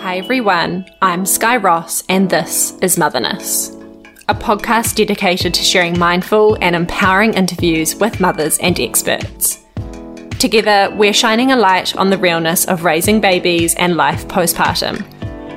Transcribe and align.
Hi 0.00 0.16
everyone, 0.16 0.86
I'm 1.02 1.26
Skye 1.26 1.58
Ross, 1.58 2.04
and 2.08 2.30
this 2.30 2.72
is 2.80 2.96
Motherness, 2.96 3.76
a 4.30 4.34
podcast 4.34 4.94
dedicated 4.94 5.52
to 5.52 5.62
sharing 5.62 5.98
mindful 5.98 6.56
and 6.62 6.74
empowering 6.74 7.34
interviews 7.34 7.94
with 7.94 8.18
mothers 8.18 8.58
and 8.60 8.80
experts. 8.80 9.58
Together, 10.38 10.90
we're 10.96 11.12
shining 11.12 11.52
a 11.52 11.56
light 11.56 11.94
on 11.96 12.08
the 12.08 12.16
realness 12.16 12.64
of 12.64 12.84
raising 12.84 13.20
babies 13.20 13.74
and 13.74 13.94
life 13.94 14.26
postpartum, 14.26 15.04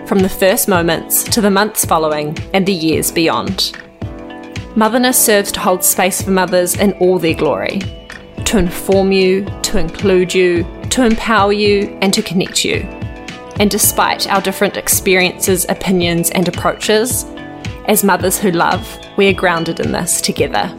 from 0.09 0.19
the 0.19 0.27
first 0.27 0.67
moments 0.67 1.23
to 1.23 1.39
the 1.39 1.49
months 1.49 1.85
following 1.85 2.37
and 2.53 2.65
the 2.65 2.73
years 2.73 3.13
beyond. 3.13 3.71
Motherness 4.75 5.17
serves 5.17 5.53
to 5.53 5.61
hold 5.61 5.85
space 5.85 6.21
for 6.21 6.31
mothers 6.31 6.75
in 6.75 6.91
all 6.99 7.17
their 7.17 7.33
glory, 7.33 7.79
to 8.43 8.57
inform 8.57 9.13
you, 9.13 9.45
to 9.61 9.77
include 9.77 10.33
you, 10.33 10.65
to 10.89 11.05
empower 11.05 11.53
you, 11.53 11.97
and 12.01 12.13
to 12.13 12.21
connect 12.21 12.65
you. 12.65 12.85
And 13.59 13.69
despite 13.69 14.27
our 14.27 14.41
different 14.41 14.77
experiences, 14.77 15.65
opinions, 15.69 16.31
and 16.31 16.47
approaches, 16.47 17.23
as 17.87 18.03
mothers 18.03 18.39
who 18.39 18.49
love, 18.49 18.99
we 19.15 19.27
are 19.27 19.33
grounded 19.33 19.79
in 19.79 19.91
this 19.91 20.21
together. 20.21 20.75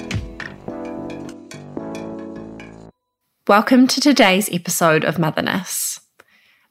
Welcome 3.46 3.86
to 3.86 4.00
today's 4.00 4.52
episode 4.52 5.04
of 5.04 5.20
Motherness. 5.20 6.00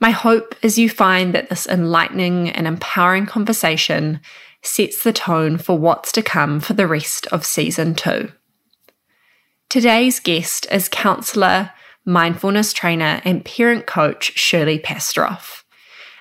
My 0.01 0.11
hope 0.11 0.55
is 0.61 0.77
you 0.77 0.89
find 0.89 1.33
that 1.33 1.49
this 1.49 1.65
enlightening 1.67 2.49
and 2.49 2.67
empowering 2.67 3.25
conversation 3.25 4.19
sets 4.61 5.03
the 5.03 5.13
tone 5.13 5.57
for 5.57 5.79
what's 5.79 6.11
to 6.11 6.21
come 6.21 6.59
for 6.59 6.73
the 6.73 6.87
rest 6.87 7.27
of 7.27 7.45
season 7.45 7.95
two. 7.95 8.29
Today's 9.69 10.19
guest 10.19 10.67
is 10.69 10.89
counsellor, 10.89 11.71
mindfulness 12.05 12.73
trainer, 12.73 13.21
and 13.23 13.45
parent 13.45 13.87
coach 13.87 14.37
Shirley 14.37 14.79
Pastiroff. 14.79 15.62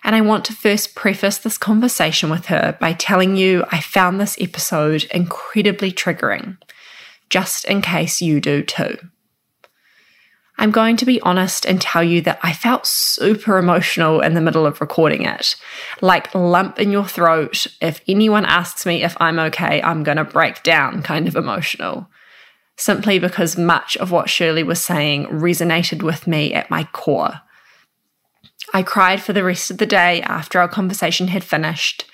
And 0.05 0.17
I 0.17 0.21
want 0.21 0.45
to 0.47 0.53
first 0.53 0.95
preface 0.95 1.39
this 1.39 1.59
conversation 1.59 2.29
with 2.29 2.47
her 2.47 2.77
by 2.81 2.93
telling 2.93 3.37
you 3.37 3.65
I 3.71 3.81
found 3.81 4.21
this 4.21 4.37
episode 4.41 5.05
incredibly 5.13 5.93
triggering, 5.93 6.59
just 7.31 7.65
in 7.67 7.83
case 7.83 8.21
you 8.21 8.41
do 8.41 8.63
too. 8.63 8.99
I'm 10.59 10.71
going 10.71 10.97
to 10.99 11.07
be 11.07 11.21
honest 11.23 11.65
and 11.65 11.81
tell 11.81 12.05
you 12.05 12.21
that 12.23 12.39
I 12.43 12.53
felt 12.53 12.87
super 12.87 13.59
emotional 13.59 14.21
in 14.21 14.35
the 14.35 14.41
middle 14.41 14.67
of 14.67 14.81
recording 14.81 15.25
it. 15.25 15.57
Like 16.01 16.35
lump 16.35 16.79
in 16.79 16.93
your 16.93 17.07
throat. 17.07 17.67
If 17.81 18.01
anyone 18.07 18.45
asks 18.45 18.85
me 18.85 19.03
if 19.03 19.17
I'm 19.21 19.39
okay, 19.39 19.83
I'm 19.83 20.03
going 20.03 20.19
to 20.19 20.25
break 20.25 20.63
down 20.63 21.03
kind 21.03 21.27
of 21.27 21.37
emotional. 21.37 22.09
Simply 22.77 23.19
because 23.19 23.57
much 23.57 23.97
of 23.97 24.11
what 24.11 24.31
Shirley 24.31 24.63
was 24.63 24.81
saying 24.81 25.27
resonated 25.27 26.03
with 26.03 26.27
me 26.27 26.55
at 26.55 26.71
my 26.71 26.85
core. 26.85 27.41
I 28.73 28.83
cried 28.83 29.23
for 29.23 29.33
the 29.33 29.45
rest 29.45 29.71
of 29.71 29.79
the 29.79 29.87
day 29.87 30.23
after 30.23 30.59
our 30.59 30.69
conversation 30.69 31.29
had 31.29 31.45
finished. 31.45 32.05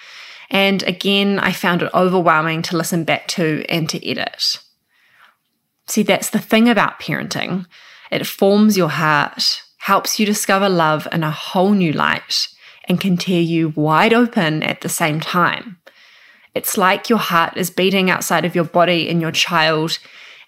And 0.51 0.83
again, 0.84 1.39
I 1.39 1.53
found 1.53 1.83
it 1.83 1.91
overwhelming 1.95 2.62
to 2.62 2.77
listen 2.77 3.05
back 3.05 3.28
to 3.28 3.64
and 3.69 3.89
to 3.91 4.09
edit. 4.09 4.59
See, 5.86 6.03
that's 6.03 6.31
the 6.31 6.39
thing 6.39 6.69
about 6.69 7.01
parenting. 7.01 7.67
It 8.11 8.27
forms 8.27 8.77
your 8.77 8.89
heart, 8.89 9.62
helps 9.79 10.19
you 10.19 10.27
discover 10.27 10.69
love 10.69 11.06
in 11.12 11.23
a 11.23 11.31
whole 11.31 11.73
new 11.73 11.92
light, 11.92 12.48
and 12.84 13.01
can 13.01 13.17
tear 13.17 13.41
you 13.41 13.70
wide 13.70 14.12
open 14.12 14.62
at 14.62 14.81
the 14.81 14.89
same 14.89 15.20
time. 15.20 15.79
It's 16.55 16.79
like 16.79 17.09
your 17.09 17.19
heart 17.19 17.56
is 17.56 17.70
beating 17.70 18.11
outside 18.11 18.45
of 18.45 18.55
your 18.55 18.64
body 18.64 19.09
in 19.09 19.20
your 19.20 19.33
child, 19.33 19.98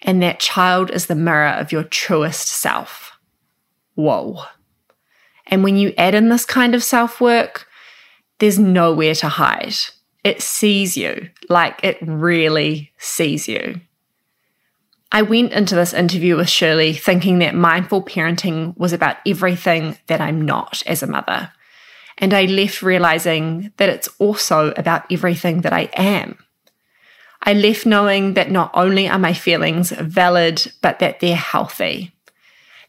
and 0.01 0.21
that 0.21 0.39
child 0.39 0.89
is 0.91 1.05
the 1.05 1.15
mirror 1.15 1.47
of 1.47 1.71
your 1.71 1.83
truest 1.83 2.47
self. 2.47 3.11
Whoa. 3.95 4.43
And 5.51 5.63
when 5.63 5.75
you 5.75 5.93
add 5.97 6.15
in 6.15 6.29
this 6.29 6.45
kind 6.45 6.73
of 6.73 6.83
self 6.83 7.21
work, 7.21 7.67
there's 8.39 8.57
nowhere 8.57 9.13
to 9.15 9.27
hide. 9.27 9.75
It 10.23 10.41
sees 10.41 10.97
you, 10.97 11.29
like 11.49 11.83
it 11.83 11.97
really 12.01 12.91
sees 12.97 13.47
you. 13.47 13.81
I 15.11 15.23
went 15.23 15.51
into 15.51 15.75
this 15.75 15.93
interview 15.93 16.37
with 16.37 16.49
Shirley 16.49 16.93
thinking 16.93 17.39
that 17.39 17.53
mindful 17.53 18.01
parenting 18.01 18.77
was 18.77 18.93
about 18.93 19.17
everything 19.27 19.97
that 20.07 20.21
I'm 20.21 20.41
not 20.41 20.81
as 20.85 21.03
a 21.03 21.07
mother. 21.07 21.51
And 22.17 22.33
I 22.33 22.45
left 22.45 22.81
realizing 22.81 23.73
that 23.77 23.89
it's 23.89 24.07
also 24.19 24.71
about 24.77 25.11
everything 25.11 25.61
that 25.61 25.73
I 25.73 25.89
am. 25.93 26.37
I 27.43 27.53
left 27.53 27.85
knowing 27.85 28.35
that 28.35 28.51
not 28.51 28.71
only 28.73 29.09
are 29.09 29.19
my 29.19 29.33
feelings 29.33 29.91
valid, 29.91 30.71
but 30.81 30.99
that 30.99 31.19
they're 31.19 31.35
healthy. 31.35 32.13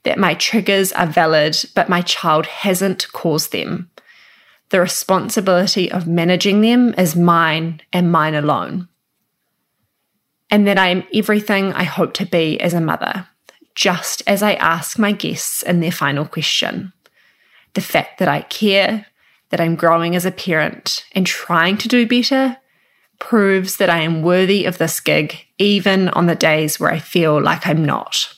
That 0.05 0.19
my 0.19 0.35
triggers 0.35 0.93
are 0.93 1.07
valid, 1.07 1.57
but 1.75 1.89
my 1.89 2.03
child 2.03 2.47
hasn't 2.47 3.13
caused 3.13 3.53
them. 3.53 3.91
The 4.71 4.81
responsibility 4.81 5.91
of 5.91 6.07
managing 6.09 6.61
them 6.61 6.95
is 6.99 7.15
mine 7.15 7.83
and 7.93 8.11
mine 8.11 8.35
alone 8.35 8.89
and 10.53 10.67
that 10.67 10.79
I 10.79 10.89
am 10.89 11.05
everything 11.15 11.73
I 11.73 11.85
hope 11.85 12.13
to 12.15 12.27
be 12.27 12.61
as 12.61 12.75
a 12.75 12.81
mother, 12.81 13.27
just 13.75 14.23
as 14.27 14.43
I 14.43 14.53
ask 14.55 14.99
my 14.99 15.11
guests 15.11 15.63
in 15.63 15.81
their 15.81 15.91
final 15.91 16.27
question. 16.27 16.93
The 17.73 17.81
fact 17.81 18.19
that 18.19 18.29
I 18.29 18.43
care, 18.43 19.07
that 19.49 19.63
I'm 19.63 19.77
growing 19.77 20.15
as 20.15 20.27
a 20.27 20.31
parent 20.31 21.07
and 21.13 21.27
trying 21.27 21.79
to 21.79 21.89
do 21.89 22.07
better, 22.07 22.59
proves 23.19 23.79
that 23.79 23.89
I 23.89 24.01
am 24.01 24.23
worthy 24.23 24.67
of 24.67 24.77
this 24.77 25.01
gig, 25.01 25.39
even 25.57 26.11
on 26.11 26.27
the 26.27 26.35
days 26.35 26.79
where 26.79 26.93
I 26.93 26.99
feel 26.99 27.41
like 27.41 27.67
I'm 27.67 27.83
not. 27.83 28.35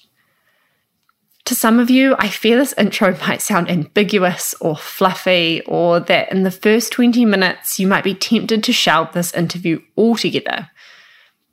To 1.47 1.55
some 1.55 1.79
of 1.79 1.91
you, 1.91 2.17
I 2.19 2.29
fear 2.29 2.57
this 2.57 2.73
intro 2.79 3.17
might 3.27 3.43
sound 3.43 3.71
ambiguous 3.71 4.55
or 4.61 4.77
fluffy, 4.77 5.61
or 5.67 6.01
that 6.01 6.33
in 6.33 6.43
the 6.43 6.51
first 6.51 6.93
20 6.93 7.25
minutes 7.27 7.79
you 7.79 7.87
might 7.87 8.05
be 8.05 8.15
tempted 8.15 8.65
to 8.65 8.73
shelve 8.73 9.13
this 9.13 9.35
interview 9.35 9.81
altogether 9.97 10.71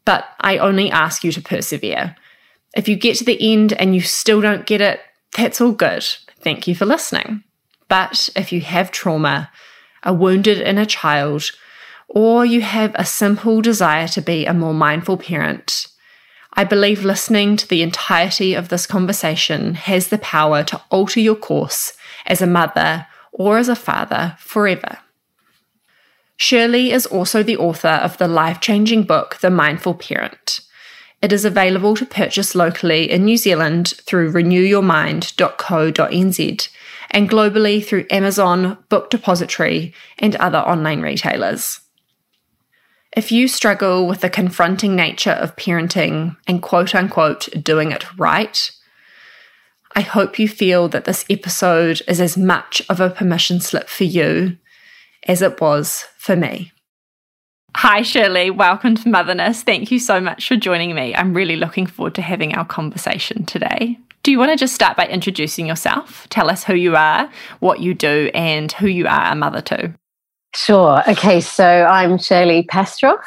but 0.06 0.26
I 0.40 0.58
only 0.58 0.92
ask 0.92 1.24
you 1.24 1.32
to 1.32 1.42
persevere. 1.42 2.16
If 2.76 2.88
you 2.88 2.96
get 2.96 3.18
to 3.18 3.24
the 3.24 3.54
end 3.54 3.74
and 3.74 3.94
you 3.94 4.02
still 4.02 4.42
don't 4.42 4.66
get 4.66 4.82
it, 4.82 5.00
that's 5.36 5.62
all 5.62 5.72
good. 5.72 6.06
Thank 6.42 6.68
you 6.68 6.76
for 6.76 6.86
listening. 6.86 7.44
But 7.88 8.30
if 8.36 8.52
you 8.52 8.62
have 8.62 8.92
trauma, 8.92 9.52
a 10.04 10.14
wounded 10.14 10.60
inner 10.60 10.86
child, 10.86 11.52
or 12.08 12.46
you 12.46 12.62
have 12.62 12.94
a 12.96 13.06
simple 13.06 13.62
desire 13.62 14.08
to 14.10 14.22
be 14.22 14.46
a 14.46 14.54
more 14.54 14.74
mindful 14.74 15.18
parent, 15.18 15.88
I 16.54 16.64
believe 16.64 17.06
listening 17.06 17.56
to 17.58 17.68
the 17.68 17.82
entirety 17.82 18.54
of 18.54 18.70
this 18.70 18.86
conversation 18.86 19.76
has 19.76 20.10
the 20.10 20.18
power 20.18 20.64
to 20.64 20.82
alter 20.90 21.20
your 21.20 21.36
course 21.36 21.94
as 22.26 22.42
a 22.42 22.48
mother 22.48 23.08
or 23.32 23.58
as 23.58 23.70
a 23.70 23.76
father 23.76 24.36
forever. 24.38 24.98
Shirley 26.36 26.92
is 26.92 27.06
also 27.06 27.44
the 27.44 27.58
author 27.58 27.88
of 27.88 28.18
the 28.18 28.28
life 28.28 28.60
changing 28.60 29.04
book, 29.04 29.38
The 29.42 29.50
Mindful 29.50 29.94
Parent. 29.94 30.62
It 31.22 31.32
is 31.32 31.46
available 31.46 31.96
to 31.96 32.06
purchase 32.06 32.56
locally 32.56 33.12
in 33.12 33.26
New 33.26 33.38
Zealand 33.38 33.90
through 33.90 34.34
renewyourmind.co.nz 34.34 36.70
and 37.12 37.30
globally 37.30 37.86
through 37.86 38.08
Amazon, 38.10 38.80
Book 38.90 39.12
Depository, 39.12 39.94
and 40.18 40.36
other 40.38 40.58
online 40.58 41.02
retailers. 41.02 41.82
If 43.16 43.30
you 43.30 43.50
struggle 43.50 44.08
with 44.08 44.22
the 44.22 44.30
confronting 44.30 44.96
nature 44.96 45.32
of 45.32 45.58
parenting 45.58 46.38
and 46.48 46.62
quote 46.62 46.96
unquote 46.96 47.50
doing 47.62 47.92
it 47.92 48.06
right, 48.18 48.72
I 49.94 50.00
hope 50.00 50.40
you 50.40 50.48
feel 50.48 50.88
that 50.88 51.04
this 51.04 51.26
episode 51.30 52.02
is 52.08 52.22
as 52.22 52.38
much 52.38 52.82
of 52.88 53.02
a 53.02 53.10
permission 53.10 53.60
slip 53.60 53.90
for 53.90 54.06
you 54.06 54.58
as 55.28 55.42
it 55.42 55.60
was 55.60 56.06
for 56.18 56.38
me. 56.38 56.72
Hi, 57.76 58.02
Shirley. 58.02 58.50
Welcome 58.50 58.96
to 58.96 59.10
Motherness. 59.10 59.62
Thank 59.62 59.92
you 59.92 60.00
so 60.00 60.22
much 60.22 60.48
for 60.48 60.56
joining 60.56 60.96
me. 60.96 61.14
I'm 61.14 61.34
really 61.34 61.58
looking 61.58 61.88
forward 61.88 62.16
to 62.16 62.22
having 62.22 62.56
our 62.56 62.66
conversation 62.66 63.46
today. 63.46 63.98
Do 64.24 64.32
you 64.32 64.40
want 64.40 64.52
to 64.52 64.58
just 64.58 64.76
start 64.76 64.96
by 64.96 65.08
introducing 65.08 65.68
yourself? 65.68 66.28
Tell 66.30 66.50
us 66.50 66.64
who 66.64 66.76
you 66.76 66.96
are, 66.96 67.30
what 67.60 67.82
you 67.82 67.94
do, 67.94 68.32
and 68.34 68.72
who 68.72 68.88
you 68.88 69.06
are 69.08 69.34
a 69.34 69.36
mother 69.36 69.62
to. 69.64 69.94
Sure. 70.54 71.02
Okay, 71.10 71.40
so 71.40 71.66
I'm 71.66 72.18
Shirley 72.18 72.64
Pastiroff. 72.64 73.24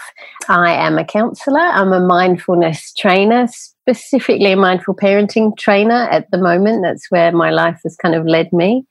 I 0.48 0.72
am 0.72 0.98
a 0.98 1.04
counsellor. 1.04 1.58
I'm 1.58 1.92
a 1.94 2.00
mindfulness 2.00 2.92
trainer, 2.92 3.48
specifically 3.48 4.52
a 4.52 4.56
mindful 4.56 4.94
parenting 4.94 5.56
trainer 5.56 6.06
at 6.10 6.30
the 6.30 6.38
moment. 6.38 6.82
That's 6.82 7.10
where 7.10 7.32
my 7.32 7.50
life 7.50 7.80
has 7.84 7.96
kind 7.96 8.14
of 8.14 8.26
led 8.26 8.52
me. 8.52 8.86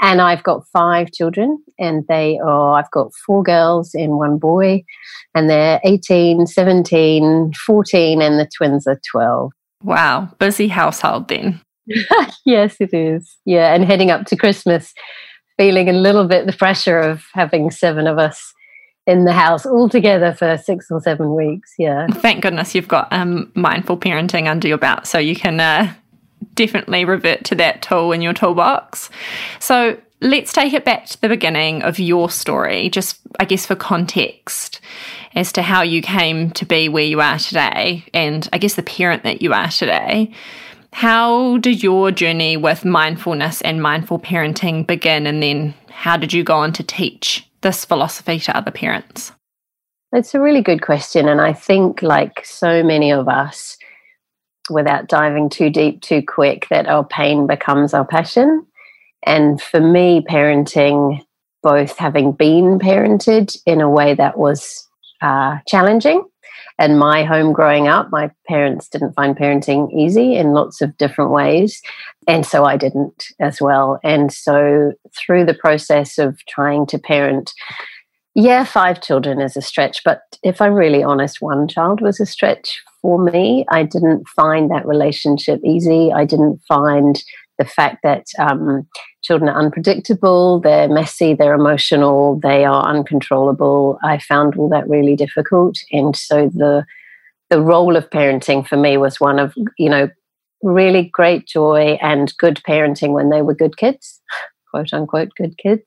And 0.00 0.22
I've 0.22 0.42
got 0.42 0.66
five 0.72 1.12
children, 1.12 1.62
and 1.78 2.06
they 2.08 2.38
are, 2.38 2.78
I've 2.78 2.90
got 2.90 3.12
four 3.26 3.42
girls 3.42 3.94
and 3.94 4.16
one 4.16 4.38
boy, 4.38 4.82
and 5.34 5.50
they're 5.50 5.78
18, 5.84 6.46
17, 6.46 7.52
14, 7.66 8.22
and 8.22 8.38
the 8.38 8.48
twins 8.56 8.86
are 8.86 9.00
12. 9.10 9.52
Wow, 9.82 10.30
busy 10.38 10.68
household 10.68 11.28
then. 11.28 11.60
yes, 12.46 12.76
it 12.80 12.94
is. 12.94 13.36
Yeah, 13.44 13.74
and 13.74 13.84
heading 13.84 14.10
up 14.10 14.24
to 14.26 14.36
Christmas, 14.36 14.94
feeling 15.56 15.88
a 15.88 15.92
little 15.92 16.26
bit 16.26 16.46
the 16.46 16.52
pressure 16.52 16.98
of 16.98 17.24
having 17.32 17.70
seven 17.70 18.06
of 18.06 18.18
us 18.18 18.54
in 19.06 19.24
the 19.24 19.32
house 19.32 19.66
all 19.66 19.88
together 19.88 20.32
for 20.32 20.56
six 20.56 20.90
or 20.90 21.00
seven 21.00 21.34
weeks. 21.34 21.74
Yeah. 21.78 22.06
Thank 22.08 22.42
goodness 22.42 22.74
you've 22.74 22.88
got 22.88 23.12
um, 23.12 23.52
mindful 23.54 23.98
parenting 23.98 24.48
under 24.48 24.66
your 24.66 24.78
belt 24.78 25.06
so 25.06 25.18
you 25.18 25.36
can 25.36 25.60
uh, 25.60 25.92
definitely 26.54 27.04
revert 27.04 27.44
to 27.44 27.54
that 27.56 27.82
tool 27.82 28.12
in 28.12 28.22
your 28.22 28.32
toolbox. 28.32 29.10
So 29.60 29.98
let's 30.20 30.52
take 30.52 30.72
it 30.72 30.84
back 30.84 31.06
to 31.06 31.20
the 31.20 31.28
beginning 31.28 31.82
of 31.82 31.98
your 31.98 32.30
story, 32.30 32.88
just 32.88 33.20
I 33.38 33.44
guess 33.44 33.66
for 33.66 33.76
context 33.76 34.80
as 35.34 35.52
to 35.52 35.62
how 35.62 35.82
you 35.82 36.00
came 36.00 36.50
to 36.52 36.64
be 36.64 36.88
where 36.88 37.04
you 37.04 37.20
are 37.20 37.38
today 37.38 38.04
and 38.14 38.48
I 38.52 38.58
guess 38.58 38.74
the 38.74 38.82
parent 38.82 39.24
that 39.24 39.42
you 39.42 39.52
are 39.52 39.68
today. 39.68 40.32
How 40.94 41.58
did 41.58 41.82
your 41.82 42.12
journey 42.12 42.56
with 42.56 42.84
mindfulness 42.84 43.60
and 43.62 43.82
mindful 43.82 44.20
parenting 44.20 44.86
begin? 44.86 45.26
And 45.26 45.42
then 45.42 45.74
how 45.90 46.16
did 46.16 46.32
you 46.32 46.44
go 46.44 46.54
on 46.54 46.72
to 46.74 46.84
teach 46.84 47.50
this 47.62 47.84
philosophy 47.84 48.38
to 48.38 48.56
other 48.56 48.70
parents? 48.70 49.32
It's 50.12 50.36
a 50.36 50.40
really 50.40 50.62
good 50.62 50.82
question. 50.82 51.28
And 51.28 51.40
I 51.40 51.52
think, 51.52 52.00
like 52.00 52.46
so 52.46 52.84
many 52.84 53.10
of 53.10 53.26
us, 53.26 53.76
without 54.70 55.08
diving 55.08 55.50
too 55.50 55.68
deep 55.68 56.00
too 56.00 56.22
quick, 56.22 56.68
that 56.70 56.86
our 56.86 57.04
pain 57.04 57.48
becomes 57.48 57.92
our 57.92 58.04
passion. 58.04 58.64
And 59.26 59.60
for 59.60 59.80
me, 59.80 60.24
parenting, 60.30 61.20
both 61.64 61.98
having 61.98 62.30
been 62.30 62.78
parented 62.78 63.56
in 63.66 63.80
a 63.80 63.90
way 63.90 64.14
that 64.14 64.38
was 64.38 64.88
uh, 65.20 65.58
challenging 65.66 66.24
and 66.78 66.98
my 66.98 67.24
home 67.24 67.52
growing 67.52 67.86
up, 67.88 68.10
my 68.10 68.30
parents 68.48 68.88
didn't 68.88 69.14
find 69.14 69.36
parenting 69.36 69.92
easy 69.92 70.34
in 70.34 70.52
lots 70.52 70.80
of 70.80 70.96
different 70.96 71.30
ways. 71.30 71.80
And 72.26 72.44
so 72.44 72.64
I 72.64 72.76
didn't 72.76 73.26
as 73.40 73.60
well. 73.60 74.00
And 74.02 74.32
so 74.32 74.92
through 75.16 75.44
the 75.44 75.54
process 75.54 76.18
of 76.18 76.38
trying 76.46 76.86
to 76.86 76.98
parent, 76.98 77.52
yeah, 78.34 78.64
five 78.64 79.00
children 79.00 79.40
is 79.40 79.56
a 79.56 79.62
stretch, 79.62 80.02
but 80.04 80.22
if 80.42 80.60
I'm 80.60 80.74
really 80.74 81.04
honest, 81.04 81.40
one 81.40 81.68
child 81.68 82.00
was 82.00 82.18
a 82.18 82.26
stretch 82.26 82.82
for 83.00 83.22
me. 83.22 83.64
I 83.68 83.84
didn't 83.84 84.26
find 84.28 84.70
that 84.72 84.86
relationship 84.86 85.60
easy. 85.64 86.12
I 86.12 86.24
didn't 86.24 86.60
find 86.66 87.22
the 87.58 87.64
fact 87.64 87.98
that 88.02 88.26
um, 88.38 88.86
children 89.22 89.48
are 89.48 89.60
unpredictable, 89.60 90.60
they're 90.60 90.88
messy, 90.88 91.34
they're 91.34 91.54
emotional, 91.54 92.40
they 92.42 92.64
are 92.64 92.84
uncontrollable. 92.84 93.98
I 94.02 94.18
found 94.18 94.56
all 94.56 94.68
that 94.70 94.88
really 94.88 95.16
difficult, 95.16 95.76
and 95.92 96.16
so 96.16 96.50
the 96.54 96.84
the 97.50 97.60
role 97.60 97.94
of 97.96 98.10
parenting 98.10 98.66
for 98.66 98.76
me 98.76 98.96
was 98.96 99.20
one 99.20 99.38
of 99.38 99.54
you 99.78 99.88
know 99.88 100.08
really 100.62 101.10
great 101.12 101.46
joy 101.46 101.98
and 102.00 102.32
good 102.38 102.60
parenting 102.66 103.12
when 103.12 103.30
they 103.30 103.42
were 103.42 103.54
good 103.54 103.76
kids, 103.76 104.20
quote 104.70 104.92
unquote 104.92 105.30
good 105.36 105.56
kids, 105.58 105.84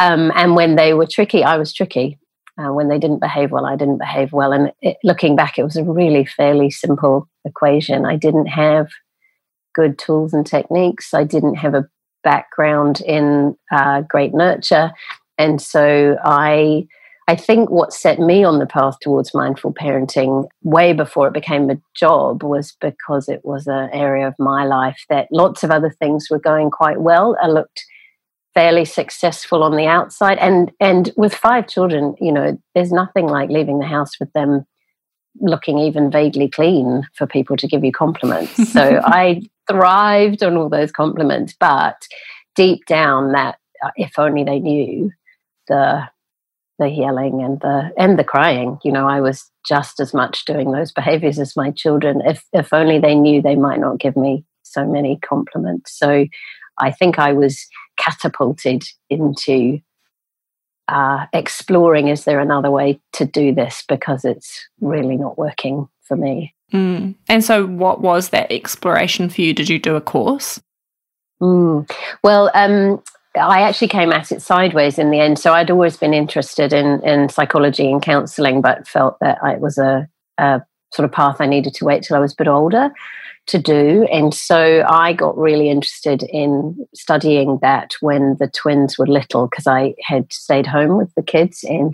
um, 0.00 0.32
and 0.34 0.56
when 0.56 0.76
they 0.76 0.94
were 0.94 1.06
tricky, 1.06 1.44
I 1.44 1.56
was 1.56 1.72
tricky. 1.72 2.18
Uh, 2.58 2.70
when 2.70 2.88
they 2.88 2.98
didn't 2.98 3.20
behave 3.20 3.50
well, 3.50 3.64
I 3.64 3.76
didn't 3.76 3.96
behave 3.96 4.30
well. 4.30 4.52
And 4.52 4.72
it, 4.82 4.98
looking 5.02 5.34
back, 5.34 5.58
it 5.58 5.62
was 5.62 5.76
a 5.76 5.84
really 5.84 6.26
fairly 6.26 6.70
simple 6.70 7.26
equation. 7.46 8.04
I 8.04 8.16
didn't 8.16 8.46
have 8.46 8.88
good 9.74 9.98
tools 9.98 10.32
and 10.32 10.46
techniques. 10.46 11.14
I 11.14 11.24
didn't 11.24 11.56
have 11.56 11.74
a 11.74 11.88
background 12.24 13.00
in 13.00 13.56
uh, 13.70 14.02
great 14.02 14.34
nurture, 14.34 14.92
and 15.38 15.60
so 15.60 16.16
I. 16.24 16.86
I 17.28 17.36
think 17.36 17.70
what 17.70 17.92
set 17.92 18.18
me 18.18 18.42
on 18.42 18.58
the 18.58 18.66
path 18.66 18.98
towards 19.00 19.32
mindful 19.32 19.72
parenting 19.72 20.48
way 20.64 20.92
before 20.92 21.28
it 21.28 21.32
became 21.32 21.70
a 21.70 21.80
job 21.94 22.42
was 22.42 22.76
because 22.80 23.28
it 23.28 23.44
was 23.44 23.68
an 23.68 23.90
area 23.92 24.26
of 24.26 24.34
my 24.40 24.64
life 24.64 25.04
that 25.08 25.28
lots 25.30 25.62
of 25.62 25.70
other 25.70 25.88
things 25.88 26.26
were 26.28 26.40
going 26.40 26.72
quite 26.72 27.00
well. 27.00 27.36
I 27.40 27.46
looked 27.46 27.84
fairly 28.54 28.84
successful 28.84 29.62
on 29.62 29.76
the 29.76 29.86
outside 29.86 30.38
and 30.38 30.72
and 30.80 31.10
with 31.16 31.34
five 31.34 31.68
children, 31.68 32.14
you 32.20 32.32
know, 32.32 32.58
there's 32.74 32.92
nothing 32.92 33.26
like 33.26 33.50
leaving 33.50 33.78
the 33.78 33.86
house 33.86 34.18
with 34.20 34.32
them 34.32 34.66
looking 35.40 35.78
even 35.78 36.10
vaguely 36.10 36.48
clean 36.48 37.06
for 37.14 37.26
people 37.26 37.56
to 37.56 37.66
give 37.66 37.84
you 37.84 37.92
compliments. 37.92 38.52
So 38.72 39.00
I 39.04 39.42
thrived 39.68 40.42
on 40.42 40.56
all 40.56 40.68
those 40.68 40.90
compliments, 40.90 41.54
but 41.58 41.96
deep 42.56 42.84
down, 42.86 43.32
that 43.32 43.56
uh, 43.84 43.90
if 43.96 44.18
only 44.18 44.44
they 44.44 44.58
knew 44.58 45.10
the 45.68 46.08
the 46.78 46.88
yelling 46.88 47.42
and 47.42 47.60
the 47.60 47.92
and 47.96 48.18
the 48.18 48.24
crying. 48.24 48.78
You 48.82 48.92
know, 48.92 49.06
I 49.06 49.20
was 49.20 49.50
just 49.66 50.00
as 50.00 50.12
much 50.12 50.44
doing 50.44 50.72
those 50.72 50.90
behaviors 50.90 51.38
as 51.38 51.56
my 51.56 51.70
children. 51.70 52.22
If 52.24 52.44
if 52.52 52.72
only 52.72 52.98
they 52.98 53.14
knew, 53.14 53.40
they 53.42 53.56
might 53.56 53.80
not 53.80 53.98
give 53.98 54.16
me 54.16 54.44
so 54.62 54.86
many 54.86 55.18
compliments. 55.18 55.96
So 55.96 56.26
I 56.78 56.90
think 56.90 57.18
I 57.18 57.32
was 57.32 57.66
catapulted 57.96 58.84
into 59.10 59.80
uh, 60.88 61.26
exploring 61.32 62.08
is 62.08 62.24
there 62.24 62.40
another 62.40 62.70
way 62.70 63.00
to 63.12 63.24
do 63.24 63.54
this 63.54 63.84
because 63.88 64.24
it's 64.24 64.66
really 64.80 65.16
not 65.16 65.38
working 65.38 65.88
for 66.02 66.16
me. 66.16 66.54
Mm. 66.72 67.14
And 67.28 67.44
so, 67.44 67.66
what 67.66 68.00
was 68.00 68.30
that 68.30 68.50
exploration 68.50 69.28
for 69.28 69.42
you? 69.42 69.52
Did 69.52 69.68
you 69.68 69.78
do 69.78 69.96
a 69.96 70.00
course? 70.00 70.60
Mm. 71.40 71.90
Well, 72.22 72.50
um, 72.54 73.02
I 73.40 73.62
actually 73.62 73.88
came 73.88 74.12
at 74.12 74.32
it 74.32 74.42
sideways 74.42 74.98
in 74.98 75.10
the 75.10 75.20
end. 75.20 75.38
So 75.38 75.52
I'd 75.52 75.70
always 75.70 75.96
been 75.96 76.14
interested 76.14 76.72
in 76.72 77.02
in 77.02 77.28
psychology 77.28 77.90
and 77.90 78.02
counselling, 78.02 78.60
but 78.60 78.88
felt 78.88 79.18
that 79.20 79.38
it 79.42 79.60
was 79.60 79.78
a, 79.78 80.08
a 80.38 80.62
sort 80.92 81.04
of 81.04 81.12
path 81.12 81.36
I 81.40 81.46
needed 81.46 81.74
to 81.74 81.84
wait 81.84 82.02
till 82.02 82.16
I 82.16 82.20
was 82.20 82.32
a 82.32 82.36
bit 82.36 82.48
older 82.48 82.90
to 83.46 83.58
do. 83.58 84.04
And 84.12 84.32
so 84.32 84.84
I 84.88 85.12
got 85.12 85.36
really 85.36 85.68
interested 85.68 86.22
in 86.22 86.86
studying 86.94 87.58
that 87.62 87.94
when 88.00 88.36
the 88.38 88.48
twins 88.48 88.98
were 88.98 89.06
little 89.06 89.48
because 89.48 89.66
I 89.66 89.94
had 90.04 90.32
stayed 90.32 90.66
home 90.66 90.96
with 90.96 91.12
the 91.14 91.22
kids. 91.22 91.64
And 91.64 91.92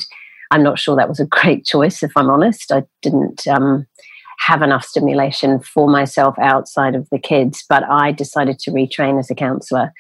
I'm 0.51 0.63
not 0.63 0.79
sure 0.79 0.97
that 0.97 1.09
was 1.09 1.21
a 1.21 1.27
great 1.31 1.65
choice, 1.65 2.03
if 2.03 2.13
I'm 2.17 2.31
honest. 2.31 2.71
I 2.73 2.85
didn't 3.03 3.47
um, 3.47 3.87
have 4.39 4.63
enough 4.63 4.85
stimulation 4.85 5.61
for 5.61 5.89
myself 5.89 6.37
outside 6.41 6.95
of 6.95 7.09
the 7.11 7.19
kids, 7.19 7.65
but 7.69 7.83
I 7.85 8.13
decided 8.13 8.59
to 8.61 8.71
retrain 8.71 9.19
as 9.19 9.31
a 9.31 9.35
counselor 9.35 9.93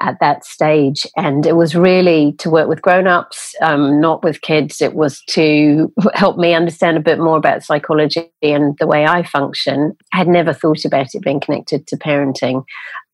at 0.00 0.18
that 0.20 0.44
stage. 0.44 1.06
And 1.16 1.46
it 1.46 1.56
was 1.56 1.74
really 1.74 2.32
to 2.38 2.50
work 2.50 2.68
with 2.68 2.82
grown 2.82 3.06
ups, 3.06 3.54
um, 3.62 4.00
not 4.00 4.22
with 4.22 4.42
kids. 4.42 4.80
It 4.80 4.94
was 4.94 5.22
to 5.30 5.92
help 6.14 6.36
me 6.38 6.54
understand 6.54 6.96
a 6.96 7.00
bit 7.00 7.18
more 7.18 7.36
about 7.36 7.64
psychology 7.64 8.30
and 8.42 8.76
the 8.78 8.86
way 8.86 9.06
I 9.06 9.22
function. 9.22 9.96
I 10.12 10.18
had 10.18 10.28
never 10.28 10.52
thought 10.52 10.84
about 10.84 11.14
it 11.14 11.22
being 11.22 11.40
connected 11.40 11.86
to 11.86 11.96
parenting, 11.96 12.64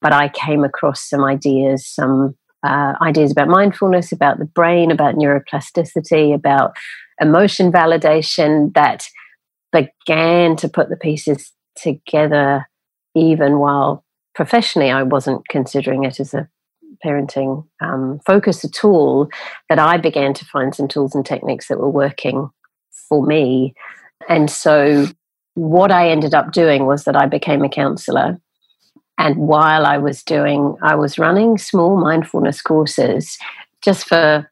but 0.00 0.12
I 0.12 0.29
came 0.29 0.64
across 0.64 1.08
some 1.08 1.25
ideas, 1.25 1.87
some 1.87 2.34
uh, 2.64 2.94
ideas 3.00 3.32
about 3.32 3.49
mindfulness, 3.49 4.12
about 4.12 4.38
the 4.38 4.44
brain, 4.44 4.90
about 4.90 5.14
neuroplasticity, 5.14 6.34
about 6.34 6.76
emotion 7.20 7.70
validation 7.70 8.73
that 8.75 9.06
began 9.73 10.56
to 10.56 10.69
put 10.69 10.88
the 10.88 10.96
pieces 10.96 11.52
together 11.76 12.69
even 13.14 13.58
while 13.58 14.05
professionally 14.34 14.90
I 14.90 15.02
wasn't 15.02 15.46
considering 15.49 16.05
it 16.05 16.20
as 16.20 16.34
a 16.34 16.49
parenting 17.05 17.67
um, 17.81 18.21
focus 18.27 18.65
at 18.65 18.85
all 18.85 19.29
that 19.69 19.79
I 19.79 19.97
began 19.97 20.35
to 20.35 20.44
find 20.44 20.75
some 20.75 20.89
tools 20.89 21.15
and 21.15 21.25
techniques 21.25 21.69
that 21.69 21.79
were 21.79 21.91
working 21.91 22.51
for 23.09 23.25
me. 23.25 23.75
And 24.29 24.51
so, 24.51 25.06
what 25.55 25.91
I 25.91 26.09
ended 26.09 26.35
up 26.35 26.53
doing 26.53 26.87
was 26.87 27.05
that 27.05 27.17
I 27.17 27.27
became 27.27 27.63
a 27.63 27.69
counselor. 27.69 28.41
And 29.19 29.37
while 29.37 29.85
I 29.85 29.99
was 29.99 30.23
doing, 30.23 30.77
I 30.82 30.94
was 30.94 31.19
running 31.19 31.59
small 31.59 31.97
mindfulness 31.97 32.63
courses 32.63 33.39
just 33.82 34.09
for 34.09 34.51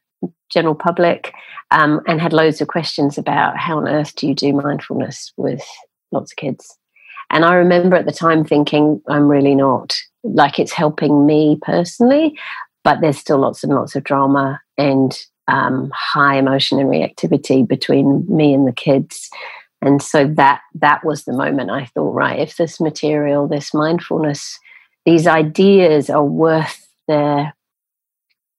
general 0.51 0.75
public 0.75 1.33
um, 1.71 2.01
and 2.07 2.21
had 2.21 2.33
loads 2.33 2.61
of 2.61 2.67
questions 2.67 3.17
about 3.17 3.57
how 3.57 3.77
on 3.77 3.87
earth 3.87 4.15
do 4.15 4.27
you 4.27 4.35
do 4.35 4.53
mindfulness 4.53 5.33
with 5.37 5.63
lots 6.11 6.31
of 6.31 6.35
kids. 6.35 6.77
And 7.31 7.45
I 7.45 7.55
remember 7.55 7.95
at 7.95 8.05
the 8.05 8.11
time 8.11 8.43
thinking, 8.43 9.01
I'm 9.07 9.27
really 9.27 9.55
not 9.55 9.95
like 10.23 10.59
it's 10.59 10.71
helping 10.71 11.25
me 11.25 11.57
personally, 11.61 12.37
but 12.83 13.01
there's 13.01 13.17
still 13.17 13.39
lots 13.39 13.63
and 13.63 13.73
lots 13.73 13.95
of 13.95 14.03
drama 14.03 14.59
and 14.77 15.19
um, 15.47 15.91
high 15.93 16.37
emotion 16.37 16.79
and 16.79 16.89
reactivity 16.89 17.67
between 17.67 18.25
me 18.29 18.53
and 18.53 18.67
the 18.67 18.73
kids. 18.73 19.29
And 19.81 20.01
so 20.01 20.27
that 20.35 20.61
that 20.75 21.03
was 21.03 21.23
the 21.23 21.33
moment 21.33 21.71
I 21.71 21.85
thought, 21.85 22.11
right, 22.11 22.39
if 22.39 22.57
this 22.57 22.79
material, 22.79 23.47
this 23.47 23.73
mindfulness, 23.73 24.59
these 25.05 25.25
ideas 25.25 26.09
are 26.09 26.23
worth 26.23 26.87
their, 27.07 27.53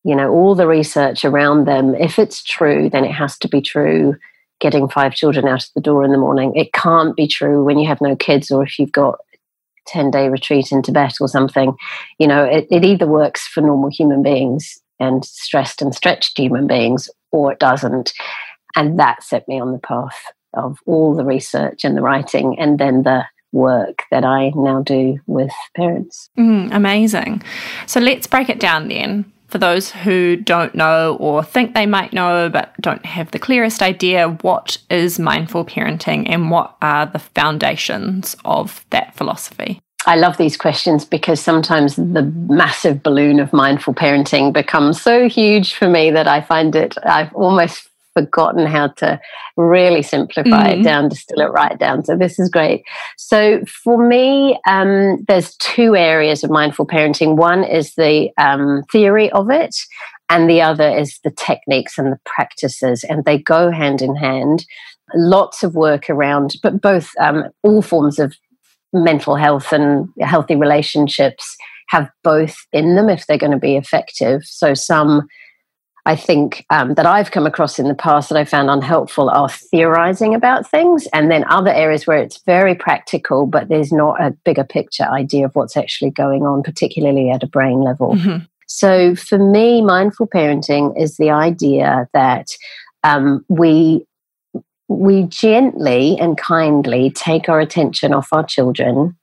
you 0.04 0.16
know, 0.16 0.30
all 0.30 0.54
the 0.56 0.66
research 0.66 1.24
around 1.24 1.66
them. 1.66 1.94
If 1.94 2.18
it's 2.18 2.42
true, 2.42 2.90
then 2.90 3.04
it 3.04 3.12
has 3.12 3.38
to 3.38 3.48
be 3.48 3.60
true. 3.60 4.16
Getting 4.60 4.88
five 4.88 5.14
children 5.14 5.46
out 5.46 5.64
of 5.64 5.70
the 5.74 5.80
door 5.80 6.04
in 6.04 6.12
the 6.12 6.18
morning. 6.18 6.54
It 6.56 6.72
can't 6.72 7.16
be 7.16 7.28
true 7.28 7.64
when 7.64 7.78
you 7.78 7.88
have 7.88 8.00
no 8.00 8.16
kids 8.16 8.50
or 8.50 8.64
if 8.64 8.78
you've 8.78 8.92
got 8.92 9.18
10 9.86 10.10
day 10.10 10.28
retreat 10.28 10.72
in 10.72 10.82
Tibet 10.82 11.14
or 11.20 11.28
something. 11.28 11.74
You 12.18 12.26
know, 12.26 12.44
it, 12.44 12.66
it 12.70 12.84
either 12.84 13.06
works 13.06 13.46
for 13.46 13.60
normal 13.60 13.90
human 13.90 14.22
beings 14.22 14.80
and 15.00 15.24
stressed 15.24 15.82
and 15.82 15.94
stretched 15.94 16.38
human 16.38 16.66
beings, 16.66 17.08
or 17.32 17.52
it 17.52 17.58
doesn't. 17.58 18.12
And 18.76 18.98
that 18.98 19.22
set 19.22 19.46
me 19.48 19.60
on 19.60 19.72
the 19.72 19.78
path 19.78 20.20
of 20.54 20.78
all 20.86 21.14
the 21.14 21.24
research 21.24 21.84
and 21.84 21.96
the 21.96 22.02
writing 22.02 22.58
and 22.58 22.78
then 22.78 23.02
the 23.02 23.24
work 23.52 24.02
that 24.10 24.24
I 24.24 24.50
now 24.54 24.82
do 24.82 25.18
with 25.26 25.52
parents. 25.76 26.30
Mm, 26.38 26.74
amazing. 26.74 27.42
So 27.86 28.00
let's 28.00 28.26
break 28.26 28.48
it 28.48 28.60
down 28.60 28.88
then. 28.88 29.31
For 29.52 29.58
those 29.58 29.90
who 29.90 30.36
don't 30.36 30.74
know 30.74 31.18
or 31.20 31.44
think 31.44 31.74
they 31.74 31.84
might 31.84 32.14
know 32.14 32.48
but 32.48 32.72
don't 32.80 33.04
have 33.04 33.32
the 33.32 33.38
clearest 33.38 33.82
idea, 33.82 34.30
what 34.40 34.78
is 34.88 35.18
mindful 35.18 35.66
parenting 35.66 36.26
and 36.26 36.50
what 36.50 36.74
are 36.80 37.04
the 37.04 37.18
foundations 37.18 38.34
of 38.46 38.82
that 38.88 39.14
philosophy? 39.14 39.78
I 40.06 40.16
love 40.16 40.38
these 40.38 40.56
questions 40.56 41.04
because 41.04 41.38
sometimes 41.38 41.96
the 41.96 42.32
massive 42.48 43.02
balloon 43.02 43.40
of 43.40 43.52
mindful 43.52 43.92
parenting 43.92 44.54
becomes 44.54 45.02
so 45.02 45.28
huge 45.28 45.74
for 45.74 45.86
me 45.86 46.10
that 46.10 46.26
I 46.26 46.40
find 46.40 46.74
it, 46.74 46.96
I've 47.04 47.34
almost 47.34 47.90
forgotten 48.14 48.66
how 48.66 48.88
to 48.88 49.20
really 49.56 50.02
simplify 50.02 50.70
mm-hmm. 50.70 50.80
it 50.80 50.84
down, 50.84 51.08
distill 51.08 51.40
it 51.40 51.50
right 51.50 51.78
down. 51.78 52.04
So 52.04 52.16
this 52.16 52.38
is 52.38 52.48
great. 52.48 52.82
So 53.16 53.62
for 53.66 54.06
me, 54.06 54.58
um, 54.66 55.24
there's 55.28 55.56
two 55.56 55.96
areas 55.96 56.44
of 56.44 56.50
mindful 56.50 56.86
parenting. 56.86 57.36
One 57.36 57.64
is 57.64 57.94
the 57.94 58.30
um, 58.38 58.82
theory 58.90 59.30
of 59.32 59.50
it, 59.50 59.76
and 60.28 60.48
the 60.48 60.62
other 60.62 60.88
is 60.88 61.18
the 61.24 61.30
techniques 61.30 61.98
and 61.98 62.12
the 62.12 62.20
practices, 62.24 63.04
and 63.04 63.24
they 63.24 63.38
go 63.38 63.70
hand 63.70 64.02
in 64.02 64.16
hand. 64.16 64.64
Lots 65.14 65.62
of 65.62 65.74
work 65.74 66.08
around, 66.08 66.54
but 66.62 66.80
both 66.80 67.10
um, 67.20 67.44
all 67.62 67.82
forms 67.82 68.18
of 68.18 68.34
mental 68.92 69.36
health 69.36 69.72
and 69.72 70.08
healthy 70.20 70.56
relationships 70.56 71.56
have 71.88 72.08
both 72.24 72.56
in 72.72 72.94
them 72.94 73.10
if 73.10 73.26
they're 73.26 73.36
going 73.36 73.52
to 73.52 73.58
be 73.58 73.76
effective. 73.76 74.42
So 74.44 74.72
some 74.72 75.28
I 76.04 76.16
think 76.16 76.66
um, 76.70 76.94
that 76.94 77.06
I've 77.06 77.30
come 77.30 77.46
across 77.46 77.78
in 77.78 77.86
the 77.86 77.94
past 77.94 78.28
that 78.28 78.38
I 78.38 78.44
found 78.44 78.68
unhelpful 78.68 79.30
are 79.30 79.48
theorizing 79.48 80.34
about 80.34 80.68
things, 80.68 81.06
and 81.12 81.30
then 81.30 81.44
other 81.48 81.70
areas 81.70 82.06
where 82.06 82.18
it's 82.18 82.42
very 82.42 82.74
practical, 82.74 83.46
but 83.46 83.68
there's 83.68 83.92
not 83.92 84.20
a 84.20 84.36
bigger 84.44 84.64
picture 84.64 85.04
idea 85.04 85.46
of 85.46 85.54
what's 85.54 85.76
actually 85.76 86.10
going 86.10 86.42
on, 86.42 86.64
particularly 86.64 87.30
at 87.30 87.44
a 87.44 87.46
brain 87.46 87.82
level. 87.82 88.14
Mm-hmm. 88.14 88.44
So 88.66 89.14
for 89.14 89.38
me, 89.38 89.80
mindful 89.80 90.26
parenting 90.26 91.00
is 91.00 91.18
the 91.18 91.30
idea 91.30 92.08
that 92.14 92.48
um, 93.04 93.44
we 93.48 94.06
we 94.88 95.22
gently 95.24 96.18
and 96.18 96.36
kindly 96.36 97.10
take 97.10 97.48
our 97.48 97.60
attention 97.60 98.12
off 98.12 98.28
our 98.32 98.44
children 98.44 99.16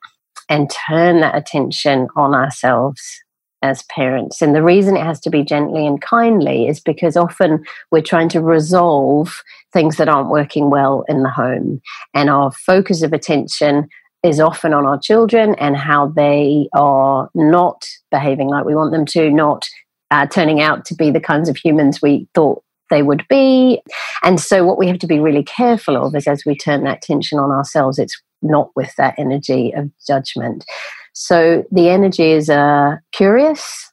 and 0.48 0.70
turn 0.88 1.20
that 1.20 1.36
attention 1.36 2.08
on 2.16 2.34
ourselves 2.34 3.22
as 3.62 3.82
parents. 3.84 4.40
And 4.40 4.54
the 4.54 4.62
reason 4.62 4.96
it 4.96 5.04
has 5.04 5.20
to 5.20 5.30
be 5.30 5.42
gently 5.42 5.86
and 5.86 6.00
kindly 6.00 6.66
is 6.66 6.80
because 6.80 7.16
often 7.16 7.64
we're 7.90 8.02
trying 8.02 8.28
to 8.30 8.40
resolve 8.40 9.42
things 9.72 9.96
that 9.96 10.08
aren't 10.08 10.30
working 10.30 10.70
well 10.70 11.04
in 11.08 11.22
the 11.22 11.30
home. 11.30 11.80
And 12.14 12.30
our 12.30 12.50
focus 12.52 13.02
of 13.02 13.12
attention 13.12 13.88
is 14.22 14.40
often 14.40 14.72
on 14.72 14.86
our 14.86 14.98
children 14.98 15.54
and 15.56 15.76
how 15.76 16.08
they 16.08 16.68
are 16.74 17.30
not 17.34 17.86
behaving 18.10 18.48
like 18.48 18.64
we 18.64 18.74
want 18.74 18.92
them 18.92 19.06
to, 19.06 19.30
not 19.30 19.66
uh, 20.10 20.26
turning 20.26 20.60
out 20.60 20.84
to 20.86 20.94
be 20.94 21.10
the 21.10 21.20
kinds 21.20 21.48
of 21.48 21.56
humans 21.56 22.02
we 22.02 22.28
thought 22.34 22.62
they 22.90 23.02
would 23.02 23.24
be. 23.28 23.80
And 24.22 24.40
so, 24.40 24.64
what 24.64 24.78
we 24.78 24.88
have 24.88 24.98
to 24.98 25.06
be 25.06 25.20
really 25.20 25.44
careful 25.44 25.96
of 25.96 26.14
is 26.14 26.26
as 26.26 26.44
we 26.44 26.56
turn 26.56 26.84
that 26.84 27.02
tension 27.02 27.38
on 27.38 27.50
ourselves, 27.50 27.98
it's 27.98 28.20
not 28.42 28.70
with 28.74 28.94
that 28.96 29.14
energy 29.16 29.72
of 29.72 29.90
judgment. 30.06 30.64
So 31.12 31.64
the 31.70 31.88
energy 31.88 32.32
is 32.32 32.48
uh, 32.48 32.96
curious, 33.12 33.92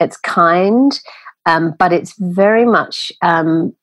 it's 0.00 0.16
kind, 0.18 0.98
um, 1.46 1.74
but 1.78 1.92
it's 1.92 2.14
very 2.18 2.64
much 2.64 3.12
um, 3.22 3.74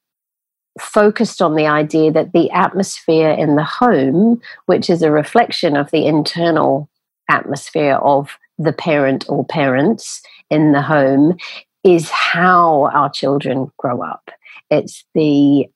focused 0.80 1.42
on 1.42 1.56
the 1.56 1.68
idea 1.68 2.12
that 2.12 2.34
the 2.34 2.50
atmosphere 2.52 3.30
in 3.30 3.56
the 3.56 3.64
home, 3.64 4.42
which 4.66 4.90
is 4.90 5.02
a 5.02 5.12
reflection 5.12 5.76
of 5.76 5.92
the 5.92 6.06
internal 6.06 6.90
atmosphere 7.30 7.96
of 7.96 8.38
the 8.58 8.74
parent 8.74 9.26
or 9.30 9.46
parents 9.46 10.22
in 10.50 10.72
the 10.72 10.82
home, 10.82 11.38
is 11.84 12.10
how 12.10 12.90
our 12.94 13.10
children 13.10 13.72
grow 13.78 14.02
up. 14.02 14.30
It's 14.70 15.04
the 15.14 15.68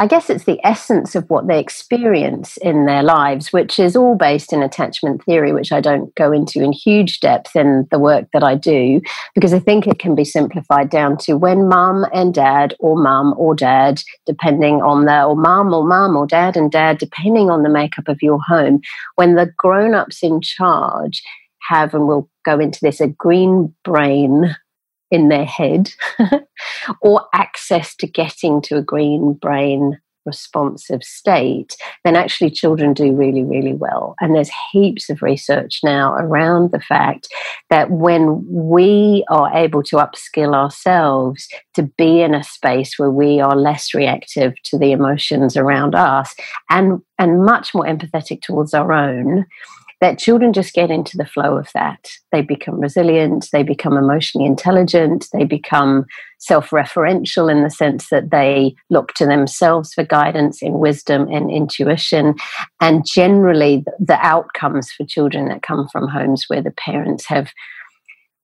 I 0.00 0.06
guess 0.06 0.30
it's 0.30 0.44
the 0.44 0.60
essence 0.64 1.16
of 1.16 1.28
what 1.28 1.48
they 1.48 1.58
experience 1.58 2.56
in 2.58 2.86
their 2.86 3.02
lives, 3.02 3.52
which 3.52 3.80
is 3.80 3.96
all 3.96 4.14
based 4.14 4.52
in 4.52 4.62
attachment 4.62 5.24
theory, 5.24 5.52
which 5.52 5.72
I 5.72 5.80
don't 5.80 6.14
go 6.14 6.30
into 6.30 6.62
in 6.62 6.70
huge 6.70 7.18
depth 7.18 7.56
in 7.56 7.88
the 7.90 7.98
work 7.98 8.28
that 8.32 8.44
I 8.44 8.54
do, 8.54 9.00
because 9.34 9.52
I 9.52 9.58
think 9.58 9.88
it 9.88 9.98
can 9.98 10.14
be 10.14 10.24
simplified 10.24 10.88
down 10.88 11.16
to 11.22 11.34
when 11.34 11.68
mum 11.68 12.06
and 12.14 12.32
dad, 12.32 12.76
or 12.78 12.96
mum 12.96 13.34
or 13.36 13.56
dad, 13.56 14.00
depending 14.24 14.82
on 14.82 15.06
the, 15.06 15.24
or 15.24 15.34
mum 15.34 15.74
or 15.74 15.84
mum 15.84 16.16
or 16.16 16.28
dad 16.28 16.56
and 16.56 16.70
dad, 16.70 16.98
depending 16.98 17.50
on 17.50 17.64
the 17.64 17.68
makeup 17.68 18.06
of 18.06 18.22
your 18.22 18.40
home, 18.40 18.80
when 19.16 19.34
the 19.34 19.52
grown 19.56 19.94
ups 19.94 20.22
in 20.22 20.40
charge 20.40 21.24
have, 21.68 21.92
and 21.92 22.06
we'll 22.06 22.30
go 22.44 22.60
into 22.60 22.78
this, 22.82 23.00
a 23.00 23.08
green 23.08 23.74
brain 23.82 24.54
in 25.10 25.28
their 25.28 25.44
head 25.44 25.90
or 27.02 27.26
access 27.32 27.94
to 27.96 28.06
getting 28.06 28.60
to 28.62 28.76
a 28.76 28.82
green 28.82 29.34
brain 29.34 29.98
responsive 30.28 31.02
state, 31.02 31.74
then 32.04 32.14
actually 32.14 32.50
children 32.50 32.92
do 32.92 33.12
really, 33.14 33.42
really 33.42 33.72
well. 33.72 34.14
And 34.20 34.34
there's 34.34 34.50
heaps 34.70 35.08
of 35.08 35.22
research 35.22 35.80
now 35.82 36.14
around 36.16 36.70
the 36.70 36.80
fact 36.80 37.28
that 37.70 37.90
when 37.90 38.44
we 38.46 39.24
are 39.30 39.50
able 39.56 39.82
to 39.84 39.96
upskill 39.96 40.54
ourselves 40.54 41.48
to 41.74 41.82
be 41.96 42.20
in 42.20 42.34
a 42.34 42.44
space 42.44 42.98
where 42.98 43.10
we 43.10 43.40
are 43.40 43.56
less 43.56 43.94
reactive 43.94 44.52
to 44.64 44.78
the 44.78 44.92
emotions 44.92 45.56
around 45.56 45.94
us 45.94 46.34
and, 46.68 47.00
and 47.18 47.44
much 47.44 47.74
more 47.74 47.86
empathetic 47.86 48.42
towards 48.42 48.74
our 48.74 48.92
own, 48.92 49.46
that 50.00 50.18
children 50.18 50.52
just 50.52 50.74
get 50.74 50.90
into 50.90 51.16
the 51.16 51.26
flow 51.26 51.56
of 51.56 51.68
that. 51.74 52.08
They 52.30 52.42
become 52.42 52.80
resilient, 52.80 53.48
they 53.52 53.62
become 53.62 53.96
emotionally 53.96 54.46
intelligent, 54.46 55.26
they 55.32 55.44
become 55.44 56.06
self 56.38 56.70
referential 56.70 57.50
in 57.50 57.64
the 57.64 57.70
sense 57.70 58.08
that 58.10 58.30
they 58.30 58.74
look 58.90 59.14
to 59.14 59.26
themselves 59.26 59.92
for 59.94 60.04
guidance 60.04 60.62
in 60.62 60.78
wisdom 60.78 61.28
and 61.28 61.50
intuition. 61.50 62.36
And 62.80 63.04
generally, 63.04 63.84
the 63.98 64.18
outcomes 64.24 64.92
for 64.92 65.04
children 65.04 65.48
that 65.48 65.62
come 65.62 65.88
from 65.88 66.08
homes 66.08 66.44
where 66.48 66.62
the 66.62 66.72
parents 66.72 67.26
have 67.26 67.50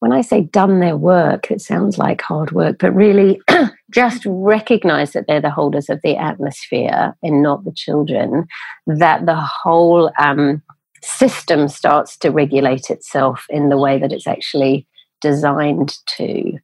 when 0.05 0.13
I 0.13 0.21
say 0.21 0.43
done 0.43 0.81
their 0.81 0.99
work, 0.99 1.51
it 1.51 1.63
sounds 1.63 1.97
like 1.97 2.21
hard 2.21 2.53
work, 2.53 2.77
but 2.79 2.95
really 2.95 3.41
just 3.91 4.23
recognize 4.27 5.13
that 5.13 5.25
they're 5.27 5.41
the 5.41 5.49
holders 5.49 5.89
of 5.89 5.99
the 6.03 6.15
atmosphere 6.15 7.17
and 7.23 7.43
not 7.43 7.65
the 7.65 7.73
children, 7.73 8.47
that 8.87 9.25
the 9.25 9.35
whole 9.35 10.13
um, 10.19 10.63
system 11.05 11.69
starts 11.69 12.17
to 12.19 12.31
regulate 12.31 12.91
itself 12.91 13.47
in 13.49 13.69
the 13.69 13.79
way 13.79 13.99
that 13.99 14.13
it's 14.13 14.27
actually 14.27 14.87
designed 15.21 15.97
to. 16.07 16.59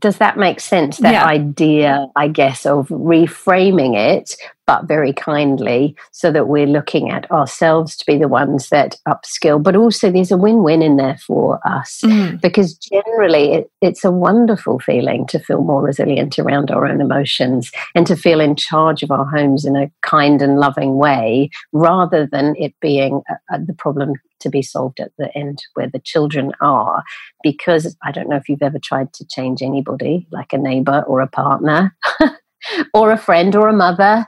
Does 0.00 0.18
that 0.18 0.36
make 0.36 0.60
sense? 0.60 0.98
That 0.98 1.12
yeah. 1.12 1.24
idea, 1.24 2.08
I 2.16 2.28
guess, 2.28 2.66
of 2.66 2.88
reframing 2.88 3.96
it 3.96 4.34
but 4.66 4.86
very 4.86 5.12
kindly, 5.12 5.96
so 6.12 6.32
that 6.32 6.48
we're 6.48 6.66
looking 6.66 7.10
at 7.10 7.30
ourselves 7.30 7.96
to 7.96 8.06
be 8.06 8.16
the 8.16 8.28
ones 8.28 8.68
that 8.70 8.96
upskill. 9.06 9.62
But 9.62 9.76
also, 9.76 10.10
there's 10.10 10.32
a 10.32 10.36
win 10.36 10.62
win 10.62 10.82
in 10.82 10.96
there 10.96 11.18
for 11.18 11.60
us 11.66 12.00
mm. 12.04 12.40
because 12.40 12.74
generally 12.74 13.52
it, 13.52 13.70
it's 13.80 14.04
a 14.04 14.10
wonderful 14.10 14.78
feeling 14.78 15.26
to 15.28 15.38
feel 15.38 15.62
more 15.62 15.82
resilient 15.82 16.38
around 16.38 16.70
our 16.70 16.86
own 16.86 17.00
emotions 17.00 17.70
and 17.94 18.06
to 18.06 18.16
feel 18.16 18.40
in 18.40 18.56
charge 18.56 19.02
of 19.02 19.10
our 19.10 19.26
homes 19.26 19.64
in 19.64 19.76
a 19.76 19.90
kind 20.02 20.40
and 20.40 20.58
loving 20.58 20.96
way 20.96 21.50
rather 21.72 22.26
than 22.26 22.54
it 22.56 22.74
being 22.80 23.22
a, 23.28 23.54
a, 23.54 23.60
the 23.60 23.74
problem 23.74 24.14
to 24.40 24.50
be 24.50 24.62
solved 24.62 25.00
at 25.00 25.12
the 25.18 25.36
end 25.36 25.64
where 25.74 25.88
the 25.88 25.98
children 25.98 26.52
are. 26.60 27.02
Because 27.42 27.96
I 28.02 28.12
don't 28.12 28.28
know 28.28 28.36
if 28.36 28.48
you've 28.48 28.62
ever 28.62 28.78
tried 28.78 29.12
to 29.14 29.26
change 29.26 29.62
anybody, 29.62 30.26
like 30.30 30.52
a 30.52 30.58
neighbor 30.58 31.04
or 31.06 31.20
a 31.20 31.28
partner. 31.28 31.96
or 32.94 33.10
a 33.10 33.18
friend 33.18 33.54
or 33.54 33.68
a 33.68 33.74
mother 33.74 34.26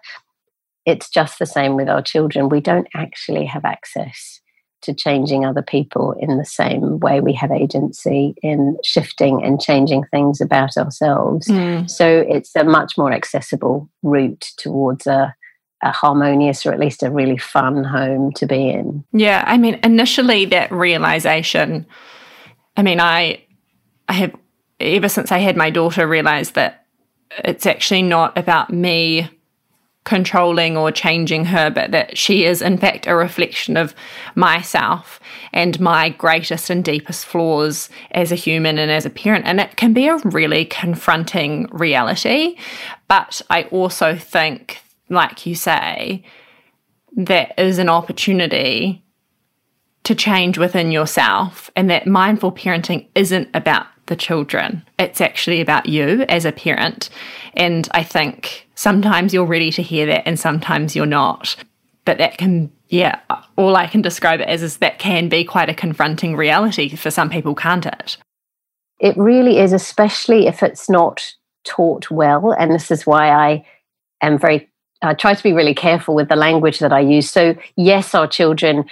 it's 0.87 1.11
just 1.11 1.39
the 1.39 1.47
same 1.47 1.75
with 1.75 1.89
our 1.89 2.01
children. 2.01 2.49
We 2.49 2.61
don't 2.61 2.89
actually 2.95 3.45
have 3.45 3.65
access 3.65 4.41
to 4.83 4.95
changing 4.95 5.45
other 5.45 5.63
people 5.63 6.13
in 6.21 6.39
the 6.39 6.45
same 6.45 7.01
way 7.01 7.21
we 7.21 7.33
have 7.33 7.51
agency 7.51 8.37
in 8.43 8.79
shifting 8.85 9.43
and 9.45 9.61
changing 9.61 10.05
things 10.05 10.41
about 10.41 10.77
ourselves. 10.77 11.49
Mm. 11.49 11.91
So 11.91 12.25
it's 12.29 12.55
a 12.55 12.63
much 12.63 12.97
more 12.97 13.13
accessible 13.13 13.91
route 14.05 14.53
towards 14.59 15.09
a, 15.09 15.35
a 15.83 15.91
harmonious 15.91 16.65
or 16.65 16.73
at 16.73 16.79
least 16.79 17.03
a 17.03 17.11
really 17.11 17.39
fun 17.39 17.83
home 17.83 18.33
to 18.35 18.47
be 18.47 18.71
in. 18.71 19.05
Yeah, 19.13 19.43
I 19.45 19.59
mean, 19.59 19.81
initially 19.83 20.45
that 20.47 20.71
realization, 20.71 21.87
I 22.77 22.83
mean, 22.83 23.01
I, 23.01 23.43
I 24.09 24.13
have 24.13 24.37
ever 24.79 25.09
since 25.09 25.33
I 25.33 25.39
had 25.39 25.57
my 25.57 25.71
daughter 25.71 26.07
realized 26.07 26.55
that 26.55 26.87
it's 27.39 27.67
actually 27.67 28.03
not 28.03 28.39
about 28.39 28.71
me 28.73 29.31
controlling 30.07 30.77
or 30.77 30.91
changing 30.91 31.45
her, 31.45 31.69
but 31.69 31.91
that 31.91 32.17
she 32.17 32.47
is, 32.47 32.63
in 32.63 32.79
fact, 32.79 33.07
a 33.07 33.15
reflection 33.15 33.77
of 33.77 33.95
myself 34.35 35.21
and 35.53 35.79
my 35.79 36.09
greatest 36.09 36.71
and 36.71 36.83
deepest 36.83 37.27
flaws 37.27 37.91
as 38.13 38.33
a 38.33 38.37
human 38.37 38.79
and 38.79 38.91
as 38.91 39.05
a 39.05 39.11
parent. 39.11 39.45
And 39.45 39.61
it 39.61 39.77
can 39.77 39.93
be 39.93 40.07
a 40.09 40.17
really 40.19 40.65
confronting 40.65 41.69
reality. 41.73 42.57
But 43.09 43.43
I 43.51 43.65
also 43.65 44.17
think, 44.17 44.81
like 45.11 45.45
you 45.45 45.55
say, 45.55 46.25
there 47.13 47.53
is 47.59 47.79
an 47.79 47.89
opportunity 47.89 49.03
to 50.05 50.15
change 50.15 50.57
within 50.57 50.93
yourself, 50.93 51.69
and 51.75 51.91
that 51.91 52.07
mindful 52.07 52.53
parenting 52.53 53.09
isn't 53.17 53.49
about 53.55 53.87
the 54.07 54.15
children. 54.15 54.85
It's 55.01 55.21
actually 55.21 55.61
about 55.61 55.87
you 55.87 56.25
as 56.29 56.45
a 56.45 56.53
parent. 56.53 57.11
And 57.55 57.89
I 57.91 58.05
think 58.05 58.66
sometimes 58.77 59.35
you're 59.35 59.45
ready 59.45 59.71
to 59.73 59.83
hear 59.83 60.07
that 60.07 60.27
and 60.27 60.39
sometimes 60.39 60.95
you're 60.95 61.07
not. 61.07 61.57
but 62.05 62.19
that 62.19 62.39
can 62.39 62.71
yeah 62.89 63.21
all 63.57 63.75
i 63.75 63.87
can 63.87 64.01
describe 64.01 64.41
it 64.41 64.49
as 64.49 64.63
is 64.63 64.77
that 64.77 64.99
can 64.99 65.29
be 65.29 65.45
quite 65.45 65.69
a 65.69 65.75
confronting 65.75 66.37
reality 66.37 66.95
for 66.95 67.11
some 67.11 67.29
people 67.29 67.55
can't 67.55 67.87
it 67.87 68.17
it 69.01 69.17
really 69.17 69.59
is 69.59 69.73
especially 69.73 70.47
if 70.47 70.63
it's 70.63 70.89
not 70.89 71.35
taught 71.65 72.11
well 72.11 72.53
and 72.53 72.71
this 72.71 72.91
is 72.93 73.07
why 73.07 73.29
i 73.31 73.65
am 74.23 74.39
very 74.39 74.69
I 75.03 75.15
try 75.15 75.35
to 75.35 75.43
be 75.43 75.53
really 75.53 75.75
careful 75.75 76.15
with 76.15 76.29
the 76.29 76.37
language 76.37 76.79
that 76.79 76.93
I 76.93 77.01
use. 77.01 77.31
So, 77.31 77.55
yes, 77.77 78.15
our 78.15 78.27
children 78.27 78.85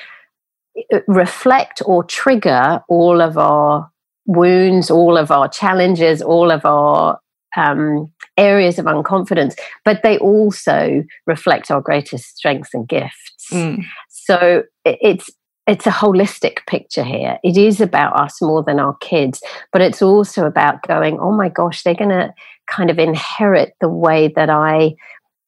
uh, 0.92 1.00
reflect 1.06 1.82
or 1.84 2.04
trigger 2.04 2.82
all 2.88 3.20
of 3.20 3.38
our 3.38 3.90
wounds, 4.26 4.90
all 4.90 5.16
of 5.16 5.30
our 5.30 5.48
challenges, 5.48 6.22
all 6.22 6.50
of 6.50 6.64
our 6.64 7.18
um, 7.56 8.12
areas 8.36 8.78
of 8.78 8.86
unconfidence, 8.86 9.54
but 9.84 10.02
they 10.02 10.18
also 10.18 11.04
reflect 11.26 11.70
our 11.70 11.80
greatest 11.80 12.36
strengths 12.36 12.74
and 12.74 12.88
gifts. 12.88 13.46
Mm. 13.52 13.84
So 14.08 14.64
it's 14.84 15.30
it's 15.66 15.86
a 15.86 15.90
holistic 15.90 16.66
picture 16.66 17.04
here. 17.04 17.38
It 17.42 17.56
is 17.56 17.80
about 17.80 18.18
us 18.18 18.42
more 18.42 18.62
than 18.62 18.78
our 18.78 18.94
kids, 18.96 19.42
but 19.72 19.80
it's 19.80 20.02
also 20.02 20.44
about 20.44 20.86
going, 20.86 21.18
oh 21.18 21.32
my 21.32 21.48
gosh, 21.48 21.82
they're 21.82 21.94
going 21.94 22.10
to 22.10 22.34
kind 22.66 22.90
of 22.90 22.98
inherit 22.98 23.74
the 23.80 23.88
way 23.88 24.28
that 24.36 24.50
I 24.50 24.94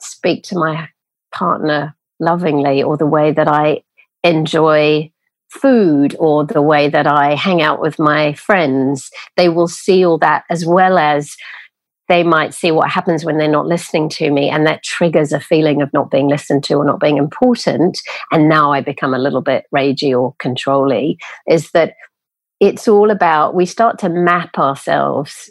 speak 0.01 0.43
to 0.45 0.59
my 0.59 0.89
partner 1.33 1.95
lovingly 2.19 2.83
or 2.83 2.97
the 2.97 3.07
way 3.07 3.31
that 3.33 3.47
I 3.47 3.83
enjoy 4.25 5.13
food 5.51 6.17
or 6.19 6.45
the 6.45 6.63
way 6.63 6.89
that 6.89 7.07
I 7.07 7.35
hang 7.35 7.61
out 7.61 7.81
with 7.81 7.99
my 7.99 8.33
friends. 8.35 9.11
They 9.37 9.49
will 9.49 9.69
see 9.69 10.05
all 10.05 10.19
that 10.19 10.45
as 10.51 10.65
well 10.65 10.99
as 10.99 11.37
they 12.09 12.23
might 12.23 12.55
see 12.55 12.71
what 12.71 12.91
happens 12.91 13.25
when 13.25 13.39
they're 13.39 13.49
not 13.49 13.67
listening 13.67 14.09
to 14.09 14.31
me 14.31 14.49
and 14.49 14.67
that 14.67 14.83
triggers 14.83 15.33
a 15.33 15.41
feeling 15.41 15.83
of 15.83 15.93
not 15.93 16.11
being 16.11 16.29
listened 16.29 16.63
to 16.65 16.75
or 16.75 16.85
not 16.85 17.01
being 17.01 17.17
important. 17.17 17.99
And 18.33 18.49
now 18.49 18.73
i 18.73 18.81
become 18.81 19.15
a 19.15 19.19
little 19.19 19.43
bit 19.43 19.65
ragey 19.75 20.19
or 20.19 20.35
controlly 20.39 21.19
is 21.49 21.71
that 21.73 21.95
it's 22.61 22.89
all 22.89 23.11
about 23.11 23.55
we 23.55 23.67
start 23.67 23.99
to 23.99 24.09
map 24.09 24.59
ourselves 24.59 25.51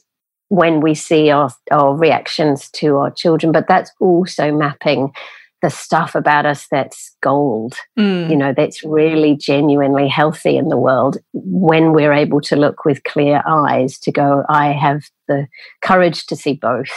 when 0.50 0.80
we 0.80 0.94
see 0.94 1.30
our, 1.30 1.50
our 1.72 1.96
reactions 1.96 2.70
to 2.70 2.98
our 2.98 3.12
children, 3.12 3.52
but 3.52 3.68
that's 3.68 3.92
also 4.00 4.52
mapping 4.52 5.12
the 5.66 5.72
stuff 5.72 6.14
about 6.14 6.46
us 6.46 6.68
that's 6.70 7.16
gold, 7.24 7.74
mm. 7.98 8.30
you 8.30 8.36
know, 8.36 8.54
that's 8.56 8.84
really 8.84 9.36
genuinely 9.36 10.08
healthy 10.08 10.58
in 10.58 10.70
the 10.70 10.78
world 10.78 11.18
when 11.34 11.92
we're 11.92 12.14
able 12.14 12.40
to 12.40 12.56
look 12.56 12.86
with 12.86 13.04
clear 13.04 13.42
eyes 13.48 13.98
to 13.98 14.12
go, 14.12 14.44
I 14.48 14.74
have 14.74 15.06
the 15.28 15.48
courage 15.82 16.28
to 16.28 16.36
see 16.36 16.54
both. 16.54 16.92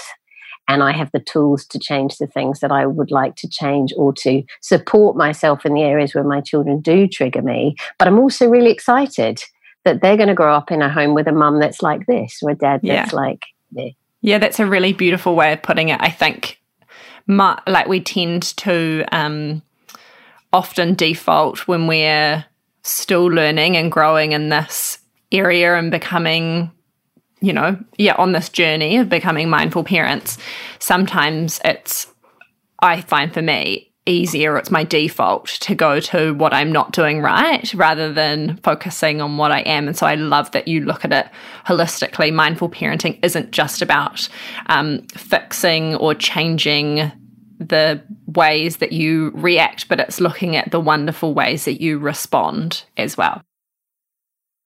And 0.68 0.82
I 0.82 0.92
have 0.92 1.10
the 1.12 1.20
tools 1.20 1.64
to 1.68 1.78
change 1.78 2.18
the 2.18 2.26
things 2.26 2.60
that 2.60 2.70
I 2.70 2.84
would 2.84 3.10
like 3.10 3.36
to 3.36 3.48
change 3.48 3.94
or 3.96 4.12
to 4.24 4.42
support 4.60 5.16
myself 5.16 5.64
in 5.64 5.72
the 5.72 5.80
areas 5.80 6.14
where 6.14 6.24
my 6.24 6.42
children 6.42 6.82
do 6.82 7.08
trigger 7.08 7.40
me. 7.40 7.74
But 7.98 8.06
I'm 8.06 8.18
also 8.18 8.46
really 8.50 8.70
excited 8.70 9.42
that 9.86 10.02
they're 10.02 10.18
going 10.18 10.28
to 10.28 10.34
grow 10.34 10.54
up 10.54 10.70
in 10.70 10.82
a 10.82 10.92
home 10.92 11.14
with 11.14 11.26
a 11.26 11.32
mum 11.32 11.58
that's 11.58 11.80
like 11.80 12.04
this 12.04 12.40
or 12.42 12.50
a 12.50 12.54
dad 12.54 12.80
that's 12.82 13.12
yeah. 13.14 13.18
like 13.18 13.40
this. 13.72 13.94
Yeah, 14.20 14.36
that's 14.36 14.60
a 14.60 14.66
really 14.66 14.92
beautiful 14.92 15.34
way 15.34 15.54
of 15.54 15.62
putting 15.62 15.88
it. 15.88 16.02
I 16.02 16.10
think, 16.10 16.57
like, 17.28 17.86
we 17.86 18.00
tend 18.00 18.42
to 18.58 19.04
um, 19.12 19.62
often 20.52 20.94
default 20.94 21.68
when 21.68 21.86
we're 21.86 22.44
still 22.82 23.26
learning 23.26 23.76
and 23.76 23.92
growing 23.92 24.32
in 24.32 24.48
this 24.48 24.98
area 25.30 25.76
and 25.76 25.90
becoming 25.90 26.72
you 27.40 27.52
know, 27.52 27.78
yeah, 27.96 28.14
on 28.16 28.32
this 28.32 28.48
journey 28.48 28.96
of 28.96 29.08
becoming 29.08 29.48
mindful 29.48 29.84
parents, 29.84 30.38
sometimes 30.78 31.60
it's, 31.64 32.06
I 32.80 33.00
find 33.02 33.32
for 33.32 33.42
me, 33.42 33.92
easier, 34.06 34.56
it's 34.56 34.70
my 34.70 34.84
default 34.84 35.46
to 35.46 35.74
go 35.74 36.00
to 36.00 36.32
what 36.34 36.54
I'm 36.54 36.72
not 36.72 36.92
doing 36.92 37.20
right 37.20 37.72
rather 37.74 38.12
than 38.12 38.56
focusing 38.58 39.20
on 39.20 39.36
what 39.36 39.52
I 39.52 39.60
am. 39.60 39.86
And 39.86 39.96
so 39.96 40.06
I 40.06 40.14
love 40.14 40.50
that 40.52 40.66
you 40.66 40.80
look 40.80 41.04
at 41.04 41.12
it 41.12 41.28
holistically. 41.66 42.32
Mindful 42.32 42.70
parenting 42.70 43.18
isn't 43.22 43.50
just 43.50 43.82
about 43.82 44.28
um, 44.66 45.02
fixing 45.08 45.94
or 45.96 46.14
changing 46.14 47.12
the 47.58 48.02
ways 48.26 48.78
that 48.78 48.92
you 48.92 49.30
react, 49.34 49.88
but 49.88 50.00
it's 50.00 50.20
looking 50.20 50.56
at 50.56 50.70
the 50.70 50.80
wonderful 50.80 51.34
ways 51.34 51.64
that 51.64 51.80
you 51.80 51.98
respond 51.98 52.84
as 52.96 53.16
well. 53.16 53.42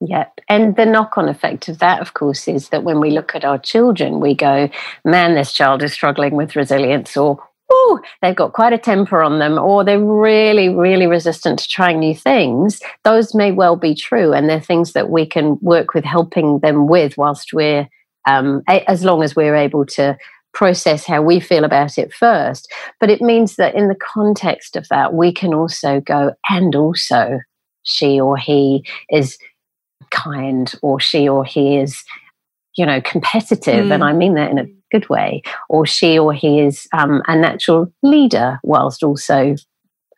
Yep. 0.01 0.41
And 0.49 0.75
the 0.75 0.85
knock 0.85 1.17
on 1.17 1.29
effect 1.29 1.69
of 1.69 1.79
that, 1.79 2.01
of 2.01 2.15
course, 2.15 2.49
is 2.49 2.71
that 2.71 2.83
when 2.83 2.99
we 3.01 3.11
look 3.11 3.35
at 3.35 3.45
our 3.45 3.59
children, 3.59 4.19
we 4.19 4.35
go, 4.35 4.69
man, 5.05 5.35
this 5.35 5.53
child 5.53 5.83
is 5.83 5.93
struggling 5.93 6.35
with 6.35 6.57
resilience, 6.57 7.17
or 7.17 7.39
ooh, 7.73 8.01
they've 8.21 8.35
got 8.35 8.53
quite 8.53 8.73
a 8.73 8.79
temper 8.79 9.23
on 9.23 9.39
them, 9.39 9.59
or 9.59 9.85
they're 9.85 10.01
really, 10.01 10.69
really 10.69 11.07
resistant 11.07 11.61
to 11.61 11.69
trying 11.69 12.01
new 12.01 12.17
things, 12.17 12.81
those 13.05 13.35
may 13.35 13.53
well 13.53 13.77
be 13.77 13.95
true. 13.95 14.33
And 14.33 14.49
they're 14.49 14.61
things 14.61 14.93
that 14.93 15.09
we 15.09 15.25
can 15.25 15.57
work 15.63 15.95
with 15.95 16.05
helping 16.05 16.59
them 16.59 16.89
with 16.89 17.17
whilst 17.17 17.53
we're, 17.53 17.89
um, 18.27 18.63
as 18.67 19.05
long 19.05 19.23
as 19.23 19.37
we're 19.37 19.57
able 19.57 19.87
to 19.87 20.19
process 20.53 21.07
how 21.07 21.23
we 21.23 21.41
feel 21.41 21.65
about 21.65 21.99
it 21.99 22.13
first. 22.13 22.71
But 23.01 23.11
it 23.11 23.21
means 23.21 23.57
that 23.57 23.75
in 23.75 23.89
the 23.89 23.97
context 23.97 24.77
of 24.77 24.87
that, 24.89 25.15
we 25.15 25.33
can 25.33 25.55
also 25.55 26.01
go, 26.01 26.35
and 26.49 26.75
also 26.75 27.41
she 27.83 28.21
or 28.21 28.37
he 28.37 28.87
is 29.11 29.39
kind, 30.11 30.73
or 30.83 31.01
she 31.01 31.29
or 31.29 31.45
he 31.45 31.79
is, 31.79 32.03
you 32.77 32.87
know, 32.87 33.01
competitive. 33.01 33.87
Mm. 33.87 33.95
And 33.95 34.05
I 34.05 34.13
mean 34.13 34.35
that 34.35 34.51
in 34.51 34.59
a 34.59 34.67
good 34.91 35.09
way, 35.09 35.43
or 35.69 35.87
she 35.87 36.19
or 36.19 36.33
he 36.33 36.61
is 36.61 36.87
um, 36.93 37.23
a 37.27 37.37
natural 37.37 37.93
leader 38.03 38.61
whilst 38.63 39.03
also 39.03 39.57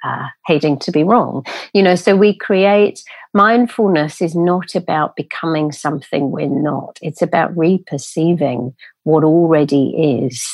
uh, 0.04 0.26
hating 0.46 0.78
to 0.80 0.92
be 0.92 1.04
wrong. 1.04 1.44
You 1.72 1.82
know, 1.82 1.94
so 1.94 2.16
we 2.16 2.36
create 2.36 3.02
mindfulness 3.34 4.22
is 4.22 4.34
not 4.34 4.74
about 4.74 5.16
becoming 5.16 5.72
something 5.72 6.30
we're 6.30 6.48
not, 6.48 6.98
it's 7.02 7.20
about 7.20 7.54
reperceiving 7.54 8.74
what 9.02 9.24
already 9.24 9.90
is. 10.24 10.46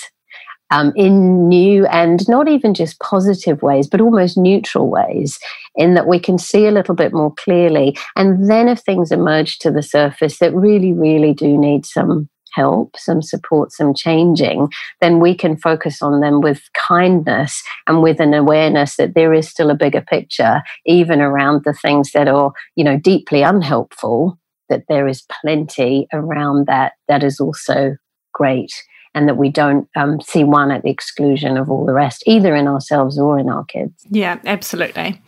Um, 0.72 0.92
in 0.94 1.48
new 1.48 1.84
and 1.86 2.28
not 2.28 2.46
even 2.46 2.74
just 2.74 3.00
positive 3.00 3.60
ways, 3.60 3.88
but 3.88 4.00
almost 4.00 4.38
neutral 4.38 4.88
ways, 4.88 5.36
in 5.74 5.94
that 5.94 6.06
we 6.06 6.20
can 6.20 6.38
see 6.38 6.64
a 6.64 6.70
little 6.70 6.94
bit 6.94 7.12
more 7.12 7.34
clearly. 7.34 7.98
And 8.14 8.48
then 8.48 8.68
if 8.68 8.78
things 8.78 9.10
emerge 9.10 9.58
to 9.58 9.72
the 9.72 9.82
surface 9.82 10.38
that 10.38 10.54
really, 10.54 10.92
really 10.92 11.34
do 11.34 11.58
need 11.58 11.86
some 11.86 12.28
help, 12.52 12.96
some 12.96 13.22
support, 13.22 13.72
some 13.72 13.94
changing, 13.94 14.68
then 15.00 15.20
we 15.20 15.34
can 15.34 15.56
focus 15.56 16.02
on 16.02 16.20
them 16.20 16.40
with 16.40 16.62
kindness 16.74 17.62
and 17.86 18.02
with 18.02 18.20
an 18.20 18.34
awareness 18.34 18.96
that 18.96 19.14
there 19.14 19.32
is 19.32 19.48
still 19.48 19.70
a 19.70 19.74
bigger 19.74 20.00
picture, 20.02 20.62
even 20.86 21.20
around 21.20 21.62
the 21.64 21.74
things 21.74 22.12
that 22.12 22.28
are, 22.28 22.52
you 22.76 22.84
know, 22.84 22.98
deeply 22.98 23.42
unhelpful, 23.42 24.38
that 24.68 24.84
there 24.88 25.08
is 25.08 25.24
plenty 25.42 26.06
around 26.12 26.66
that 26.66 26.92
that 27.08 27.22
is 27.22 27.40
also 27.40 27.96
great. 28.32 28.72
And 29.12 29.26
that 29.28 29.36
we 29.36 29.48
don't 29.48 29.88
um, 29.96 30.20
see 30.20 30.44
one 30.44 30.70
at 30.70 30.82
the 30.82 30.90
exclusion 30.90 31.56
of 31.56 31.68
all 31.68 31.84
the 31.84 31.92
rest, 31.92 32.22
either 32.26 32.54
in 32.54 32.68
ourselves 32.68 33.18
or 33.18 33.40
in 33.40 33.48
our 33.48 33.64
kids. 33.64 34.06
Yeah, 34.08 34.38
absolutely. 34.44 35.20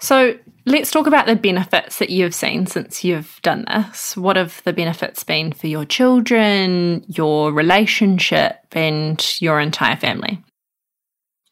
So, 0.00 0.36
Let's 0.66 0.90
talk 0.90 1.06
about 1.06 1.26
the 1.26 1.36
benefits 1.36 1.98
that 1.98 2.10
you've 2.10 2.34
seen 2.34 2.66
since 2.66 3.02
you've 3.02 3.40
done 3.42 3.64
this. 3.66 4.16
What 4.16 4.36
have 4.36 4.62
the 4.64 4.74
benefits 4.74 5.24
been 5.24 5.52
for 5.52 5.66
your 5.66 5.86
children, 5.86 7.02
your 7.08 7.50
relationship, 7.50 8.58
and 8.72 9.40
your 9.40 9.58
entire 9.58 9.96
family? 9.96 10.44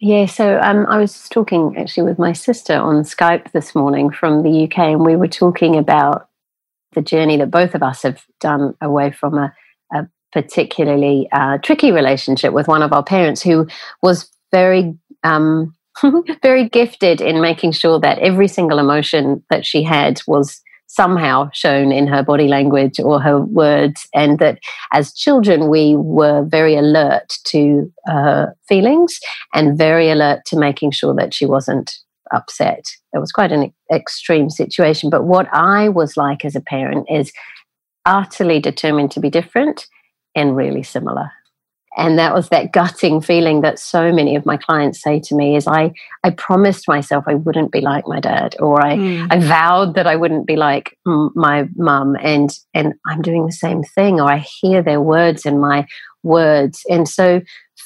Yeah, 0.01 0.27
so 0.27 0.61
um, 0.61 0.87
I 0.89 0.99
was 0.99 1.29
talking 1.29 1.75
actually 1.77 2.05
with 2.05 2.19
my 2.19 2.33
sister 2.33 2.75
on 2.75 3.03
Skype 3.03 3.51
this 3.53 3.75
morning 3.75 4.11
from 4.11 4.43
the 4.43 4.65
UK, 4.65 4.79
and 4.79 5.05
we 5.05 5.17
were 5.17 5.27
talking 5.27 5.77
about 5.77 6.29
the 6.93 7.03
journey 7.03 7.37
that 7.39 7.51
both 7.51 7.75
of 7.75 7.83
us 7.83 8.03
have 8.03 8.25
done 8.41 8.75
away 8.81 9.11
from 9.11 9.39
a, 9.39 9.53
a 9.93 10.07
particularly 10.33 11.29
uh, 11.33 11.59
tricky 11.59 11.93
relationship 11.93 12.53
with 12.53 12.69
one 12.69 12.83
of 12.83 12.93
our 12.93 13.03
parents 13.03 13.43
who 13.43 13.67
was 14.03 14.31
very 14.53 14.95
um, 15.25 15.75
very 16.43 16.69
gifted 16.69 17.21
in 17.21 17.41
making 17.41 17.73
sure 17.73 17.99
that 18.01 18.19
every 18.19 18.49
single 18.49 18.79
emotion 18.79 19.43
that 19.51 19.67
she 19.67 19.83
had 19.83 20.21
was 20.27 20.61
somehow 20.87 21.51
shown 21.53 21.93
in 21.93 22.07
her 22.07 22.23
body 22.23 22.49
language 22.49 22.99
or 22.99 23.21
her 23.21 23.41
words, 23.41 24.09
and 24.15 24.39
that 24.39 24.59
as 24.93 25.13
children 25.13 25.69
we 25.69 25.97
were 25.97 26.45
very 26.45 26.77
alert 26.77 27.37
to 27.45 27.93
her 28.07 28.55
feelings 28.67 29.21
and 29.55 29.77
very 29.77 30.11
alert 30.11 30.41
to 30.47 30.57
making 30.57 30.91
sure 30.91 31.15
that 31.15 31.35
she 31.35 31.45
wasn't 31.45 31.99
upset. 32.33 32.85
It 33.13 33.19
was 33.19 33.33
quite 33.33 33.53
an 33.53 33.73
extreme 33.93 34.51
situation. 34.51 35.11
But 35.11 35.25
what 35.25 35.49
I 35.53 35.89
was 35.89 36.17
like 36.17 36.45
as 36.45 36.57
a 36.57 36.61
parent 36.61 37.07
is 37.11 37.33
utterly 38.07 38.61
determined 38.61 39.11
to 39.13 39.21
be 39.21 39.31
different 39.31 39.87
and 40.39 40.57
really 40.57 40.83
similar. 40.83 41.33
And 41.97 42.19
that 42.19 42.33
was 42.33 42.51
that 42.51 42.73
gutting 42.73 43.21
feeling 43.21 43.63
that 43.63 43.79
so 43.79 44.13
many 44.13 44.37
of 44.37 44.47
my 44.47 44.57
clients 44.57 45.03
say 45.03 45.19
to 45.21 45.35
me 45.35 45.57
is 45.57 45.67
i 45.67 45.91
i 46.23 46.31
promised 46.31 46.87
myself 46.87 47.25
i 47.27 47.35
wouldn't 47.35 47.73
be 47.73 47.81
like 47.81 48.07
my 48.07 48.21
dad 48.21 48.55
or 48.61 48.81
i 48.81 48.95
mm. 48.95 49.27
i 49.31 49.39
vowed 49.41 49.95
that 49.95 50.07
i 50.07 50.15
wouldn't 50.15 50.47
be 50.47 50.55
like 50.55 50.97
m- 51.09 51.31
my 51.35 51.67
mum 51.75 52.17
and 52.23 52.51
and 52.73 52.95
i'm 53.07 53.21
doing 53.21 53.47
the 53.47 53.53
same 53.53 53.83
thing 53.83 54.21
or 54.21 54.31
i 54.31 54.37
hear 54.37 54.81
their 54.81 55.01
words 55.01 55.45
in 55.45 55.59
my 55.59 55.87
words. 56.23 56.85
And 56.89 57.09
so 57.09 57.41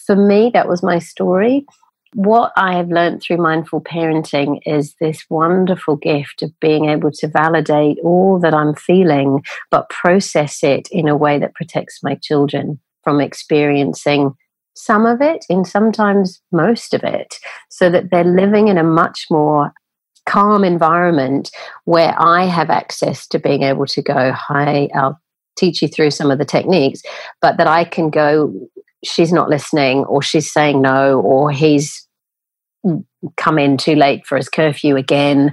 for 0.06 0.16
me 0.16 0.50
that 0.52 0.68
was 0.68 0.82
my 0.82 0.98
story 0.98 1.64
what 2.14 2.52
I 2.56 2.74
have 2.74 2.90
learned 2.90 3.22
through 3.22 3.38
mindful 3.38 3.80
parenting 3.80 4.60
is 4.66 4.94
this 5.00 5.24
wonderful 5.30 5.96
gift 5.96 6.42
of 6.42 6.58
being 6.60 6.86
able 6.90 7.10
to 7.12 7.28
validate 7.28 7.98
all 8.04 8.38
that 8.40 8.54
I'm 8.54 8.74
feeling, 8.74 9.42
but 9.70 9.88
process 9.88 10.62
it 10.62 10.88
in 10.90 11.08
a 11.08 11.16
way 11.16 11.38
that 11.38 11.54
protects 11.54 12.00
my 12.02 12.16
children 12.16 12.78
from 13.02 13.20
experiencing 13.20 14.34
some 14.74 15.06
of 15.06 15.20
it 15.20 15.44
and 15.48 15.66
sometimes 15.66 16.40
most 16.50 16.94
of 16.94 17.02
it, 17.04 17.34
so 17.68 17.90
that 17.90 18.10
they're 18.10 18.24
living 18.24 18.68
in 18.68 18.78
a 18.78 18.84
much 18.84 19.26
more 19.30 19.72
calm 20.26 20.64
environment 20.64 21.50
where 21.84 22.14
I 22.18 22.44
have 22.44 22.70
access 22.70 23.26
to 23.28 23.38
being 23.38 23.62
able 23.62 23.86
to 23.86 24.02
go, 24.02 24.32
Hi, 24.32 24.88
I'll 24.94 25.20
teach 25.56 25.82
you 25.82 25.88
through 25.88 26.10
some 26.10 26.30
of 26.30 26.38
the 26.38 26.44
techniques, 26.44 27.02
but 27.40 27.56
that 27.58 27.66
I 27.66 27.84
can 27.84 28.10
go, 28.10 28.54
she's 29.04 29.32
not 29.32 29.48
listening, 29.48 30.04
or 30.04 30.22
she's 30.22 30.52
saying 30.52 30.80
no, 30.80 31.20
or 31.20 31.50
he's 31.50 32.06
come 33.36 33.58
in 33.58 33.76
too 33.76 33.94
late 33.94 34.26
for 34.26 34.36
his 34.36 34.48
curfew 34.48 34.96
again. 34.96 35.52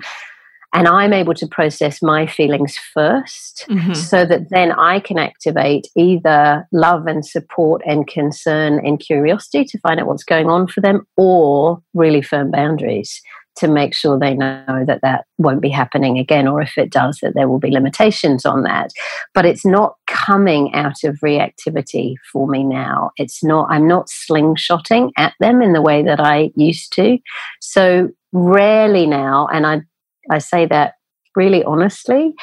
And 0.74 0.88
I'm 0.88 1.14
able 1.14 1.34
to 1.34 1.48
process 1.48 2.02
my 2.02 2.28
feelings 2.28 2.78
1st 2.96 3.68
mm-hmm. 3.70 3.94
so 3.94 4.24
that 4.26 4.50
then 4.52 4.72
I 4.74 5.00
can 5.00 5.18
activate 5.18 5.88
either 5.96 6.68
love 6.72 7.08
and 7.08 7.26
support 7.26 7.82
and 7.88 8.06
concern 8.06 8.86
and 8.86 9.00
curiosity 9.00 9.66
to 9.66 9.80
find 9.80 10.00
out 10.00 10.06
what's 10.06 10.24
going 10.24 10.48
on 10.48 10.68
for 10.68 10.82
them 10.82 11.08
or 11.18 11.82
really 11.96 12.22
firm 12.22 12.52
boundaries 12.52 13.20
to 13.60 13.68
make 13.68 13.94
sure 13.94 14.18
they 14.18 14.34
know 14.34 14.84
that 14.86 15.02
that 15.02 15.26
won't 15.38 15.62
be 15.62 15.70
happening 15.70 16.18
again, 16.18 16.48
or 16.48 16.62
if 16.62 16.78
it 16.78 16.92
does, 16.92 17.20
that 17.22 17.34
there 17.36 17.48
will 17.48 17.60
be 17.60 17.72
limitations 17.72 18.46
on 18.46 18.64
that. 18.64 18.92
But 19.34 19.46
it's 19.46 19.66
not 19.66 19.96
coming 20.08 20.74
out 20.74 21.04
of 21.04 21.20
reactivity 21.20 22.16
for 22.32 22.48
me 22.48 22.64
now. 22.64 23.12
It's 23.18 23.44
not, 23.44 23.68
I'm 23.70 23.88
not 23.88 24.08
slingshotting 24.08 25.12
at 25.18 25.34
them 25.40 25.62
in 25.62 25.74
the 25.74 25.82
way 25.82 26.04
that 26.04 26.20
I 26.20 26.52
used 26.56 26.94
to. 26.94 27.18
So 27.60 28.10
rarely 28.32 29.06
now, 29.06 29.48
and 29.48 29.66
I, 29.66 29.82
I 30.30 30.40
say 30.40 30.66
that 30.68 30.94
really 31.36 31.64
honestly, 31.64 32.34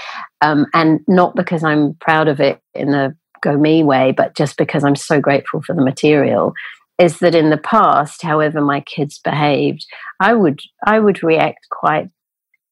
um, 0.41 0.67
and 0.75 1.01
not 1.09 1.35
because 1.35 1.65
I'm 1.65 1.95
proud 1.95 2.29
of 2.29 2.41
it 2.41 2.61
in 2.75 2.91
the 2.91 3.17
go 3.43 3.57
me 3.57 3.85
way, 3.85 4.13
but 4.13 4.35
just 4.35 4.57
because 4.57 4.85
I'm 4.85 4.97
so 4.97 5.21
grateful 5.21 5.63
for 5.63 5.75
the 5.75 5.85
material 5.85 6.53
is 6.99 7.19
that 7.19 7.35
in 7.35 7.51
the 7.51 7.59
past, 7.59 8.23
however 8.23 8.61
my 8.61 8.81
kids 8.81 9.21
behaved, 9.23 9.87
I 10.21 10.33
would 10.35 10.61
I 10.87 10.99
would 10.99 11.23
react 11.23 11.69
quite 11.71 12.11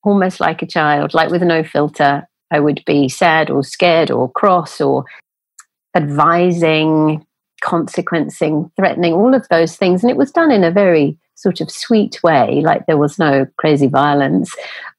almost 0.02 0.40
like 0.40 0.62
a 0.62 0.66
child, 0.66 1.14
like 1.14 1.30
with 1.30 1.42
no 1.42 1.64
filter. 1.64 2.26
I 2.50 2.60
would 2.60 2.82
be 2.86 3.08
sad 3.08 3.50
or 3.50 3.62
scared 3.62 4.10
or 4.10 4.30
cross 4.30 4.80
or 4.80 5.04
advising, 5.96 7.26
consequencing, 7.62 8.70
threatening, 8.76 9.14
all 9.14 9.34
of 9.34 9.46
those 9.48 9.76
things. 9.76 10.02
And 10.02 10.10
it 10.10 10.16
was 10.16 10.30
done 10.30 10.50
in 10.50 10.62
a 10.62 10.70
very 10.70 11.18
sort 11.34 11.60
of 11.60 11.70
sweet 11.70 12.22
way, 12.22 12.60
like 12.62 12.86
there 12.86 12.98
was 12.98 13.18
no 13.18 13.46
crazy 13.56 13.88
violence. 13.88 14.54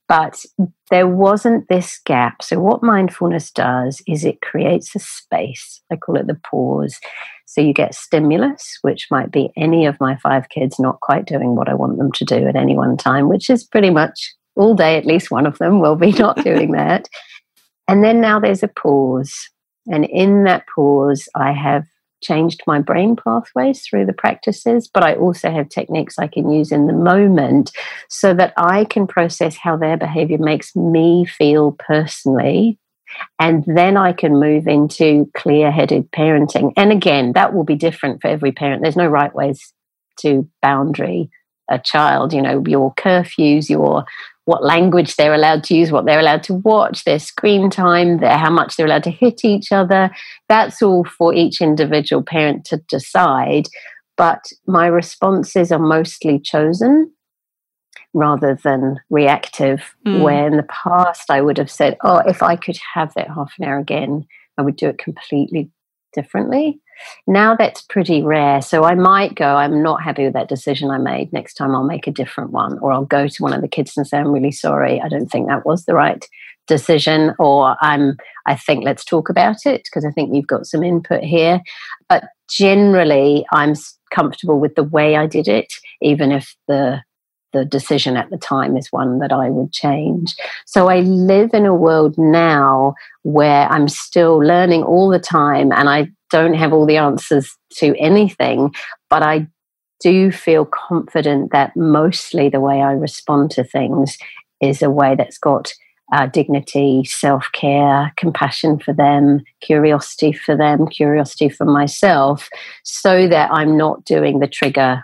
But 0.08 0.44
there 0.91 1.08
wasn't 1.08 1.67
this 1.67 2.00
gap. 2.06 2.41
So, 2.43 2.60
what 2.60 2.84
mindfulness 2.84 3.52
does 3.52 4.02
is 4.08 4.24
it 4.24 4.41
creates 4.41 4.95
a 4.95 5.00
space. 5.00 5.82
I 5.91 5.95
call 5.95 6.17
it 6.17 6.28
the 6.28 6.39
pause. 6.50 7.00
So, 7.45 7.62
you 7.62 7.74
get 7.74 7.95
stimulus, 7.95 8.78
which 8.82 9.08
might 9.10 9.32
be 9.32 9.50
any 9.58 9.86
of 9.86 10.00
my 10.00 10.15
five 10.17 10.50
kids 10.50 10.80
not 10.80 11.00
quite 11.02 11.26
doing 11.26 11.56
what 11.56 11.69
I 11.69 11.74
want 11.74 11.98
them 11.98 12.12
to 12.13 12.26
do 12.26 12.48
at 12.48 12.56
any 12.56 12.76
one 12.76 12.98
time, 12.98 13.30
which 13.30 13.50
is 13.50 13.63
pretty 13.63 13.89
much 13.89 14.34
all 14.56 14.74
day, 14.74 14.98
at 14.98 15.06
least 15.06 15.32
one 15.32 15.45
of 15.45 15.58
them 15.58 15.80
will 15.80 15.95
be 15.95 16.12
not 16.19 16.43
doing 16.43 16.71
that. 16.71 17.08
And 17.88 18.04
then 18.04 18.21
now 18.21 18.39
there's 18.39 18.63
a 18.63 18.67
pause. 18.67 19.50
And 19.88 20.06
in 20.06 20.43
that 20.45 20.65
pause, 20.74 21.30
I 21.36 21.52
have 21.52 21.86
changed 22.26 22.62
my 22.66 22.80
brain 22.80 23.16
pathways 23.16 23.86
through 23.86 24.06
the 24.06 24.14
practices, 24.14 24.88
but 24.88 25.04
I 25.04 25.16
also 25.16 25.52
have 25.52 25.70
techniques 25.70 26.18
I 26.18 26.28
can 26.28 26.50
use 26.50 26.72
in 26.72 26.88
the 26.88 26.94
moment 26.94 27.72
so 28.10 28.34
that 28.34 28.54
I 28.58 28.86
can 28.86 29.08
process 29.08 29.58
how 29.58 29.78
their 29.78 29.98
behavior 29.98 30.38
makes 30.40 30.76
me 30.76 31.26
feel 31.26 31.74
personally. 31.74 32.80
And 33.40 33.64
then 33.66 33.96
I 33.96 34.12
can 34.12 34.40
move 34.40 34.68
into 34.68 35.30
clear 35.36 35.72
headed 35.72 36.12
parenting. 36.12 36.74
And 36.76 36.92
again, 36.92 37.34
that 37.34 37.54
will 37.54 37.64
be 37.64 37.76
different 37.76 38.22
for 38.22 38.28
every 38.28 38.52
parent. 38.52 38.82
There's 38.82 38.98
no 38.98 39.08
right 39.08 39.34
ways 39.34 39.74
to 40.20 40.50
boundary 40.62 41.30
a 41.70 41.80
child. 41.80 42.34
You 42.34 42.42
know, 42.42 42.64
your 42.66 42.94
curfews, 42.96 43.70
your 43.70 44.06
what 44.45 44.63
language 44.63 45.15
they're 45.15 45.34
allowed 45.34 45.63
to 45.65 45.75
use, 45.75 45.91
what 45.91 46.05
they're 46.05 46.19
allowed 46.19 46.43
to 46.43 46.53
watch, 46.53 47.03
their 47.03 47.19
screen 47.19 47.69
time, 47.69 48.19
their 48.19 48.38
how 48.38 48.49
much 48.49 48.75
they're 48.75 48.86
allowed 48.86 49.03
to 49.03 49.12
hit 49.12 49.43
each 49.43 49.71
other. 49.71 50.10
That's 50.47 50.81
all 50.81 51.03
for 51.03 51.34
each 51.34 51.62
individual 51.62 52.23
parent 52.23 52.63
to 52.65 52.77
decide. 52.88 53.67
But 54.17 54.45
my 54.65 54.88
responses 54.88 55.71
are 55.71 55.79
mostly 55.79 56.39
chosen 56.39 57.12
rather 58.13 58.58
than 58.63 58.99
reactive. 59.10 59.95
Mm. 60.05 60.21
Where 60.21 60.47
in 60.47 60.58
the 60.58 60.63
past 60.63 61.29
I 61.29 61.41
would 61.41 61.58
have 61.58 61.71
said, 61.71 61.97
Oh, 62.03 62.19
if 62.19 62.41
I 62.41 62.55
could 62.55 62.77
have 62.93 63.13
that 63.15 63.29
half 63.29 63.53
an 63.60 63.67
hour 63.67 63.79
again, 63.79 64.25
I 64.58 64.62
would 64.62 64.77
do 64.77 64.88
it 64.89 64.99
completely 64.99 65.69
differently. 66.13 66.79
Now 67.27 67.55
that's 67.55 67.81
pretty 67.81 68.21
rare. 68.21 68.62
So 68.62 68.84
I 68.84 68.95
might 68.95 69.36
go, 69.36 69.55
I'm 69.55 69.81
not 69.81 70.01
happy 70.01 70.23
with 70.25 70.34
that 70.34 70.49
decision 70.49 70.91
I 70.91 70.97
made. 70.97 71.34
Next 71.34 71.55
time 71.55 71.75
I'll 71.75 71.84
make 71.84 72.08
a 72.08 72.12
different 72.12 72.51
one. 72.51 72.77
Or 72.79 72.91
I'll 72.91 73.05
go 73.05 73.27
to 73.27 73.43
one 73.43 73.53
of 73.53 73.62
the 73.62 73.67
kids 73.67 73.95
and 73.97 74.08
say, 74.08 74.17
I'm 74.17 74.31
really 74.31 74.51
sorry. 74.51 75.01
I 75.01 75.10
don't 75.10 75.27
think 75.27 75.47
that 75.47 75.65
was 75.65 75.86
the 75.86 75.95
right 75.95 76.23
decision. 76.67 77.34
Or 77.39 77.75
I'm, 77.81 78.17
I 78.45 78.55
think 78.55 78.84
let's 78.84 79.05
talk 79.05 79.29
about 79.29 79.65
it 79.65 79.84
because 79.84 80.05
I 80.05 80.12
think 80.12 80.34
you've 80.34 80.47
got 80.47 80.65
some 80.65 80.84
input 80.84 81.23
here. 81.23 81.62
But 82.10 82.25
generally, 82.49 83.45
I'm 83.51 83.73
comfortable 84.12 84.60
with 84.60 84.75
the 84.75 84.84
way 84.84 85.15
I 85.15 85.27
did 85.27 85.47
it, 85.47 85.71
even 86.01 86.31
if 86.31 86.55
the 86.67 87.01
the 87.55 87.65
decision 87.65 88.17
at 88.17 88.29
the 88.29 88.38
time 88.38 88.75
is 88.75 88.91
one 88.91 89.19
that 89.19 89.31
I 89.31 89.49
would 89.49 89.71
change. 89.71 90.36
So 90.65 90.89
I 90.89 90.99
live 90.99 91.51
in 91.53 91.65
a 91.65 91.73
world 91.73 92.17
now 92.17 92.93
where 93.23 93.67
I'm 93.69 93.88
still 93.88 94.39
learning 94.39 94.84
all 94.84 95.10
the 95.10 95.19
time 95.19 95.71
and 95.71 95.88
I 95.88 96.10
don't 96.32 96.56
have 96.56 96.74
all 96.74 96.86
the 96.86 96.98
answers 96.98 97.58
to 97.74 97.96
anything, 97.98 98.74
but 99.10 99.24
I 99.24 99.48
do 100.00 100.32
feel 100.32 100.66
confident 100.66 101.52
that 101.52 101.76
mostly 101.76 102.50
the 102.50 102.60
way 102.60 102.82
I 102.82 102.92
respond 102.92 103.52
to 103.52 103.64
things 103.64 104.18
is 104.62 104.82
a 104.82 104.90
way 104.90 105.16
that's 105.16 105.38
got 105.38 105.74
uh, 106.14 106.28
dignity, 106.28 107.04
self 107.04 107.48
care, 107.52 108.14
compassion 108.16 108.80
for 108.80 108.94
them, 108.94 109.44
curiosity 109.62 110.32
for 110.32 110.56
them, 110.56 110.88
curiosity 110.88 111.50
for 111.50 111.66
myself, 111.66 112.50
so 112.84 113.28
that 113.28 113.52
I'm 113.52 113.76
not 113.78 114.06
doing 114.06 114.40
the 114.40 114.48
trigger 114.48 115.04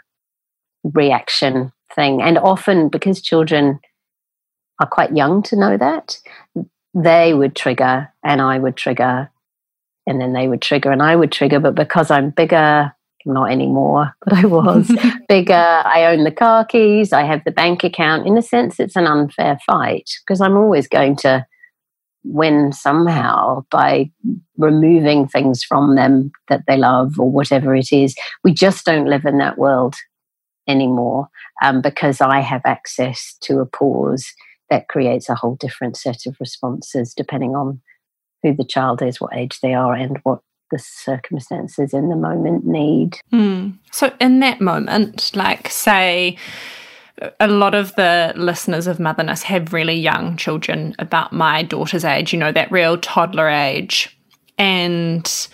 reaction 0.83 1.71
thing. 1.95 2.21
And 2.21 2.37
often, 2.37 2.89
because 2.89 3.21
children 3.21 3.79
are 4.79 4.87
quite 4.87 5.15
young 5.15 5.41
to 5.43 5.55
know 5.55 5.77
that, 5.77 6.19
they 6.93 7.33
would 7.33 7.55
trigger 7.55 8.11
and 8.23 8.41
I 8.41 8.59
would 8.59 8.75
trigger 8.75 9.31
and 10.07 10.19
then 10.19 10.33
they 10.33 10.47
would 10.47 10.61
trigger 10.61 10.91
and 10.91 11.01
I 11.01 11.15
would 11.15 11.31
trigger. 11.31 11.59
But 11.59 11.75
because 11.75 12.11
I'm 12.11 12.31
bigger, 12.31 12.93
not 13.25 13.51
anymore, 13.51 14.13
but 14.25 14.33
I 14.33 14.45
was 14.45 14.91
bigger, 15.27 15.53
I 15.53 16.05
own 16.05 16.23
the 16.23 16.31
car 16.31 16.65
keys, 16.65 17.13
I 17.13 17.23
have 17.23 17.43
the 17.45 17.51
bank 17.51 17.83
account. 17.83 18.27
In 18.27 18.37
a 18.37 18.41
sense, 18.41 18.79
it's 18.79 18.95
an 18.95 19.07
unfair 19.07 19.59
fight 19.65 20.09
because 20.25 20.41
I'm 20.41 20.57
always 20.57 20.87
going 20.87 21.15
to 21.17 21.45
win 22.23 22.71
somehow 22.71 23.63
by 23.71 24.11
removing 24.57 25.27
things 25.27 25.63
from 25.63 25.95
them 25.95 26.31
that 26.49 26.63
they 26.67 26.77
love 26.77 27.19
or 27.19 27.29
whatever 27.29 27.75
it 27.75 27.91
is. 27.91 28.15
We 28.43 28.53
just 28.53 28.85
don't 28.85 29.07
live 29.07 29.25
in 29.25 29.39
that 29.39 29.57
world 29.57 29.95
anymore 30.67 31.29
um, 31.63 31.81
because 31.81 32.21
I 32.21 32.39
have 32.39 32.61
access 32.65 33.35
to 33.41 33.59
a 33.59 33.65
pause 33.65 34.33
that 34.69 34.87
creates 34.87 35.29
a 35.29 35.35
whole 35.35 35.55
different 35.55 35.97
set 35.97 36.25
of 36.27 36.35
responses 36.39 37.13
depending 37.13 37.55
on 37.55 37.81
who 38.43 38.55
the 38.55 38.65
child 38.65 39.01
is, 39.01 39.19
what 39.19 39.35
age 39.35 39.59
they 39.61 39.73
are, 39.73 39.93
and 39.93 40.17
what 40.23 40.41
the 40.71 40.79
circumstances 40.79 41.93
in 41.93 42.09
the 42.09 42.15
moment 42.15 42.65
need. 42.65 43.19
Mm. 43.31 43.77
So, 43.91 44.13
in 44.19 44.39
that 44.39 44.61
moment, 44.61 45.35
like, 45.35 45.69
say, 45.69 46.37
a 47.39 47.47
lot 47.47 47.75
of 47.75 47.93
the 47.95 48.33
listeners 48.35 48.87
of 48.87 48.99
Motherness 48.99 49.43
have 49.43 49.73
really 49.73 49.93
young 49.93 50.37
children 50.37 50.95
about 50.97 51.33
my 51.33 51.61
daughter's 51.61 52.05
age, 52.05 52.33
you 52.33 52.39
know, 52.39 52.51
that 52.51 52.71
real 52.71 52.97
toddler 52.97 53.47
age. 53.47 54.17
And 54.57 55.49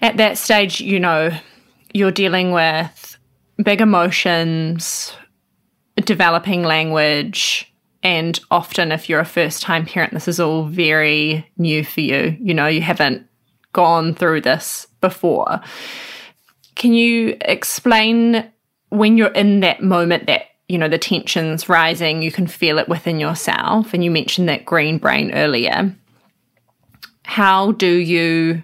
at 0.00 0.16
that 0.16 0.38
stage, 0.38 0.80
you 0.80 1.00
know, 1.00 1.30
you're 1.92 2.10
dealing 2.10 2.52
with 2.52 3.18
big 3.62 3.80
emotions, 3.80 5.14
developing 5.96 6.62
language, 6.62 7.72
and 8.06 8.38
often, 8.52 8.92
if 8.92 9.08
you're 9.08 9.18
a 9.18 9.24
first 9.24 9.62
time 9.62 9.84
parent, 9.84 10.14
this 10.14 10.28
is 10.28 10.38
all 10.38 10.66
very 10.66 11.44
new 11.58 11.84
for 11.84 12.02
you. 12.02 12.36
You 12.40 12.54
know, 12.54 12.68
you 12.68 12.80
haven't 12.80 13.26
gone 13.72 14.14
through 14.14 14.42
this 14.42 14.86
before. 15.00 15.60
Can 16.76 16.92
you 16.92 17.36
explain 17.40 18.48
when 18.90 19.16
you're 19.16 19.32
in 19.32 19.58
that 19.58 19.82
moment 19.82 20.28
that, 20.28 20.42
you 20.68 20.78
know, 20.78 20.86
the 20.86 20.98
tension's 20.98 21.68
rising, 21.68 22.22
you 22.22 22.30
can 22.30 22.46
feel 22.46 22.78
it 22.78 22.88
within 22.88 23.18
yourself? 23.18 23.92
And 23.92 24.04
you 24.04 24.12
mentioned 24.12 24.48
that 24.48 24.64
green 24.64 24.98
brain 24.98 25.32
earlier. 25.32 25.92
How 27.24 27.72
do 27.72 27.92
you 27.92 28.62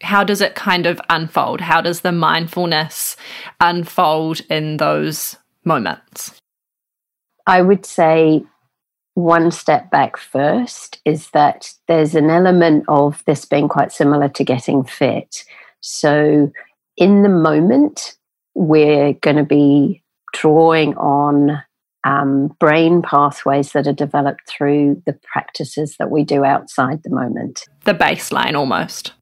how 0.00 0.22
does 0.22 0.40
it 0.40 0.54
kind 0.54 0.86
of 0.86 1.00
unfold? 1.10 1.60
How 1.60 1.80
does 1.80 2.02
the 2.02 2.12
mindfulness 2.12 3.16
unfold 3.60 4.42
in 4.48 4.76
those 4.76 5.36
moments? 5.64 6.40
I 7.46 7.62
would 7.62 7.84
say 7.84 8.44
one 9.14 9.50
step 9.50 9.90
back 9.90 10.16
first 10.16 11.00
is 11.04 11.30
that 11.30 11.70
there's 11.86 12.14
an 12.14 12.30
element 12.30 12.84
of 12.88 13.22
this 13.26 13.44
being 13.44 13.68
quite 13.68 13.92
similar 13.92 14.28
to 14.30 14.44
getting 14.44 14.84
fit. 14.84 15.44
So, 15.80 16.50
in 16.96 17.22
the 17.22 17.28
moment, 17.28 18.14
we're 18.54 19.14
going 19.14 19.36
to 19.36 19.44
be 19.44 20.02
drawing 20.32 20.94
on 20.96 21.62
um, 22.04 22.48
brain 22.58 23.02
pathways 23.02 23.72
that 23.72 23.86
are 23.86 23.92
developed 23.92 24.48
through 24.48 25.02
the 25.06 25.18
practices 25.32 25.96
that 25.98 26.10
we 26.10 26.24
do 26.24 26.44
outside 26.44 27.02
the 27.02 27.10
moment. 27.10 27.64
The 27.84 27.94
baseline 27.94 28.54
almost. 28.54 29.12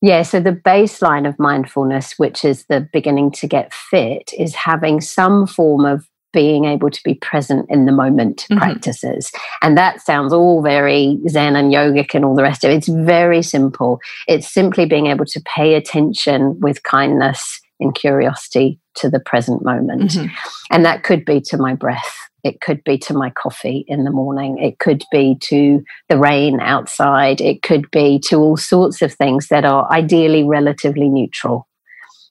Yeah, 0.00 0.22
so 0.22 0.40
the 0.40 0.52
baseline 0.52 1.28
of 1.28 1.38
mindfulness, 1.38 2.18
which 2.18 2.44
is 2.44 2.64
the 2.64 2.88
beginning 2.92 3.30
to 3.32 3.46
get 3.46 3.72
fit, 3.72 4.32
is 4.36 4.54
having 4.54 5.00
some 5.00 5.46
form 5.46 5.84
of 5.84 6.08
being 6.32 6.64
able 6.64 6.90
to 6.90 7.00
be 7.04 7.14
present 7.14 7.66
in 7.68 7.86
the 7.86 7.92
moment 7.92 8.46
mm-hmm. 8.50 8.58
practices. 8.58 9.30
And 9.60 9.76
that 9.76 10.00
sounds 10.00 10.32
all 10.32 10.62
very 10.62 11.18
Zen 11.28 11.56
and 11.56 11.72
yogic 11.72 12.14
and 12.14 12.24
all 12.24 12.34
the 12.34 12.42
rest 12.42 12.64
of 12.64 12.70
it. 12.70 12.76
It's 12.76 12.88
very 12.88 13.42
simple. 13.42 14.00
It's 14.26 14.52
simply 14.52 14.86
being 14.86 15.06
able 15.06 15.26
to 15.26 15.42
pay 15.44 15.74
attention 15.74 16.58
with 16.60 16.82
kindness 16.82 17.60
and 17.80 17.94
curiosity 17.94 18.78
to 18.96 19.10
the 19.10 19.20
present 19.20 19.64
moment. 19.64 20.12
Mm-hmm. 20.12 20.34
And 20.70 20.84
that 20.84 21.02
could 21.02 21.24
be 21.24 21.40
to 21.42 21.56
my 21.56 21.74
breath. 21.74 22.16
It 22.44 22.60
could 22.60 22.82
be 22.84 22.98
to 22.98 23.14
my 23.14 23.30
coffee 23.30 23.84
in 23.86 24.04
the 24.04 24.10
morning. 24.10 24.58
It 24.58 24.78
could 24.78 25.04
be 25.12 25.36
to 25.42 25.84
the 26.08 26.18
rain 26.18 26.60
outside. 26.60 27.40
It 27.40 27.62
could 27.62 27.90
be 27.90 28.18
to 28.26 28.36
all 28.36 28.56
sorts 28.56 29.00
of 29.00 29.12
things 29.12 29.48
that 29.48 29.64
are 29.64 29.90
ideally 29.92 30.42
relatively 30.42 31.08
neutral. 31.08 31.68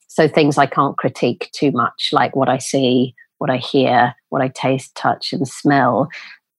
So 0.08 0.28
things 0.28 0.58
I 0.58 0.66
can't 0.66 0.98
critique 0.98 1.50
too 1.54 1.72
much, 1.72 2.10
like 2.12 2.36
what 2.36 2.50
I 2.50 2.58
see, 2.58 3.16
what 3.42 3.50
I 3.50 3.58
hear, 3.58 4.14
what 4.30 4.44
I 4.44 4.50
taste, 4.50 4.94
touch, 4.94 5.34
and 5.34 5.48
smell. 5.48 6.10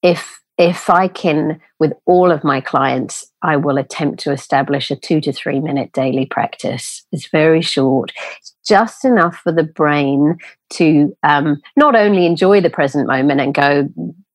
If 0.03 0.41
if 0.59 0.87
I 0.87 1.07
can, 1.07 1.59
with 1.79 1.93
all 2.05 2.29
of 2.29 2.43
my 2.43 2.61
clients, 2.61 3.25
I 3.41 3.55
will 3.55 3.79
attempt 3.79 4.19
to 4.19 4.31
establish 4.31 4.91
a 4.91 4.95
two 4.95 5.19
to 5.21 5.31
three 5.31 5.59
minute 5.59 5.93
daily 5.93 6.27
practice. 6.27 7.03
It's 7.11 7.29
very 7.29 7.61
short, 7.61 8.11
it's 8.37 8.53
just 8.67 9.05
enough 9.05 9.37
for 9.37 9.51
the 9.51 9.63
brain 9.63 10.37
to 10.73 11.15
um, 11.23 11.59
not 11.77 11.95
only 11.95 12.25
enjoy 12.25 12.59
the 12.59 12.69
present 12.69 13.07
moment 13.07 13.39
and 13.39 13.53
go, 13.53 13.89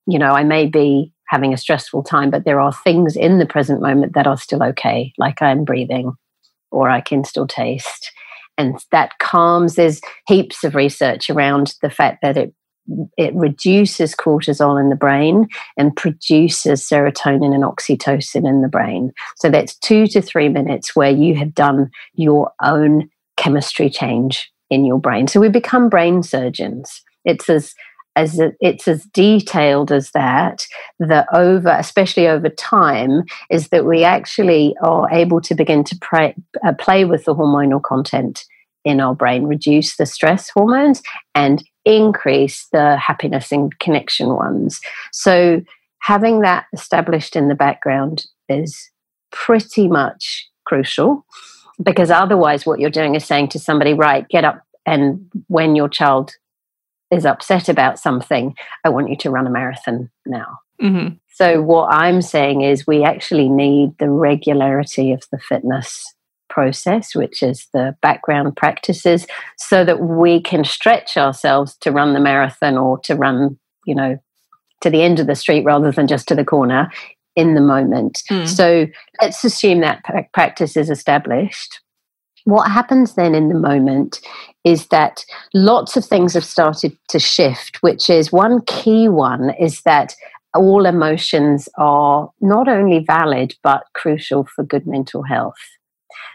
you 0.07 0.19
know, 0.19 0.33
I 0.33 0.43
may 0.43 0.67
be 0.67 1.13
having 1.29 1.53
a 1.53 1.59
stressful 1.59 2.03
time, 2.03 2.31
but 2.31 2.45
there 2.45 2.59
are 2.59 2.73
things 2.73 3.15
in 3.15 3.39
the 3.39 3.47
present 3.47 3.83
moment 3.83 4.15
that 4.15 4.27
are 4.27 4.39
still 4.39 4.63
okay, 4.63 5.13
like 5.19 5.43
I'm 5.43 5.65
breathing 5.65 6.15
or 6.73 6.89
I 6.89 7.03
can 7.03 7.25
still 7.25 7.47
taste 7.47 8.11
and 8.59 8.79
that 8.93 9.19
calms. 9.19 9.77
There's 9.77 10.01
heaps 10.27 10.65
of 10.65 10.75
research 10.75 11.31
around 11.31 11.75
the 11.81 11.91
fact 11.91 12.19
that 12.23 12.37
it 12.37 12.53
it 13.19 13.35
reduces 13.35 14.15
cortisol 14.15 14.81
in 14.81 14.89
the 14.89 14.97
brain 14.97 15.47
and 15.77 15.95
produces 15.95 16.89
serotonin 16.89 17.55
and 17.55 17.63
oxytocin 17.63 18.49
in 18.49 18.63
the 18.63 18.69
brain. 18.69 19.13
So 19.37 19.51
that's 19.51 19.77
two 19.79 20.07
to 20.09 20.23
three 20.23 20.49
minutes 20.49 20.97
where 20.97 21.11
you 21.11 21.35
have 21.35 21.55
done 21.55 21.91
your 22.15 22.51
own 22.63 23.11
chemistry 23.37 23.91
change 23.91 24.51
in 24.71 24.85
your 24.85 24.99
brain. 24.99 25.29
So 25.29 25.39
we 25.39 25.51
become 25.51 25.89
brain 25.91 26.23
surgeons. 26.23 27.03
It's 27.25 27.51
as 27.51 27.75
as 28.19 28.41
it's 28.61 28.89
as 28.89 29.05
detailed 29.07 29.93
as 29.93 30.11
that 30.11 30.67
that 30.99 31.27
over 31.33 31.69
especially 31.69 32.27
over 32.27 32.49
time 32.49 33.23
is 33.49 33.69
that 33.69 33.85
we 33.85 34.03
actually 34.03 34.75
are 34.83 35.09
able 35.13 35.41
to 35.41 35.55
begin 35.55 35.85
to 35.85 35.97
pray, 36.01 36.35
uh, 36.67 36.73
play 36.73 37.05
with 37.05 37.25
the 37.25 37.35
hormonal 37.35 37.83
content 37.83 38.45
in 38.85 39.01
our 39.01 39.15
brain 39.15 39.45
reduce 39.45 39.97
the 39.97 40.07
stress 40.07 40.51
hormones 40.51 41.03
and 41.35 41.65
increase 41.85 42.67
the 42.73 42.97
happiness 42.97 43.53
and 43.53 43.79
connection 43.79 44.29
ones. 44.35 44.81
So 45.13 45.63
having 46.03 46.41
that 46.41 46.67
established 46.73 47.37
in 47.37 47.49
the 47.49 47.55
background 47.55 48.27
is 48.49 48.91
pretty 49.31 49.89
much 49.89 50.49
crucial 50.65 51.25
because 51.83 52.11
otherwise 52.11 52.67
what 52.67 52.81
you're 52.81 52.91
doing 52.91 53.15
is 53.15 53.25
saying 53.25 53.49
to 53.49 53.59
somebody 53.59 53.95
right 53.95 54.29
get 54.29 54.45
up 54.45 54.63
and 54.87 55.31
when 55.49 55.77
your 55.77 55.89
child 55.89 56.33
is 57.11 57.25
upset 57.25 57.69
about 57.69 57.99
something, 57.99 58.55
I 58.85 58.89
want 58.89 59.11
you 59.11 59.17
to 59.19 59.31
run 59.31 59.47
a 59.47 59.51
marathon 59.51 60.11
now. 60.27 60.59
Mm-hmm. 60.81 61.15
So, 61.33 61.63
what 61.63 61.93
I'm 61.93 62.23
saying 62.23 62.63
is, 62.63 62.87
we 62.87 63.05
actually 63.05 63.49
need 63.49 63.97
the 63.99 64.11
regularity 64.11 65.13
of 65.13 65.23
the 65.31 65.39
fitness 65.39 66.15
process, 66.49 67.15
which 67.15 67.43
is 67.43 67.69
the 67.73 67.97
background 68.01 68.57
practices, 68.57 69.27
so 69.57 69.85
that 69.85 70.01
we 70.01 70.41
can 70.41 70.65
stretch 70.65 71.17
ourselves 71.17 71.77
to 71.81 71.93
run 71.93 72.15
the 72.15 72.21
marathon 72.21 72.77
or 72.77 72.99
to 73.01 73.15
run, 73.15 73.59
you 73.87 73.95
know, 73.95 74.19
to 74.81 74.91
the 74.91 75.03
end 75.03 75.21
of 75.21 75.27
the 75.27 75.35
street 75.35 75.65
rather 75.65 75.91
than 75.91 76.07
just 76.07 76.29
to 76.29 76.35
the 76.35 76.45
corner 76.45 76.91
in 77.35 77.55
the 77.55 77.61
moment. 77.61 78.23
Mm. 78.31 78.49
So, 78.49 78.87
let's 79.21 79.43
assume 79.45 79.81
that 79.81 80.03
practice 80.33 80.77
is 80.77 80.91
established 80.91 81.81
what 82.49 82.71
happens 82.71 83.15
then 83.15 83.35
in 83.35 83.49
the 83.49 83.55
moment 83.55 84.21
is 84.65 84.87
that 84.87 85.23
lots 85.53 85.99
of 85.99 86.05
things 86.05 86.33
have 86.33 86.45
started 86.45 86.97
to 87.11 87.19
shift, 87.19 87.83
which 87.83 88.09
is 88.09 88.33
one 88.33 88.63
key 88.63 89.07
one 89.07 89.51
is 89.61 89.83
that 89.83 90.15
all 90.57 90.87
emotions 90.87 91.69
are 91.77 92.31
not 92.41 92.67
only 92.67 93.01
valid 93.01 93.55
but 93.63 93.85
crucial 93.95 94.45
for 94.45 94.65
good 94.65 94.87
mental 94.87 95.23
health. 95.23 95.59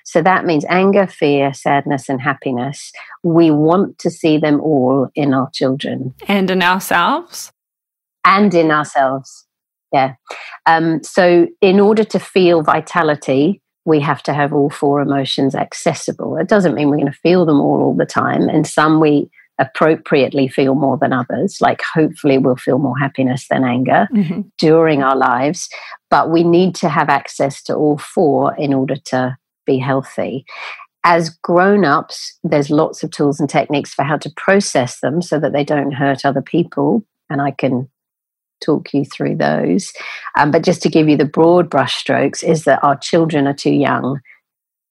So 0.05 0.21
that 0.21 0.45
means 0.45 0.65
anger, 0.69 1.07
fear, 1.07 1.51
sadness, 1.51 2.09
and 2.09 2.21
happiness. 2.21 2.91
We 3.23 3.49
want 3.49 3.97
to 3.99 4.11
see 4.11 4.37
them 4.37 4.61
all 4.61 5.09
in 5.15 5.33
our 5.33 5.49
children. 5.51 6.13
And 6.27 6.47
in 6.51 6.61
ourselves? 6.61 7.51
And 8.23 8.53
in 8.53 8.69
ourselves. 8.69 9.47
Yeah. 9.91 10.13
Um, 10.67 11.03
so, 11.03 11.47
in 11.61 11.79
order 11.79 12.03
to 12.03 12.19
feel 12.19 12.63
vitality, 12.63 13.62
we 13.85 13.99
have 13.99 14.23
to 14.23 14.33
have 14.33 14.53
all 14.53 14.69
four 14.69 15.01
emotions 15.01 15.55
accessible. 15.55 16.37
It 16.37 16.47
doesn't 16.47 16.73
mean 16.73 16.89
we're 16.89 16.97
going 16.97 17.11
to 17.11 17.19
feel 17.19 17.45
them 17.45 17.59
all 17.59 17.81
all 17.81 17.95
the 17.95 18.05
time. 18.05 18.49
And 18.49 18.65
some 18.65 18.99
we 18.99 19.29
appropriately 19.59 20.47
feel 20.47 20.75
more 20.75 20.97
than 20.97 21.13
others. 21.13 21.59
Like, 21.61 21.81
hopefully, 21.93 22.37
we'll 22.37 22.55
feel 22.55 22.79
more 22.79 22.97
happiness 22.97 23.47
than 23.49 23.63
anger 23.63 24.07
mm-hmm. 24.13 24.41
during 24.57 25.03
our 25.03 25.15
lives. 25.15 25.69
But 26.09 26.31
we 26.31 26.43
need 26.43 26.75
to 26.75 26.89
have 26.89 27.09
access 27.09 27.61
to 27.63 27.75
all 27.75 27.97
four 27.97 28.55
in 28.55 28.73
order 28.73 28.95
to 29.05 29.37
be 29.65 29.77
healthy. 29.77 30.45
As 31.03 31.29
grown 31.29 31.83
ups, 31.83 32.37
there's 32.43 32.69
lots 32.69 33.03
of 33.03 33.11
tools 33.11 33.39
and 33.39 33.49
techniques 33.49 33.93
for 33.93 34.03
how 34.03 34.17
to 34.17 34.31
process 34.37 35.01
them 35.01 35.21
so 35.21 35.39
that 35.39 35.51
they 35.51 35.63
don't 35.63 35.91
hurt 35.91 36.25
other 36.25 36.41
people. 36.41 37.05
And 37.29 37.41
I 37.41 37.51
can 37.51 37.89
talk 38.63 38.93
you 38.93 39.05
through 39.05 39.37
those. 39.37 39.91
Um, 40.37 40.51
but 40.51 40.63
just 40.63 40.81
to 40.83 40.89
give 40.89 41.09
you 41.09 41.17
the 41.17 41.25
broad 41.25 41.69
brushstrokes, 41.69 42.43
is 42.43 42.63
that 42.63 42.83
our 42.83 42.97
children 42.97 43.47
are 43.47 43.53
too 43.53 43.73
young, 43.73 44.19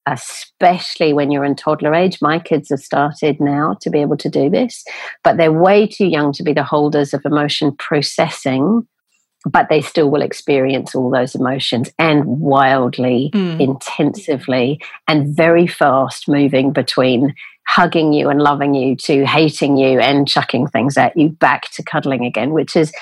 especially 0.07 1.13
when 1.13 1.31
you're 1.31 1.45
in 1.45 1.55
toddler 1.55 1.95
age. 1.95 2.21
My 2.21 2.39
kids 2.39 2.69
have 2.69 2.79
started 2.79 3.39
now 3.39 3.77
to 3.81 3.89
be 3.89 3.99
able 3.99 4.17
to 4.17 4.29
do 4.29 4.49
this, 4.49 4.83
but 5.23 5.37
they're 5.37 5.51
way 5.51 5.87
too 5.87 6.07
young 6.07 6.33
to 6.33 6.43
be 6.43 6.53
the 6.53 6.63
holders 6.63 7.13
of 7.13 7.21
emotion 7.25 7.75
processing. 7.77 8.87
But 9.45 9.67
they 9.69 9.81
still 9.81 10.09
will 10.09 10.21
experience 10.21 10.95
all 10.95 11.09
those 11.09 11.35
emotions 11.35 11.91
and 11.99 12.23
wildly, 12.25 13.29
mm. 13.33 13.59
intensively, 13.59 14.79
and 15.05 15.35
very 15.35 15.67
fast 15.67 16.29
moving 16.29 16.71
between 16.71 17.35
hugging 17.67 18.13
you 18.13 18.29
and 18.29 18.41
loving 18.41 18.73
you 18.73 18.95
to 18.95 19.25
hating 19.25 19.77
you 19.77 19.99
and 19.99 20.27
chucking 20.27 20.67
things 20.67 20.97
at 20.97 21.15
you 21.17 21.29
back 21.29 21.69
to 21.71 21.83
cuddling 21.83 22.25
again, 22.25 22.51
which 22.51 22.75
is 22.75 22.93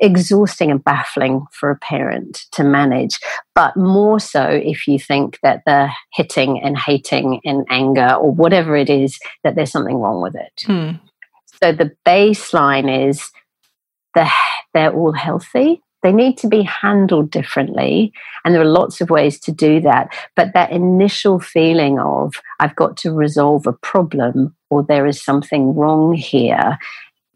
exhausting 0.00 0.70
and 0.70 0.82
baffling 0.82 1.46
for 1.52 1.70
a 1.70 1.76
parent 1.76 2.46
to 2.52 2.64
manage. 2.64 3.18
But 3.54 3.76
more 3.76 4.18
so 4.18 4.42
if 4.42 4.88
you 4.88 4.98
think 4.98 5.38
that 5.42 5.62
the 5.66 5.90
hitting 6.12 6.60
and 6.62 6.78
hating 6.78 7.40
and 7.44 7.66
anger 7.70 8.14
or 8.14 8.32
whatever 8.32 8.76
it 8.76 8.90
is, 8.90 9.18
that 9.44 9.54
there's 9.54 9.70
something 9.70 9.96
wrong 9.96 10.22
with 10.22 10.34
it. 10.34 10.62
Hmm. 10.64 10.92
So 11.62 11.72
the 11.72 11.92
baseline 12.06 13.08
is 13.08 13.30
the, 14.14 14.28
they're 14.72 14.94
all 14.94 15.12
healthy. 15.12 15.82
They 16.02 16.12
need 16.12 16.38
to 16.38 16.48
be 16.48 16.62
handled 16.62 17.30
differently. 17.30 18.12
And 18.42 18.54
there 18.54 18.62
are 18.62 18.66
lots 18.66 19.02
of 19.02 19.10
ways 19.10 19.38
to 19.40 19.52
do 19.52 19.80
that. 19.82 20.08
But 20.34 20.54
that 20.54 20.72
initial 20.72 21.38
feeling 21.38 21.98
of, 21.98 22.32
I've 22.58 22.74
got 22.74 22.96
to 22.98 23.12
resolve 23.12 23.66
a 23.66 23.74
problem 23.74 24.56
or 24.70 24.82
there 24.82 25.06
is 25.06 25.22
something 25.22 25.74
wrong 25.74 26.14
here 26.14 26.78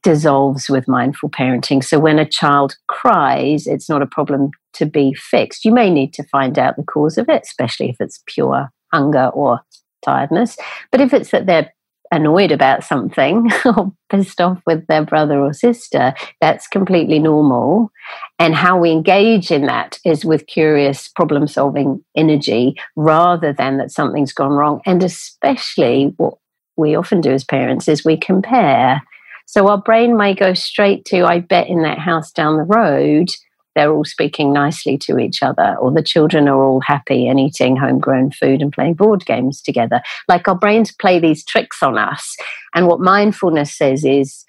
dissolves 0.05 0.69
with 0.69 0.87
mindful 0.87 1.31
parenting. 1.31 1.83
So 1.83 1.99
when 1.99 2.21
a 2.21 2.29
child 2.29 2.77
cries, 2.87 3.67
it's 3.67 3.89
not 3.89 4.03
a 4.03 4.07
problem 4.07 4.51
to 4.75 4.87
be 4.87 5.15
fixed. 5.15 5.65
You 5.65 5.73
may 5.73 5.91
need 5.91 6.13
to 6.15 6.25
find 6.25 6.59
out 6.59 6.77
the 6.77 6.85
cause 6.85 7.19
of 7.19 7.29
it, 7.29 7.43
especially 7.43 7.89
if 7.91 7.97
it's 7.99 8.23
pure 8.27 8.71
hunger 8.93 9.31
or 9.35 9.61
tiredness. 10.05 10.57
But 10.93 11.01
if 11.01 11.13
it's 11.13 11.31
that 11.31 11.47
they're 11.47 11.73
annoyed 12.15 12.53
about 12.53 12.85
something 12.85 13.51
or 13.65 13.93
pissed 14.09 14.41
off 14.41 14.61
with 14.67 14.87
their 14.87 15.05
brother 15.05 15.41
or 15.41 15.53
sister. 15.53 16.15
That's 16.41 16.69
completely 16.69 17.19
normal. 17.19 17.91
And 18.39 18.55
how 18.55 18.79
we 18.79 18.91
engage 18.91 19.51
in 19.51 19.67
that 19.67 19.99
is 20.05 20.25
with 20.25 20.47
curious 20.47 21.09
problem 21.09 21.49
solving 21.49 22.05
energy 22.17 22.77
rather 22.95 23.53
than 23.53 23.79
that 23.79 23.91
something's 23.91 24.33
gone 24.33 24.53
wrong. 24.53 24.81
And 24.87 25.03
especially 25.03 26.15
what 26.17 26.35
we 26.77 26.95
often 26.95 27.21
do 27.21 27.33
as 27.33 27.45
parents 27.45 27.89
is 27.89 28.05
we 28.05 28.17
compare. 28.17 29.03
So 29.47 29.69
our 29.69 29.79
brain 29.79 30.17
may 30.17 30.35
go 30.35 30.55
straight 30.55 31.05
to, 31.07 31.25
I 31.25 31.41
bet 31.41 31.69
in 31.69 31.83
that 31.83 31.99
house 31.99 32.33
down 32.33 32.57
the 32.57 32.65
road, 32.65 33.29
they're 33.75 33.93
all 33.93 34.05
speaking 34.05 34.53
nicely 34.53 34.97
to 34.99 35.19
each 35.19 35.43
other, 35.43 35.77
or 35.81 35.91
the 35.91 36.03
children 36.03 36.49
are 36.49 36.63
all 36.63 36.81
happy 36.81 37.27
and 37.27 37.41
eating 37.41 37.77
homegrown 37.77 38.31
food 38.31 38.63
and 38.63 38.73
playing 38.73 38.95
board 38.95 39.27
games 39.27 39.61
together. 39.61 40.01
Like 40.29 40.47
our 40.47 40.55
brains 40.55 40.93
play 40.93 41.19
these 41.19 41.45
tricks 41.45 41.83
on 41.83 41.99
us. 41.99 42.37
And 42.75 42.87
what 42.87 43.01
mindfulness 43.01 43.77
says 43.77 44.05
is, 44.05 44.45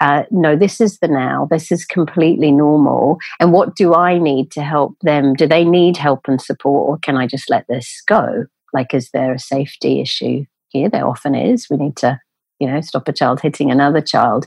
uh, 0.00 0.22
no, 0.30 0.56
this 0.56 0.80
is 0.80 0.98
the 0.98 1.08
now. 1.08 1.46
This 1.50 1.70
is 1.70 1.84
completely 1.84 2.52
normal. 2.52 3.18
And 3.38 3.52
what 3.52 3.76
do 3.76 3.94
I 3.94 4.16
need 4.16 4.50
to 4.52 4.62
help 4.62 4.96
them? 5.02 5.34
Do 5.34 5.46
they 5.46 5.62
need 5.62 5.98
help 5.98 6.20
and 6.26 6.40
support, 6.40 6.88
or 6.88 6.98
can 6.98 7.18
I 7.18 7.26
just 7.26 7.50
let 7.50 7.66
this 7.68 8.02
go? 8.08 8.46
Like, 8.72 8.94
is 8.94 9.10
there 9.10 9.34
a 9.34 9.38
safety 9.38 10.00
issue 10.00 10.46
here? 10.68 10.88
There 10.88 11.06
often 11.06 11.34
is. 11.34 11.66
We 11.68 11.76
need 11.76 11.96
to 11.98 12.18
you 12.60 12.66
know, 12.66 12.80
stop 12.80 13.08
a 13.08 13.12
child 13.12 13.40
hitting 13.40 13.70
another 13.70 14.00
child. 14.00 14.46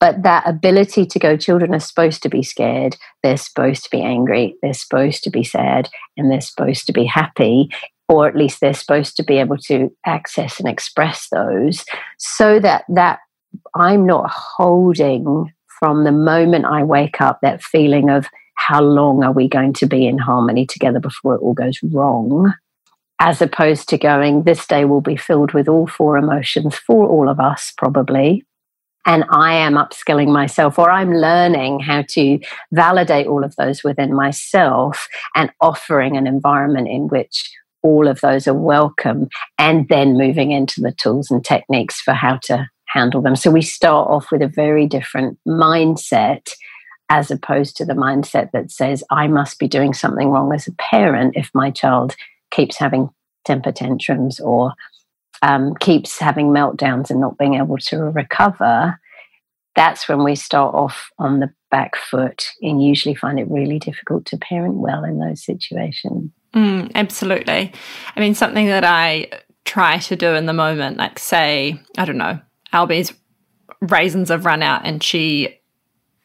But 0.00 0.22
that 0.22 0.48
ability 0.48 1.06
to 1.06 1.18
go, 1.18 1.36
children 1.36 1.74
are 1.74 1.80
supposed 1.80 2.22
to 2.22 2.28
be 2.28 2.42
scared, 2.42 2.96
they're 3.22 3.36
supposed 3.36 3.84
to 3.84 3.90
be 3.90 4.02
angry, 4.02 4.56
they're 4.62 4.74
supposed 4.74 5.22
to 5.24 5.30
be 5.30 5.44
sad, 5.44 5.88
and 6.16 6.30
they're 6.30 6.40
supposed 6.40 6.86
to 6.86 6.92
be 6.92 7.04
happy, 7.04 7.68
or 8.08 8.26
at 8.26 8.36
least 8.36 8.60
they're 8.60 8.74
supposed 8.74 9.16
to 9.16 9.22
be 9.22 9.38
able 9.38 9.58
to 9.58 9.94
access 10.06 10.58
and 10.58 10.68
express 10.68 11.28
those 11.30 11.84
so 12.18 12.58
that 12.58 12.84
that 12.88 13.20
I'm 13.74 14.06
not 14.06 14.30
holding 14.30 15.52
from 15.78 16.04
the 16.04 16.12
moment 16.12 16.66
I 16.66 16.82
wake 16.82 17.20
up 17.20 17.40
that 17.42 17.62
feeling 17.62 18.10
of 18.10 18.26
how 18.54 18.82
long 18.82 19.24
are 19.24 19.32
we 19.32 19.48
going 19.48 19.72
to 19.74 19.86
be 19.86 20.06
in 20.06 20.18
harmony 20.18 20.66
together 20.66 21.00
before 21.00 21.34
it 21.34 21.40
all 21.40 21.54
goes 21.54 21.82
wrong 21.82 22.52
as 23.20 23.42
opposed 23.42 23.88
to 23.90 23.98
going, 23.98 24.42
this 24.44 24.66
day 24.66 24.86
will 24.86 25.02
be 25.02 25.16
filled 25.16 25.52
with 25.52 25.68
all 25.68 25.86
four 25.86 26.16
emotions 26.16 26.74
for 26.74 27.06
all 27.06 27.28
of 27.28 27.38
us, 27.38 27.72
probably. 27.76 28.44
And 29.06 29.24
I 29.30 29.54
am 29.54 29.74
upskilling 29.74 30.32
myself, 30.32 30.78
or 30.78 30.90
I'm 30.90 31.14
learning 31.14 31.80
how 31.80 32.04
to 32.10 32.38
validate 32.72 33.26
all 33.26 33.44
of 33.44 33.54
those 33.56 33.84
within 33.84 34.14
myself 34.14 35.06
and 35.34 35.50
offering 35.60 36.16
an 36.16 36.26
environment 36.26 36.88
in 36.88 37.08
which 37.08 37.50
all 37.82 38.08
of 38.08 38.20
those 38.20 38.46
are 38.46 38.54
welcome, 38.54 39.28
and 39.58 39.88
then 39.88 40.18
moving 40.18 40.50
into 40.50 40.80
the 40.80 40.92
tools 40.92 41.30
and 41.30 41.44
techniques 41.44 42.00
for 42.00 42.12
how 42.12 42.38
to 42.44 42.68
handle 42.88 43.22
them. 43.22 43.36
So 43.36 43.50
we 43.50 43.62
start 43.62 44.10
off 44.10 44.30
with 44.30 44.42
a 44.42 44.48
very 44.48 44.86
different 44.86 45.38
mindset 45.46 46.50
as 47.10 47.30
opposed 47.30 47.76
to 47.76 47.84
the 47.84 47.94
mindset 47.94 48.52
that 48.52 48.70
says, 48.70 49.02
I 49.10 49.26
must 49.26 49.58
be 49.58 49.66
doing 49.66 49.94
something 49.94 50.28
wrong 50.28 50.52
as 50.54 50.68
a 50.68 50.72
parent 50.72 51.36
if 51.36 51.50
my 51.54 51.70
child 51.70 52.14
keeps 52.50 52.76
having 52.76 53.10
temper 53.44 53.72
tantrums 53.72 54.40
or 54.40 54.72
um, 55.42 55.74
keeps 55.76 56.18
having 56.18 56.48
meltdowns 56.48 57.10
and 57.10 57.20
not 57.20 57.38
being 57.38 57.54
able 57.54 57.78
to 57.78 57.98
recover, 57.98 58.98
that's 59.74 60.08
when 60.08 60.24
we 60.24 60.34
start 60.34 60.74
off 60.74 61.10
on 61.18 61.40
the 61.40 61.50
back 61.70 61.96
foot 61.96 62.48
and 62.60 62.82
usually 62.82 63.14
find 63.14 63.38
it 63.38 63.50
really 63.50 63.78
difficult 63.78 64.26
to 64.26 64.36
parent 64.36 64.74
well 64.74 65.04
in 65.04 65.18
those 65.18 65.44
situations. 65.44 66.30
Mm, 66.54 66.90
absolutely. 66.94 67.72
I 68.16 68.20
mean, 68.20 68.34
something 68.34 68.66
that 68.66 68.84
I 68.84 69.30
try 69.64 69.98
to 69.98 70.16
do 70.16 70.34
in 70.34 70.46
the 70.46 70.52
moment, 70.52 70.96
like 70.96 71.18
say, 71.18 71.80
I 71.96 72.04
don't 72.04 72.18
know, 72.18 72.40
Albie's 72.72 73.12
raisins 73.80 74.28
have 74.28 74.44
run 74.44 74.62
out 74.62 74.84
and 74.84 75.02
she, 75.02 75.60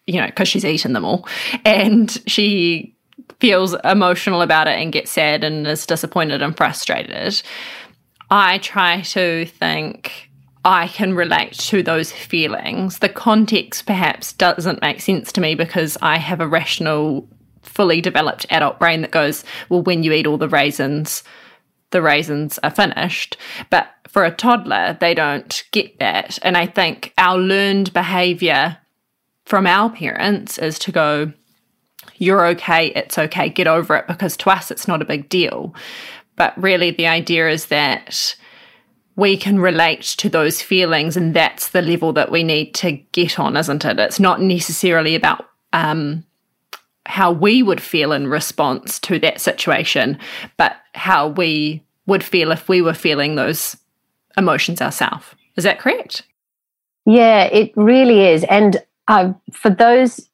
you 0.08 0.20
know, 0.20 0.26
because 0.26 0.48
she's 0.48 0.66
eaten 0.66 0.94
them 0.94 1.06
all, 1.06 1.28
and 1.64 2.12
she 2.28 2.95
feels 3.40 3.76
emotional 3.84 4.42
about 4.42 4.68
it 4.68 4.80
and 4.80 4.92
gets 4.92 5.12
sad 5.12 5.44
and 5.44 5.68
is 5.68 5.86
disappointed 5.86 6.42
and 6.42 6.56
frustrated, 6.56 7.42
I 8.30 8.58
try 8.60 9.02
to 9.02 9.46
think 9.46 10.30
I 10.64 10.88
can 10.88 11.14
relate 11.14 11.54
to 11.54 11.84
those 11.84 12.12
feelings. 12.12 13.00
The 13.00 13.10
context 13.10 13.86
perhaps 13.86 14.34
doesn't 14.34 14.82
make 14.82 15.00
sense 15.00 15.32
to 15.34 15.42
me 15.42 15.54
because 15.54 15.98
I 16.02 16.18
have 16.18 16.42
a 16.42 16.48
rational, 16.48 17.30
fully 17.62 18.02
developed 18.02 18.48
adult 18.50 18.80
brain 18.80 19.02
that 19.02 19.12
goes, 19.12 19.44
well, 19.70 19.84
when 19.84 20.02
you 20.02 20.12
eat 20.12 20.26
all 20.26 20.38
the 20.38 20.50
raisins, 20.50 21.24
the 21.92 22.02
raisins 22.02 22.60
are 22.64 22.72
finished. 22.72 23.38
But 23.70 23.90
for 24.08 24.26
a 24.26 24.32
toddler, 24.32 24.98
they 25.00 25.14
don't 25.14 25.64
get 25.72 26.00
that. 26.00 26.40
And 26.42 26.58
I 26.58 26.66
think 26.66 27.14
our 27.18 27.38
learned 27.38 27.94
behavior 27.94 28.78
from 29.46 29.68
our 29.68 29.92
parents 29.92 30.58
is 30.58 30.80
to 30.80 30.92
go, 30.92 31.32
you're 32.18 32.46
okay, 32.48 32.88
it's 32.88 33.18
okay, 33.18 33.50
get 33.50 33.68
over 33.68 33.96
it, 33.96 34.08
because 34.08 34.38
to 34.38 34.50
us 34.50 34.72
it's 34.72 34.88
not 34.88 35.02
a 35.02 35.06
big 35.06 35.30
deal. 35.30 35.74
But 36.36 36.62
really, 36.62 36.92
the 36.92 37.08
idea 37.08 37.50
is 37.50 37.68
that 37.68 38.36
we 39.16 39.38
can 39.38 39.60
relate 39.60 40.02
to 40.18 40.30
those 40.30 40.62
feelings, 40.62 41.16
and 41.16 41.34
that's 41.34 41.70
the 41.70 41.82
level 41.82 42.12
that 42.14 42.32
we 42.32 42.44
need 42.44 42.74
to 42.76 42.92
get 42.92 43.40
on, 43.40 43.56
isn't 43.56 43.86
it? 43.86 44.00
It's 44.00 44.20
not 44.20 44.42
necessarily 44.42 45.16
about 45.16 45.46
um, 45.72 46.26
how 47.06 47.32
we 47.32 47.64
would 47.64 47.82
feel 47.82 48.12
in 48.12 48.28
response 48.28 49.00
to 49.00 49.20
that 49.20 49.40
situation, 49.40 50.18
but 50.58 50.76
how 50.94 51.30
we 51.30 51.82
would 52.08 52.24
feel 52.24 52.52
if 52.52 52.68
we 52.68 52.82
were 52.82 52.94
feeling 52.94 53.36
those 53.36 53.78
emotions 54.38 54.82
ourselves. 54.82 55.28
Is 55.56 55.64
that 55.64 55.80
correct? 55.80 56.24
Yeah, 57.06 57.44
it 57.44 57.72
really 57.76 58.28
is. 58.28 58.44
And 58.46 58.84
uh, 59.08 59.34
for 59.52 59.70
those 59.70 60.28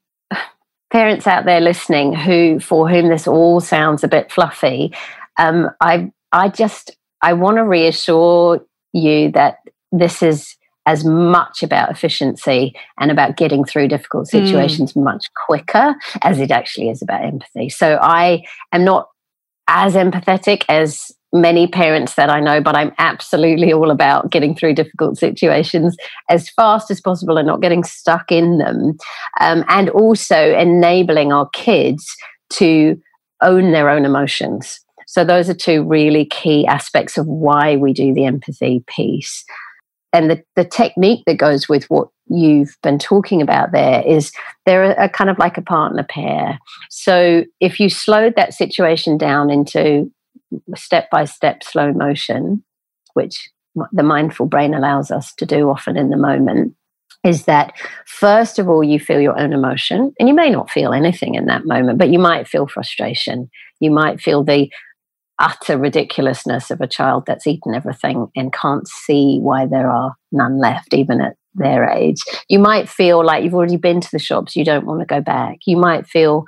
parents 0.91 1.27
out 1.27 1.45
there 1.45 1.61
listening 1.61 2.13
who 2.13 2.59
for 2.59 2.89
whom 2.89 3.09
this 3.09 3.27
all 3.27 3.59
sounds 3.59 4.03
a 4.03 4.07
bit 4.07 4.31
fluffy 4.31 4.93
um, 5.37 5.69
i 5.79 6.11
i 6.31 6.49
just 6.49 6.91
i 7.21 7.33
want 7.33 7.57
to 7.57 7.63
reassure 7.63 8.63
you 8.93 9.31
that 9.31 9.57
this 9.91 10.21
is 10.21 10.55
as 10.87 11.05
much 11.05 11.61
about 11.61 11.91
efficiency 11.91 12.73
and 12.99 13.11
about 13.11 13.37
getting 13.37 13.63
through 13.63 13.87
difficult 13.87 14.27
hmm. 14.29 14.37
situations 14.37 14.93
mm. 14.93 15.03
much 15.03 15.25
quicker 15.45 15.95
as 16.23 16.39
it 16.39 16.51
actually 16.51 16.89
is 16.89 17.01
about 17.01 17.23
empathy 17.23 17.69
so 17.69 17.97
i 18.01 18.43
am 18.71 18.83
not 18.83 19.07
as 19.67 19.93
empathetic 19.93 20.63
as 20.67 21.11
many 21.33 21.67
parents 21.67 22.15
that 22.15 22.29
I 22.29 22.39
know, 22.39 22.61
but 22.61 22.75
I'm 22.75 22.91
absolutely 22.97 23.71
all 23.71 23.91
about 23.91 24.31
getting 24.31 24.55
through 24.55 24.75
difficult 24.75 25.17
situations 25.17 25.95
as 26.29 26.49
fast 26.49 26.91
as 26.91 26.99
possible 26.99 27.37
and 27.37 27.47
not 27.47 27.61
getting 27.61 27.83
stuck 27.83 28.31
in 28.31 28.57
them. 28.57 28.97
Um, 29.39 29.63
and 29.69 29.89
also 29.89 30.53
enabling 30.55 31.31
our 31.31 31.49
kids 31.49 32.15
to 32.51 33.01
own 33.41 33.71
their 33.71 33.89
own 33.89 34.05
emotions. 34.05 34.79
So, 35.07 35.23
those 35.23 35.49
are 35.49 35.53
two 35.53 35.83
really 35.83 36.25
key 36.25 36.65
aspects 36.67 37.17
of 37.17 37.27
why 37.27 37.75
we 37.75 37.93
do 37.93 38.13
the 38.13 38.25
empathy 38.25 38.83
piece. 38.87 39.43
And 40.13 40.29
the, 40.29 40.43
the 40.55 40.65
technique 40.65 41.23
that 41.25 41.37
goes 41.37 41.69
with 41.69 41.85
what 41.85 42.09
you've 42.27 42.75
been 42.83 42.99
talking 42.99 43.41
about 43.41 43.71
there 43.71 44.05
is 44.05 44.31
they're 44.65 44.91
a, 44.91 45.05
a 45.05 45.09
kind 45.09 45.29
of 45.29 45.37
like 45.37 45.57
a 45.57 45.61
partner 45.61 46.03
pair. 46.03 46.59
So, 46.89 47.45
if 47.59 47.79
you 47.79 47.89
slowed 47.89 48.35
that 48.35 48.53
situation 48.53 49.17
down 49.17 49.49
into 49.49 50.11
step 50.75 51.09
by 51.09 51.25
step 51.25 51.63
slow 51.63 51.93
motion, 51.93 52.63
which 53.13 53.49
the 53.91 54.03
mindful 54.03 54.45
brain 54.45 54.73
allows 54.73 55.11
us 55.11 55.33
to 55.35 55.45
do 55.45 55.69
often 55.69 55.97
in 55.97 56.09
the 56.09 56.17
moment, 56.17 56.75
is 57.23 57.45
that 57.45 57.73
first 58.05 58.59
of 58.59 58.67
all, 58.67 58.83
you 58.83 58.99
feel 58.99 59.21
your 59.21 59.39
own 59.39 59.53
emotion, 59.53 60.13
and 60.19 60.27
you 60.27 60.35
may 60.35 60.49
not 60.49 60.69
feel 60.69 60.93
anything 60.93 61.35
in 61.35 61.45
that 61.45 61.65
moment, 61.65 61.97
but 61.97 62.09
you 62.09 62.19
might 62.19 62.47
feel 62.47 62.67
frustration. 62.67 63.49
You 63.79 63.91
might 63.91 64.19
feel 64.19 64.43
the 64.43 64.69
utter 65.39 65.77
ridiculousness 65.77 66.69
of 66.69 66.81
a 66.81 66.87
child 66.87 67.25
that's 67.25 67.47
eaten 67.47 67.73
everything 67.73 68.27
and 68.35 68.53
can't 68.53 68.87
see 68.87 69.39
why 69.41 69.65
there 69.65 69.89
are 69.89 70.15
none 70.31 70.59
left, 70.59 70.93
even 70.93 71.19
at 71.19 71.35
their 71.55 71.89
age. 71.89 72.21
You 72.47 72.59
might 72.59 72.87
feel 72.87 73.25
like 73.25 73.43
you've 73.43 73.55
already 73.55 73.77
been 73.77 74.01
to 74.01 74.11
the 74.11 74.19
shops, 74.19 74.55
you 74.55 74.63
don't 74.63 74.85
want 74.85 74.99
to 75.01 75.05
go 75.05 75.19
back. 75.21 75.57
You 75.65 75.77
might 75.77 76.07
feel 76.07 76.45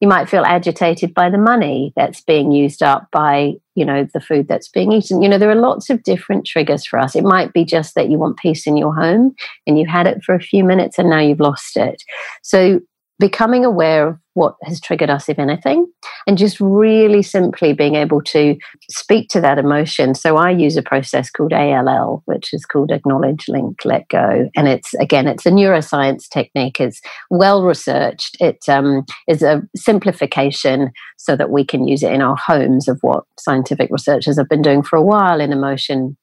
you 0.00 0.08
might 0.08 0.28
feel 0.28 0.44
agitated 0.44 1.14
by 1.14 1.30
the 1.30 1.38
money 1.38 1.92
that's 1.96 2.20
being 2.20 2.52
used 2.52 2.82
up 2.82 3.08
by 3.12 3.54
you 3.74 3.84
know 3.84 4.06
the 4.12 4.20
food 4.20 4.48
that's 4.48 4.68
being 4.68 4.92
eaten. 4.92 5.22
You 5.22 5.28
know 5.28 5.38
there 5.38 5.50
are 5.50 5.54
lots 5.54 5.90
of 5.90 6.02
different 6.02 6.46
triggers 6.46 6.84
for 6.84 6.98
us. 6.98 7.14
It 7.14 7.24
might 7.24 7.52
be 7.52 7.64
just 7.64 7.94
that 7.94 8.10
you 8.10 8.18
want 8.18 8.38
peace 8.38 8.66
in 8.66 8.76
your 8.76 8.94
home 8.94 9.34
and 9.66 9.78
you 9.78 9.86
had 9.86 10.06
it 10.06 10.22
for 10.22 10.34
a 10.34 10.40
few 10.40 10.64
minutes 10.64 10.98
and 10.98 11.10
now 11.10 11.20
you've 11.20 11.40
lost 11.40 11.76
it. 11.76 12.02
So 12.42 12.80
becoming 13.18 13.64
aware 13.64 14.08
of 14.08 14.18
what 14.36 14.54
has 14.64 14.80
triggered 14.80 15.08
us, 15.08 15.30
if 15.30 15.38
anything, 15.38 15.86
and 16.26 16.36
just 16.36 16.60
really 16.60 17.22
simply 17.22 17.72
being 17.72 17.94
able 17.94 18.20
to 18.20 18.54
speak 18.90 19.30
to 19.30 19.40
that 19.40 19.58
emotion. 19.58 20.14
So 20.14 20.36
I 20.36 20.50
use 20.50 20.76
a 20.76 20.82
process 20.82 21.30
called 21.30 21.54
ALL, 21.54 22.22
which 22.26 22.52
is 22.52 22.66
called 22.66 22.92
Acknowledge, 22.92 23.48
Link, 23.48 23.82
Let 23.86 24.06
Go. 24.08 24.50
And 24.54 24.68
it's, 24.68 24.92
again, 24.94 25.26
it's 25.26 25.46
a 25.46 25.50
neuroscience 25.50 26.28
technique. 26.28 26.78
It's 26.80 27.00
well 27.30 27.64
researched. 27.64 28.36
It 28.38 28.68
um, 28.68 29.06
is 29.26 29.42
a 29.42 29.62
simplification 29.74 30.92
so 31.16 31.34
that 31.34 31.50
we 31.50 31.64
can 31.64 31.88
use 31.88 32.02
it 32.02 32.12
in 32.12 32.20
our 32.20 32.36
homes 32.36 32.88
of 32.88 32.98
what 33.00 33.24
scientific 33.38 33.90
researchers 33.90 34.36
have 34.36 34.50
been 34.50 34.62
doing 34.62 34.82
for 34.82 34.96
a 34.96 35.02
while 35.02 35.40
in 35.40 35.50
emotion 35.50 36.16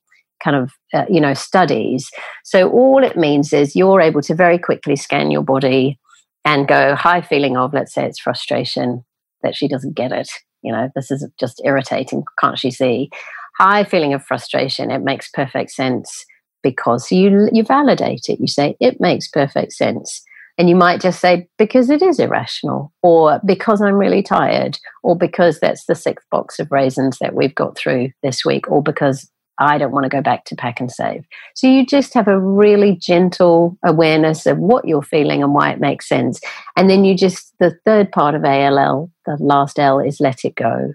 kind 0.44 0.58
of 0.58 0.72
uh, 0.94 1.06
you 1.10 1.22
know 1.22 1.34
studies. 1.34 2.12
So 2.44 2.70
all 2.70 3.04
it 3.04 3.16
means 3.16 3.54
is 3.54 3.76
you're 3.76 4.02
able 4.02 4.22
to 4.24 4.36
very 4.36 4.60
quickly 4.60 4.96
scan 4.98 5.32
your 5.32 5.44
body 5.44 5.98
and 6.46 6.68
go 6.68 6.96
high 6.96 7.22
feeling 7.22 7.58
of 7.58 7.74
let's 7.74 7.94
say 7.94 8.06
it's 8.06 8.20
frustration 8.20 9.04
that 9.42 9.56
she 9.56 9.68
doesn't 9.68 9.96
get 9.96 10.12
it. 10.12 10.30
You 10.62 10.72
know, 10.72 10.90
this 10.96 11.12
is 11.12 11.28
just 11.40 11.62
irritating. 11.66 12.24
Can't 12.40 12.58
she 12.58 12.72
see? 12.72 13.10
High 13.58 13.84
feeling 13.84 14.14
of 14.14 14.24
frustration. 14.24 14.90
It 14.90 15.04
makes 15.04 15.30
perfect 15.30 15.72
sense 15.72 16.26
because 16.64 17.12
you 17.12 17.50
you 17.52 17.64
validate 17.64 18.30
it. 18.30 18.40
You 18.40 18.48
say 18.48 18.76
it 18.80 19.00
makes 19.00 19.28
perfect 19.28 19.74
sense. 19.74 20.24
And 20.58 20.70
you 20.70 20.76
might 20.76 21.02
just 21.02 21.20
say, 21.20 21.48
because 21.58 21.90
it 21.90 22.04
is 22.04 22.20
irrational, 22.20 22.94
or 23.02 23.42
because 23.44 23.82
I'm 23.82 23.96
really 23.96 24.22
tired, 24.22 24.78
or 25.02 25.18
because 25.18 25.60
that's 25.60 25.86
the 25.86 25.96
sixth 25.96 26.28
box 26.30 26.60
of 26.60 26.72
raisins 26.72 27.18
that 27.20 27.34
we've 27.34 27.56
got 27.56 27.76
through 27.76 28.12
this 28.22 28.46
week, 28.46 28.70
or 28.70 28.84
because 28.84 29.28
I 29.60 29.78
don't 29.78 29.92
want 29.92 30.04
to 30.04 30.10
go 30.10 30.22
back 30.22 30.46
to 30.46 30.56
PAK'nSAVE. 30.56 31.24
So 31.56 31.68
you 31.68 31.86
just 31.86 32.14
have 32.14 32.28
a 32.28 32.40
really 32.40 32.96
gentle 32.96 33.78
awareness 33.86 34.46
of 34.46 34.58
what 34.58 34.86
you're 34.86 35.02
feeling 35.02 35.44
and 35.44 35.54
why 35.54 35.72
it 35.72 35.80
makes 35.80 36.08
sense. 36.10 36.40
And 36.76 36.90
then 36.90 37.06
you 37.06 37.16
just, 37.16 37.54
the 37.60 37.78
third 37.86 38.12
part 38.12 38.36
of 38.36 38.44
ALL, 38.44 39.12
the 39.26 39.38
last 39.40 39.80
L 39.80 40.00
is 40.00 40.20
let 40.20 40.44
it 40.44 40.56
go. 40.56 40.92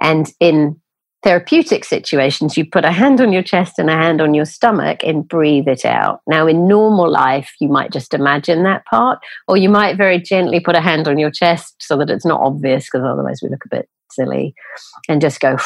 And 0.00 0.32
in 0.38 0.80
therapeutic 1.24 1.84
situations, 1.84 2.56
you 2.56 2.64
put 2.64 2.84
a 2.84 2.92
hand 2.92 3.20
on 3.20 3.32
your 3.32 3.42
chest 3.42 3.80
and 3.80 3.90
a 3.90 3.94
hand 3.94 4.20
on 4.20 4.34
your 4.34 4.44
stomach 4.44 5.02
and 5.02 5.26
breathe 5.26 5.66
it 5.66 5.84
out. 5.84 6.20
Now, 6.28 6.46
in 6.46 6.68
normal 6.68 7.10
life, 7.10 7.52
you 7.60 7.68
might 7.68 7.90
just 7.90 8.14
imagine 8.14 8.62
that 8.62 8.86
part, 8.86 9.18
or 9.48 9.56
you 9.56 9.68
might 9.68 9.96
very 9.96 10.20
gently 10.20 10.60
put 10.60 10.76
a 10.76 10.80
hand 10.80 11.08
on 11.08 11.18
your 11.18 11.32
chest 11.32 11.74
so 11.80 11.96
that 11.98 12.10
it's 12.10 12.24
not 12.24 12.40
obvious, 12.40 12.84
because 12.84 13.04
otherwise 13.04 13.40
we 13.42 13.48
look 13.48 13.64
a 13.64 13.76
bit 13.76 13.88
silly, 14.12 14.54
and 15.08 15.20
just 15.20 15.40
go. 15.40 15.56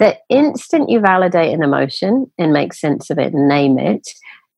The 0.00 0.18
instant 0.30 0.88
you 0.88 0.98
validate 0.98 1.52
an 1.52 1.62
emotion 1.62 2.32
and 2.38 2.54
make 2.54 2.72
sense 2.72 3.10
of 3.10 3.18
it 3.18 3.34
and 3.34 3.46
name 3.48 3.78
it, 3.78 4.08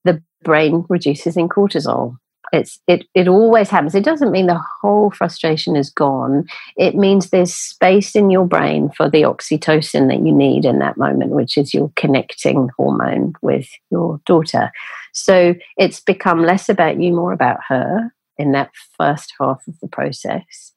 the 0.04 0.22
brain 0.44 0.86
reduces 0.88 1.36
in 1.36 1.48
cortisol. 1.48 2.16
It's 2.52 2.78
it 2.86 3.06
it 3.14 3.26
always 3.26 3.68
happens. 3.68 3.96
It 3.96 4.04
doesn't 4.04 4.30
mean 4.30 4.46
the 4.46 4.62
whole 4.80 5.10
frustration 5.10 5.74
is 5.74 5.90
gone. 5.90 6.44
It 6.76 6.94
means 6.94 7.30
there's 7.30 7.52
space 7.52 8.14
in 8.14 8.30
your 8.30 8.46
brain 8.46 8.90
for 8.96 9.10
the 9.10 9.22
oxytocin 9.22 10.08
that 10.08 10.24
you 10.24 10.32
need 10.32 10.64
in 10.64 10.78
that 10.78 10.96
moment 10.96 11.30
which 11.30 11.58
is 11.58 11.74
your 11.74 11.90
connecting 11.96 12.68
hormone 12.76 13.32
with 13.42 13.68
your 13.90 14.20
daughter. 14.26 14.70
So 15.12 15.54
it's 15.76 15.98
become 15.98 16.42
less 16.42 16.68
about 16.68 17.00
you 17.00 17.12
more 17.12 17.32
about 17.32 17.58
her 17.68 18.12
in 18.38 18.52
that 18.52 18.70
first 18.96 19.32
half 19.40 19.66
of 19.66 19.74
the 19.80 19.88
process. 19.88 20.72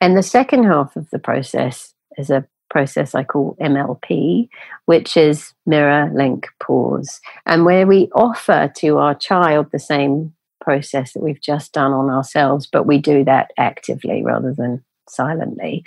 And 0.00 0.16
the 0.16 0.24
second 0.24 0.64
half 0.64 0.96
of 0.96 1.08
the 1.10 1.20
process 1.20 1.94
is 2.18 2.30
a 2.30 2.44
process 2.72 3.14
I 3.14 3.22
call 3.22 3.56
MLP, 3.60 4.48
which 4.86 5.16
is 5.16 5.52
mirror, 5.66 6.10
link, 6.12 6.48
pause, 6.60 7.20
and 7.46 7.64
where 7.64 7.86
we 7.86 8.08
offer 8.14 8.72
to 8.78 8.96
our 8.96 9.14
child 9.14 9.66
the 9.70 9.78
same 9.78 10.32
process 10.60 11.12
that 11.12 11.22
we've 11.22 11.40
just 11.40 11.72
done 11.72 11.92
on 11.92 12.08
ourselves, 12.08 12.66
but 12.66 12.86
we 12.86 12.98
do 12.98 13.24
that 13.24 13.50
actively 13.58 14.22
rather 14.24 14.54
than 14.54 14.82
silently. 15.08 15.84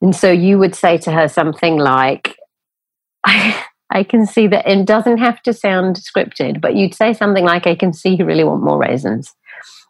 And 0.00 0.16
so 0.16 0.30
you 0.30 0.58
would 0.58 0.74
say 0.74 0.96
to 0.98 1.12
her 1.12 1.28
something 1.28 1.76
like, 1.76 2.36
I, 3.24 3.64
I 3.90 4.02
can 4.02 4.26
see 4.26 4.46
that 4.48 4.66
it 4.66 4.84
doesn't 4.84 5.18
have 5.18 5.40
to 5.42 5.52
sound 5.52 5.96
scripted, 5.96 6.60
but 6.60 6.76
you'd 6.76 6.94
say 6.94 7.14
something 7.14 7.44
like, 7.44 7.66
I 7.66 7.74
can 7.74 7.92
see 7.92 8.14
you 8.14 8.24
really 8.24 8.44
want 8.44 8.62
more 8.62 8.78
raisins. 8.78 9.34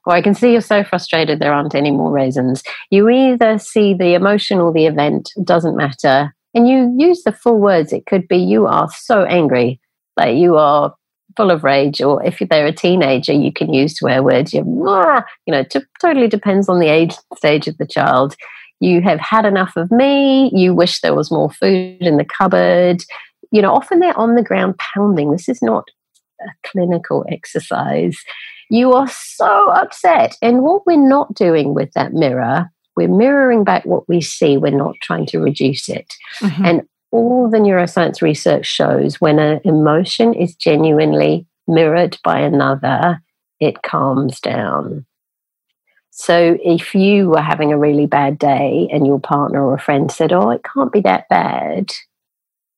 Or 0.07 0.15
I 0.15 0.23
can 0.23 0.35
see 0.35 0.53
you're 0.53 0.61
so 0.61 0.85
frustrated 0.85 1.39
there 1.39 1.53
aren't 1.53 1.75
any 1.75 1.91
more 1.91 2.11
raisins. 2.11 2.63
You 2.91 3.09
either 3.09 3.59
see 3.59 3.95
the 3.95 4.15
emotion 4.15 4.59
or 4.59 4.73
the 4.73 4.87
event, 4.87 5.31
doesn't 5.45 5.77
matter. 5.77 6.35
And 6.55 6.69
you 6.69 6.95
use 6.97 7.25
the 7.25 7.33
full 7.33 7.59
words. 7.59 7.93
It 7.93 8.07
could 8.07 8.27
be, 8.27 8.39
You 8.39 8.67
are 8.67 8.89
so 8.91 9.25
angry. 9.25 9.81
Like 10.17 10.37
you 10.37 10.57
are 10.57 10.95
full 11.37 11.51
of 11.53 11.63
rage, 11.63 12.03
or 12.03 12.23
if 12.25 12.43
they're 12.51 12.67
a 12.67 12.73
teenager, 12.73 13.33
you 13.33 13.53
can 13.53 13.73
use 13.73 13.97
swear 13.97 14.23
words. 14.23 14.53
You, 14.53 14.65
you 15.47 15.53
know, 15.53 15.63
t- 15.63 15.81
totally 16.01 16.27
depends 16.27 16.69
on 16.69 16.81
the 16.81 16.89
age 16.89 17.15
stage 17.37 17.69
of 17.69 17.79
the 17.79 17.87
child. 17.87 18.35
You 18.81 19.01
have 19.03 19.21
had 19.21 19.45
enough 19.45 19.77
of 19.77 19.91
me. 19.91 20.51
You 20.53 20.75
wish 20.75 21.01
there 21.01 21.15
was 21.15 21.31
more 21.31 21.51
food 21.51 22.01
in 22.01 22.17
the 22.17 22.25
cupboard. 22.25 23.05
You 23.53 23.63
know, 23.63 23.73
often 23.73 24.01
they're 24.01 24.19
on 24.19 24.35
the 24.35 24.43
ground 24.43 24.79
pounding. 24.79 25.31
This 25.31 25.49
is 25.49 25.63
not 25.63 25.85
a 26.41 26.69
clinical 26.69 27.25
exercise. 27.31 28.19
You 28.71 28.93
are 28.93 29.09
so 29.09 29.71
upset. 29.71 30.37
And 30.43 30.63
what 30.63 30.87
we're 30.87 31.09
not 31.09 31.35
doing 31.35 31.75
with 31.75 31.93
that 31.93 32.13
mirror, 32.13 32.71
we're 32.97 33.09
mirroring 33.09 33.65
back 33.65 33.85
what 33.85 34.09
we 34.09 34.21
see. 34.21 34.57
We're 34.57 34.71
not 34.71 34.97
trying 35.01 35.27
to 35.27 35.41
reduce 35.41 35.89
it. 35.89 36.13
Mm-hmm. 36.41 36.65
And 36.65 36.89
all 37.11 37.49
the 37.49 37.59
neuroscience 37.59 38.21
research 38.21 38.67
shows 38.67 39.21
when 39.21 39.39
an 39.39 39.61
emotion 39.65 40.35
is 40.35 40.55
genuinely 40.55 41.47
mirrored 41.67 42.19
by 42.23 42.41
another, 42.41 43.23
it 43.61 43.83
calms 43.83 44.41
down. 44.41 45.07
So 46.11 46.59
if 46.63 46.95
you 46.95 47.31
were 47.31 47.41
having 47.41 47.73
a 47.73 47.79
really 47.79 48.07
bad 48.07 48.39
day 48.39 48.89
and 48.93 49.07
your 49.07 49.21
partner 49.21 49.65
or 49.65 49.75
a 49.75 49.81
friend 49.81 50.11
said, 50.11 50.33
Oh, 50.33 50.51
it 50.51 50.63
can't 50.65 50.93
be 50.93 51.01
that 51.03 51.29
bad, 51.29 51.93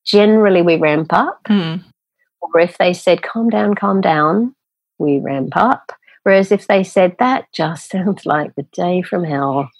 generally 0.05 0.61
we 0.61 0.77
ramp 0.77 1.13
up. 1.13 1.41
Mm. 1.49 1.83
Or 2.43 2.61
if 2.61 2.77
they 2.77 2.93
said, 2.93 3.23
Calm 3.23 3.49
down, 3.49 3.75
calm 3.75 4.03
down, 4.03 4.55
we 5.01 5.19
ramp 5.19 5.57
up. 5.57 5.93
Whereas 6.23 6.53
if 6.53 6.67
they 6.67 6.85
said, 6.85 7.17
That 7.19 7.47
just 7.53 7.91
sounds 7.91 8.27
like 8.27 8.55
the 8.55 8.67
day 8.73 9.03
from 9.03 9.25
hell, 9.25 9.71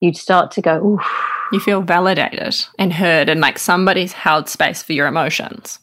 you'd 0.00 0.16
start 0.16 0.50
to 0.52 0.62
go, 0.62 0.76
Oof 0.78 1.32
you 1.52 1.60
feel 1.60 1.82
validated 1.82 2.56
and 2.78 2.92
heard, 2.94 3.28
and 3.28 3.40
like 3.40 3.58
somebody's 3.58 4.12
held 4.12 4.48
space 4.48 4.82
for 4.82 4.94
your 4.94 5.06
emotions. 5.06 5.78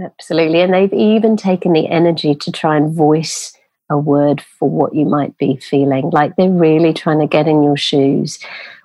Absolutely. 0.00 0.60
And 0.60 0.74
they've 0.74 0.92
even 0.92 1.36
taken 1.36 1.72
the 1.72 1.88
energy 1.88 2.34
to 2.34 2.52
try 2.52 2.76
and 2.76 2.94
voice 2.94 3.56
a 3.90 3.96
word 3.96 4.42
for 4.58 4.68
what 4.68 4.94
you 4.94 5.06
might 5.06 5.36
be 5.38 5.56
feeling. 5.56 6.10
Like 6.10 6.36
they're 6.36 6.50
really 6.50 6.92
trying 6.92 7.20
to 7.20 7.26
get 7.26 7.48
in 7.48 7.62
your 7.62 7.76
shoes. 7.76 8.38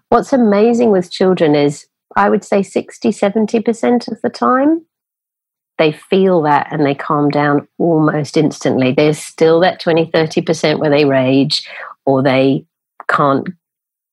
What's 0.10 0.34
amazing 0.34 0.92
with 0.92 1.12
children 1.12 1.56
is, 1.56 1.88
I 2.16 2.30
would 2.30 2.44
say 2.44 2.64
60, 2.64 3.10
70% 3.10 4.12
of 4.12 4.22
the 4.22 4.30
time, 4.30 4.86
they 5.80 5.92
feel 5.92 6.44
that 6.44 6.68
and 6.72 6.86
they 6.86 6.94
calm 6.94 7.30
down 7.30 7.68
almost 7.80 8.38
instantly. 8.38 8.92
There's 8.92 9.18
still 9.18 9.60
that 9.62 9.80
20, 9.80 10.12
30% 10.12 10.78
where 10.80 10.92
they 10.92 11.06
rage 11.06 11.68
or 12.06 12.22
they 12.22 12.66
can't 13.08 13.48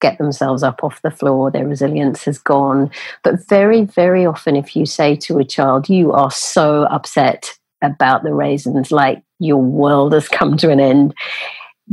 get 0.00 0.18
themselves 0.18 0.62
up 0.62 0.82
off 0.82 1.02
the 1.02 1.10
floor, 1.10 1.50
their 1.50 1.66
resilience 1.66 2.24
has 2.24 2.38
gone. 2.38 2.90
But 3.22 3.46
very, 3.48 3.84
very 3.84 4.24
often, 4.24 4.56
if 4.56 4.76
you 4.76 4.86
say 4.86 5.16
to 5.16 5.38
a 5.38 5.44
child, 5.44 5.88
You 5.88 6.12
are 6.12 6.30
so 6.30 6.84
upset 6.84 7.52
about 7.82 8.22
the 8.22 8.32
raisins, 8.32 8.90
like 8.90 9.22
your 9.38 9.60
world 9.60 10.12
has 10.12 10.28
come 10.28 10.56
to 10.58 10.70
an 10.70 10.80
end, 10.80 11.14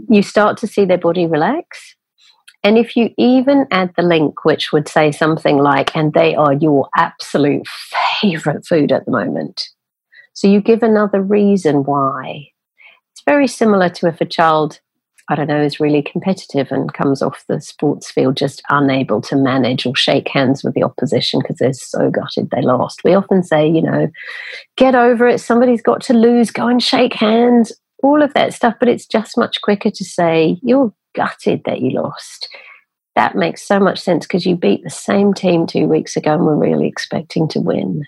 you 0.09 0.21
start 0.21 0.57
to 0.57 0.67
see 0.67 0.85
their 0.85 0.97
body 0.97 1.25
relax. 1.27 1.95
And 2.63 2.77
if 2.77 2.95
you 2.95 3.13
even 3.17 3.65
add 3.71 3.93
the 3.97 4.03
link, 4.03 4.45
which 4.45 4.71
would 4.71 4.87
say 4.87 5.11
something 5.11 5.57
like, 5.57 5.95
and 5.95 6.13
they 6.13 6.35
are 6.35 6.53
your 6.53 6.87
absolute 6.95 7.67
favorite 8.21 8.65
food 8.65 8.91
at 8.91 9.05
the 9.05 9.11
moment. 9.11 9.69
So 10.33 10.47
you 10.47 10.61
give 10.61 10.81
another 10.81 11.21
reason 11.21 11.83
why. 11.83 12.47
It's 13.11 13.23
very 13.25 13.47
similar 13.47 13.89
to 13.89 14.07
if 14.07 14.21
a 14.21 14.25
child 14.25 14.79
I 15.29 15.35
don't 15.35 15.47
know, 15.47 15.63
is 15.63 15.79
really 15.79 16.01
competitive 16.01 16.71
and 16.71 16.93
comes 16.93 17.21
off 17.21 17.45
the 17.47 17.61
sports 17.61 18.11
field 18.11 18.35
just 18.35 18.61
unable 18.69 19.21
to 19.21 19.35
manage 19.37 19.85
or 19.85 19.95
shake 19.95 20.27
hands 20.27 20.63
with 20.63 20.73
the 20.73 20.83
opposition 20.83 21.39
because 21.39 21.57
they're 21.57 21.73
so 21.73 22.09
gutted 22.09 22.49
they 22.49 22.61
lost. 22.61 23.01
We 23.05 23.13
often 23.13 23.41
say, 23.41 23.67
you 23.67 23.81
know, 23.81 24.09
get 24.75 24.95
over 24.95 25.27
it. 25.27 25.39
Somebody's 25.39 25.81
got 25.81 26.01
to 26.03 26.13
lose. 26.13 26.51
Go 26.51 26.67
and 26.67 26.83
shake 26.83 27.13
hands. 27.13 27.71
All 28.03 28.21
of 28.21 28.33
that 28.33 28.53
stuff. 28.53 28.75
But 28.79 28.89
it's 28.89 29.05
just 29.05 29.37
much 29.37 29.61
quicker 29.61 29.89
to 29.91 30.03
say, 30.03 30.59
you're 30.61 30.93
gutted 31.13 31.61
that 31.65 31.81
you 31.81 31.91
lost. 31.91 32.49
That 33.15 33.35
makes 33.35 33.65
so 33.65 33.79
much 33.79 33.99
sense 33.99 34.25
because 34.25 34.45
you 34.45 34.55
beat 34.55 34.83
the 34.83 34.89
same 34.89 35.33
team 35.33 35.67
two 35.67 35.87
weeks 35.87 36.17
ago 36.17 36.33
and 36.33 36.45
were 36.45 36.57
really 36.57 36.87
expecting 36.87 37.47
to 37.49 37.59
win 37.59 38.03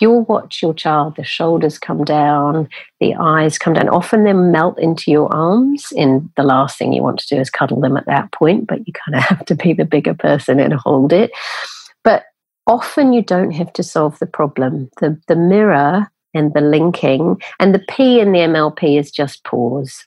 you'll 0.00 0.24
watch 0.24 0.62
your 0.62 0.74
child, 0.74 1.16
the 1.16 1.24
shoulders 1.24 1.78
come 1.78 2.04
down, 2.04 2.68
the 3.00 3.14
eyes 3.14 3.58
come 3.58 3.74
down. 3.74 3.88
Often 3.88 4.24
they 4.24 4.32
melt 4.32 4.78
into 4.78 5.10
your 5.10 5.32
arms, 5.32 5.92
and 5.96 6.28
the 6.36 6.42
last 6.42 6.78
thing 6.78 6.92
you 6.92 7.02
want 7.02 7.18
to 7.20 7.34
do 7.34 7.40
is 7.40 7.50
cuddle 7.50 7.80
them 7.80 7.96
at 7.96 8.06
that 8.06 8.32
point, 8.32 8.66
but 8.66 8.86
you 8.86 8.92
kind 8.92 9.16
of 9.16 9.22
have 9.28 9.44
to 9.46 9.54
be 9.54 9.72
the 9.72 9.84
bigger 9.84 10.14
person 10.14 10.60
and 10.60 10.74
hold 10.74 11.12
it. 11.12 11.30
But 12.04 12.24
often 12.66 13.12
you 13.12 13.22
don't 13.22 13.52
have 13.52 13.72
to 13.74 13.82
solve 13.82 14.18
the 14.18 14.26
problem. 14.26 14.90
The, 15.00 15.20
the 15.28 15.36
mirror 15.36 16.10
and 16.34 16.52
the 16.52 16.60
linking, 16.60 17.40
and 17.58 17.74
the 17.74 17.84
P 17.88 18.20
in 18.20 18.32
the 18.32 18.40
MLP 18.40 18.98
is 18.98 19.10
just 19.10 19.44
pause. 19.44 20.06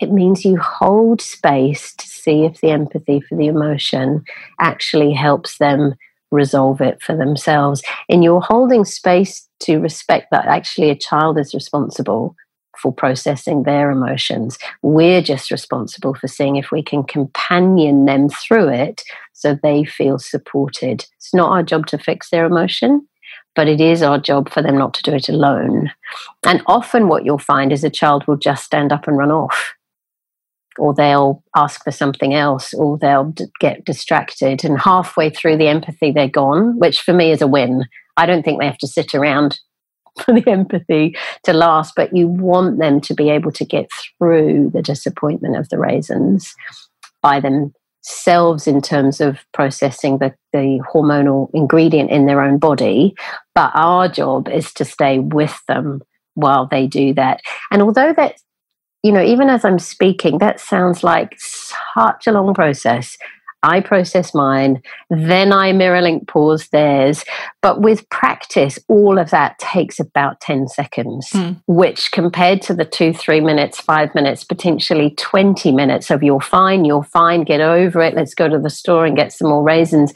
It 0.00 0.10
means 0.10 0.44
you 0.44 0.56
hold 0.58 1.20
space 1.20 1.94
to 1.94 2.06
see 2.06 2.44
if 2.44 2.60
the 2.60 2.70
empathy 2.70 3.20
for 3.20 3.36
the 3.36 3.46
emotion 3.46 4.24
actually 4.58 5.12
helps 5.12 5.58
them 5.58 5.94
resolve 6.30 6.80
it 6.80 7.02
for 7.02 7.16
themselves. 7.16 7.82
And 8.08 8.22
you're 8.22 8.40
holding 8.40 8.84
space 8.84 9.48
to 9.60 9.78
respect 9.78 10.28
that 10.30 10.46
actually 10.46 10.90
a 10.90 10.96
child 10.96 11.38
is 11.38 11.54
responsible 11.54 12.36
for 12.80 12.92
processing 12.92 13.64
their 13.64 13.90
emotions. 13.90 14.58
We're 14.82 15.22
just 15.22 15.50
responsible 15.50 16.14
for 16.14 16.28
seeing 16.28 16.56
if 16.56 16.70
we 16.70 16.82
can 16.82 17.02
companion 17.02 18.06
them 18.06 18.28
through 18.28 18.68
it 18.68 19.02
so 19.32 19.58
they 19.62 19.84
feel 19.84 20.18
supported. 20.18 21.04
It's 21.16 21.34
not 21.34 21.50
our 21.50 21.62
job 21.62 21.86
to 21.88 21.98
fix 21.98 22.30
their 22.30 22.46
emotion, 22.46 23.06
but 23.54 23.68
it 23.68 23.80
is 23.80 24.02
our 24.02 24.18
job 24.18 24.50
for 24.50 24.62
them 24.62 24.78
not 24.78 24.94
to 24.94 25.02
do 25.02 25.12
it 25.12 25.28
alone. 25.28 25.90
And 26.46 26.62
often, 26.66 27.08
what 27.08 27.24
you'll 27.24 27.38
find 27.38 27.72
is 27.72 27.84
a 27.84 27.90
child 27.90 28.26
will 28.26 28.36
just 28.36 28.64
stand 28.64 28.92
up 28.92 29.06
and 29.06 29.18
run 29.18 29.30
off, 29.30 29.74
or 30.78 30.94
they'll 30.94 31.42
ask 31.56 31.82
for 31.84 31.90
something 31.90 32.34
else, 32.34 32.72
or 32.74 32.98
they'll 32.98 33.30
d- 33.30 33.46
get 33.60 33.84
distracted. 33.84 34.64
And 34.64 34.80
halfway 34.80 35.30
through 35.30 35.56
the 35.56 35.68
empathy, 35.68 36.12
they're 36.12 36.28
gone, 36.28 36.78
which 36.78 37.00
for 37.00 37.12
me 37.12 37.30
is 37.30 37.42
a 37.42 37.46
win. 37.46 37.86
I 38.16 38.26
don't 38.26 38.44
think 38.44 38.60
they 38.60 38.66
have 38.66 38.78
to 38.78 38.86
sit 38.86 39.14
around 39.14 39.58
for 40.24 40.34
the 40.34 40.48
empathy 40.50 41.16
to 41.44 41.52
last, 41.52 41.94
but 41.96 42.14
you 42.16 42.28
want 42.28 42.78
them 42.78 43.00
to 43.02 43.14
be 43.14 43.30
able 43.30 43.52
to 43.52 43.64
get 43.64 43.88
through 44.18 44.70
the 44.72 44.82
disappointment 44.82 45.56
of 45.56 45.68
the 45.68 45.78
raisins 45.78 46.54
by 47.22 47.40
themselves 47.40 48.66
in 48.66 48.80
terms 48.80 49.20
of 49.20 49.38
processing 49.52 50.18
the, 50.18 50.34
the 50.52 50.82
hormonal 50.92 51.50
ingredient 51.52 52.10
in 52.10 52.26
their 52.26 52.40
own 52.40 52.58
body. 52.58 53.14
But 53.54 53.72
our 53.74 54.08
job 54.08 54.48
is 54.48 54.72
to 54.74 54.84
stay 54.84 55.18
with 55.18 55.60
them 55.68 56.02
while 56.34 56.66
they 56.66 56.86
do 56.86 57.14
that. 57.14 57.40
And 57.70 57.82
although 57.82 58.12
that, 58.14 58.36
you 59.02 59.12
know, 59.12 59.22
even 59.22 59.48
as 59.48 59.64
I'm 59.64 59.78
speaking, 59.78 60.38
that 60.38 60.60
sounds 60.60 61.02
like 61.02 61.34
such 61.38 62.26
a 62.26 62.32
long 62.32 62.54
process. 62.54 63.16
I 63.62 63.80
process 63.80 64.34
mine, 64.34 64.82
then 65.10 65.52
I 65.52 65.72
mirror 65.72 66.00
link 66.00 66.26
pause 66.28 66.68
theirs. 66.68 67.24
But 67.60 67.82
with 67.82 68.08
practice, 68.08 68.78
all 68.88 69.18
of 69.18 69.30
that 69.30 69.58
takes 69.58 70.00
about 70.00 70.40
10 70.40 70.68
seconds, 70.68 71.30
mm. 71.30 71.60
which 71.66 72.10
compared 72.10 72.62
to 72.62 72.74
the 72.74 72.86
two, 72.86 73.12
three 73.12 73.40
minutes, 73.40 73.78
five 73.78 74.14
minutes, 74.14 74.44
potentially 74.44 75.14
20 75.18 75.72
minutes 75.72 76.10
of 76.10 76.22
you're 76.22 76.40
fine, 76.40 76.86
you're 76.86 77.04
fine, 77.04 77.44
get 77.44 77.60
over 77.60 78.00
it, 78.00 78.14
let's 78.14 78.34
go 78.34 78.48
to 78.48 78.58
the 78.58 78.70
store 78.70 79.04
and 79.04 79.16
get 79.16 79.32
some 79.32 79.48
more 79.48 79.62
raisins. 79.62 80.14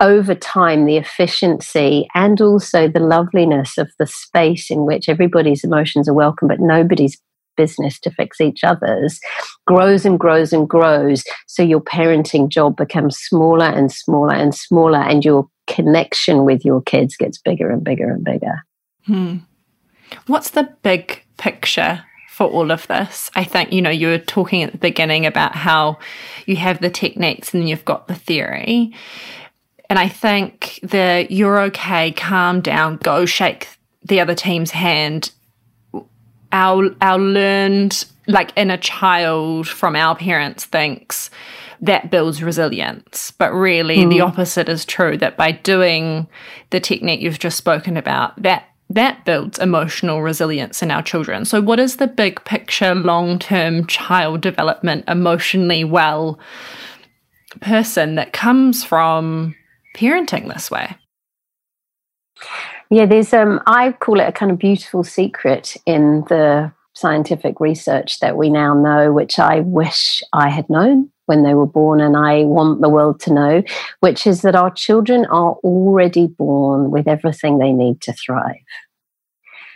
Over 0.00 0.36
time, 0.36 0.86
the 0.86 0.96
efficiency 0.96 2.06
and 2.14 2.40
also 2.40 2.86
the 2.86 3.00
loveliness 3.00 3.76
of 3.76 3.90
the 3.98 4.06
space 4.06 4.70
in 4.70 4.86
which 4.86 5.08
everybody's 5.08 5.64
emotions 5.64 6.08
are 6.08 6.14
welcome, 6.14 6.46
but 6.46 6.60
nobody's 6.60 7.20
business 7.58 8.00
to 8.00 8.10
fix 8.12 8.40
each 8.40 8.64
other's 8.64 9.20
grows 9.66 10.06
and 10.06 10.18
grows 10.18 10.54
and 10.54 10.66
grows. 10.66 11.24
So 11.46 11.62
your 11.62 11.80
parenting 11.80 12.48
job 12.48 12.76
becomes 12.76 13.18
smaller 13.18 13.66
and 13.66 13.92
smaller 13.92 14.34
and 14.34 14.54
smaller, 14.54 15.00
and 15.00 15.22
your 15.22 15.46
connection 15.66 16.46
with 16.46 16.64
your 16.64 16.80
kids 16.80 17.16
gets 17.16 17.38
bigger 17.38 17.70
and 17.70 17.84
bigger 17.84 18.10
and 18.10 18.24
bigger. 18.24 18.64
Hmm. 19.04 19.36
What's 20.26 20.50
the 20.50 20.74
big 20.82 21.22
picture 21.36 22.04
for 22.38 22.46
all 22.46 22.70
of 22.70 22.86
this. 22.86 23.32
I 23.34 23.42
think, 23.42 23.72
you 23.72 23.82
know, 23.82 23.90
you 23.90 24.06
were 24.06 24.18
talking 24.18 24.62
at 24.62 24.70
the 24.70 24.78
beginning 24.78 25.26
about 25.26 25.56
how 25.56 25.98
you 26.46 26.54
have 26.54 26.80
the 26.80 26.88
techniques 26.88 27.52
and 27.52 27.68
you've 27.68 27.84
got 27.84 28.06
the 28.06 28.14
theory. 28.14 28.94
And 29.90 29.98
I 29.98 30.06
think 30.06 30.78
the 30.84 31.26
you're 31.28 31.58
okay, 31.62 32.12
calm 32.12 32.60
down, 32.60 32.98
go 32.98 33.26
shake 33.26 33.66
the 34.04 34.20
other 34.20 34.36
team's 34.36 34.70
hand 34.70 35.32
our 36.52 36.94
our 37.00 37.18
learned 37.18 38.04
like 38.26 38.52
inner 38.56 38.76
child 38.76 39.66
from 39.66 39.96
our 39.96 40.14
parents 40.14 40.64
thinks 40.64 41.30
that 41.80 42.10
builds 42.10 42.42
resilience. 42.42 43.30
But 43.32 43.52
really 43.52 43.98
mm. 43.98 44.10
the 44.10 44.20
opposite 44.20 44.68
is 44.68 44.84
true 44.84 45.16
that 45.18 45.36
by 45.36 45.52
doing 45.52 46.28
the 46.70 46.80
technique 46.80 47.20
you've 47.20 47.38
just 47.38 47.56
spoken 47.56 47.96
about, 47.96 48.40
that 48.42 48.68
that 48.90 49.24
builds 49.24 49.58
emotional 49.58 50.22
resilience 50.22 50.82
in 50.82 50.90
our 50.90 51.02
children. 51.02 51.44
So 51.44 51.60
what 51.60 51.78
is 51.78 51.96
the 51.96 52.06
big 52.06 52.42
picture 52.44 52.94
long-term 52.94 53.86
child 53.86 54.40
development 54.40 55.04
emotionally 55.06 55.84
well 55.84 56.38
person 57.60 58.14
that 58.14 58.32
comes 58.32 58.84
from 58.84 59.54
parenting 59.94 60.48
this 60.48 60.70
way? 60.70 60.96
Yeah, 62.90 63.06
there's 63.06 63.34
um 63.34 63.60
I 63.66 63.92
call 63.92 64.20
it 64.20 64.28
a 64.28 64.32
kind 64.32 64.50
of 64.50 64.58
beautiful 64.58 65.04
secret 65.04 65.76
in 65.84 66.24
the 66.28 66.72
scientific 66.94 67.60
research 67.60 68.18
that 68.20 68.36
we 68.36 68.50
now 68.50 68.74
know, 68.74 69.12
which 69.12 69.38
I 69.38 69.60
wish 69.60 70.22
I 70.32 70.48
had 70.48 70.68
known 70.70 71.10
when 71.26 71.42
they 71.42 71.52
were 71.54 71.66
born, 71.66 72.00
and 72.00 72.16
I 72.16 72.44
want 72.44 72.80
the 72.80 72.88
world 72.88 73.20
to 73.20 73.32
know, 73.32 73.62
which 74.00 74.26
is 74.26 74.40
that 74.42 74.56
our 74.56 74.70
children 74.70 75.26
are 75.26 75.52
already 75.62 76.26
born 76.26 76.90
with 76.90 77.06
everything 77.06 77.58
they 77.58 77.72
need 77.72 78.00
to 78.02 78.14
thrive. 78.14 78.56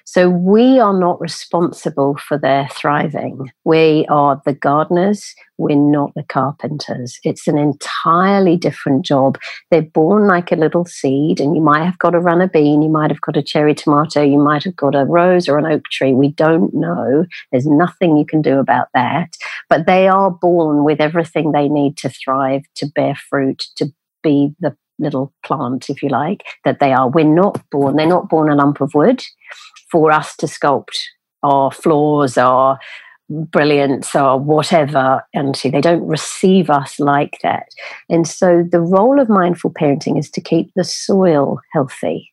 So 0.04 0.28
we 0.28 0.78
are 0.80 0.98
not 0.98 1.20
responsible 1.20 2.16
for 2.16 2.38
their 2.38 2.68
thriving. 2.68 3.50
We 3.64 4.06
are 4.08 4.42
the 4.44 4.52
gardeners, 4.52 5.34
we're 5.58 5.76
not 5.76 6.12
the 6.14 6.24
carpenters. 6.24 7.18
It's 7.24 7.46
an 7.46 7.56
entirely 7.56 8.56
different 8.56 9.04
job. 9.04 9.38
They're 9.70 9.82
born 9.82 10.26
like 10.26 10.50
a 10.50 10.56
little 10.56 10.84
seed, 10.84 11.40
and 11.40 11.54
you 11.54 11.62
might 11.62 11.84
have 11.84 11.98
got 11.98 12.14
a 12.14 12.20
runner 12.20 12.48
bean, 12.48 12.82
you 12.82 12.88
might 12.88 13.10
have 13.10 13.20
got 13.20 13.36
a 13.36 13.42
cherry 13.42 13.74
tomato, 13.74 14.22
you 14.22 14.38
might 14.38 14.64
have 14.64 14.76
got 14.76 14.94
a 14.94 15.04
rose 15.04 15.48
or 15.48 15.58
an 15.58 15.66
oak 15.66 15.84
tree. 15.84 16.12
We 16.12 16.32
don't 16.32 16.74
know. 16.74 17.24
There's 17.52 17.66
nothing 17.66 18.16
you 18.16 18.26
can 18.26 18.42
do 18.42 18.58
about 18.58 18.88
that. 18.94 19.36
But 19.68 19.86
they 19.86 20.08
are 20.08 20.30
born 20.30 20.84
with 20.84 21.00
everything 21.00 21.52
they 21.52 21.68
need 21.68 21.96
to 21.98 22.08
thrive, 22.08 22.62
to 22.76 22.86
bear 22.86 23.14
fruit, 23.14 23.64
to 23.76 23.92
be 24.22 24.54
the 24.60 24.76
little 24.98 25.32
plant, 25.44 25.90
if 25.90 26.02
you 26.02 26.08
like, 26.08 26.44
that 26.64 26.80
they 26.80 26.92
are. 26.92 27.08
We're 27.08 27.24
not 27.24 27.62
born, 27.70 27.96
they're 27.96 28.06
not 28.06 28.28
born 28.28 28.50
a 28.50 28.54
lump 28.54 28.80
of 28.80 28.94
wood 28.94 29.22
for 29.92 30.10
us 30.10 30.34
to 30.36 30.46
sculpt 30.46 30.98
our 31.42 31.70
flaws, 31.70 32.38
our 32.38 32.78
brilliance, 33.28 34.14
or 34.14 34.38
whatever. 34.38 35.22
And 35.34 35.54
see, 35.54 35.68
they 35.68 35.80
don't 35.80 36.06
receive 36.06 36.70
us 36.70 36.98
like 36.98 37.38
that. 37.42 37.68
And 38.08 38.26
so 38.26 38.64
the 38.68 38.80
role 38.80 39.20
of 39.20 39.28
mindful 39.28 39.72
parenting 39.72 40.18
is 40.18 40.30
to 40.30 40.40
keep 40.40 40.72
the 40.74 40.84
soil 40.84 41.60
healthy, 41.72 42.32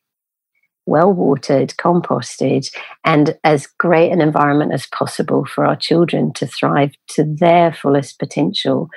well 0.86 1.12
watered, 1.12 1.74
composted, 1.78 2.70
and 3.04 3.36
as 3.44 3.66
great 3.66 4.10
an 4.10 4.20
environment 4.20 4.72
as 4.72 4.86
possible 4.86 5.44
for 5.44 5.66
our 5.66 5.76
children 5.76 6.32
to 6.34 6.46
thrive 6.46 6.92
to 7.10 7.24
their 7.24 7.72
fullest 7.72 8.18
potential. 8.18 8.88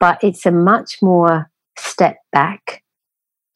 But 0.00 0.22
it's 0.24 0.44
a 0.44 0.50
much 0.50 0.98
more 1.00 1.48
step 1.78 2.16
back 2.32 2.82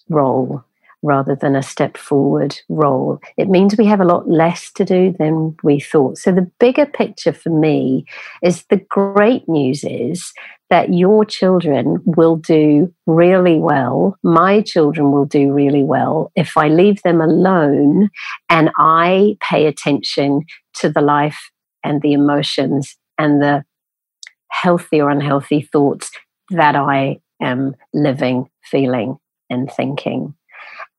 role 0.09 0.65
rather 1.03 1.35
than 1.35 1.55
a 1.55 1.63
step 1.63 1.97
forward 1.97 2.57
role. 2.69 3.21
It 3.37 3.49
means 3.49 3.77
we 3.77 3.87
have 3.87 4.01
a 4.01 4.05
lot 4.05 4.29
less 4.29 4.73
to 4.73 4.85
do 4.85 5.15
than 5.19 5.57
we 5.63 5.81
thought. 5.81 6.19
So, 6.19 6.33
the 6.33 6.51
bigger 6.59 6.87
picture 6.87 7.33
for 7.33 7.51
me 7.51 8.05
is 8.43 8.65
the 8.71 8.81
great 8.89 9.49
news 9.49 9.85
is 9.85 10.33
that 10.71 10.93
your 10.93 11.25
children 11.25 11.99
will 12.05 12.37
do 12.37 12.93
really 13.07 13.59
well. 13.59 14.17
My 14.23 14.63
children 14.63 15.13
will 15.13 15.25
do 15.27 15.53
really 15.53 15.85
well 15.85 16.33
if 16.35 16.57
I 16.57 16.69
leave 16.69 17.03
them 17.03 17.21
alone 17.21 18.11
and 18.49 18.71
I 18.77 19.37
pay 19.41 19.67
attention 19.67 20.43
to 20.75 20.89
the 20.89 21.01
life 21.01 21.51
and 21.85 22.03
the 22.03 22.13
emotions 22.13 22.97
and 23.17 23.41
the 23.41 23.65
healthy 24.51 25.01
or 25.01 25.11
unhealthy 25.11 25.63
thoughts 25.63 26.11
that 26.51 26.75
I 26.75 27.19
am 27.41 27.75
living, 27.93 28.49
feeling, 28.65 29.19
and 29.51 29.71
thinking. 29.71 30.35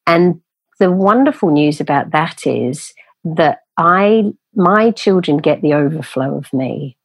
And 0.07 0.41
the 0.79 0.91
wonderful 0.91 1.51
news 1.51 1.79
about 1.79 2.11
that 2.11 2.47
is 2.47 2.93
that 3.23 3.59
I 3.77 4.31
my 4.55 4.91
children 4.91 5.37
get 5.37 5.61
the 5.61 5.73
overflow 5.73 6.37
of 6.37 6.51
me, 6.51 6.97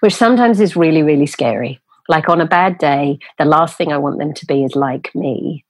which 0.00 0.14
sometimes 0.14 0.60
is 0.60 0.76
really, 0.76 1.02
really 1.02 1.26
scary. 1.26 1.80
Like 2.08 2.28
on 2.28 2.40
a 2.40 2.46
bad 2.46 2.78
day, 2.78 3.18
the 3.38 3.46
last 3.46 3.78
thing 3.78 3.92
I 3.92 3.98
want 3.98 4.18
them 4.18 4.34
to 4.34 4.46
be 4.46 4.62
is 4.62 4.76
like 4.76 5.14
me. 5.14 5.64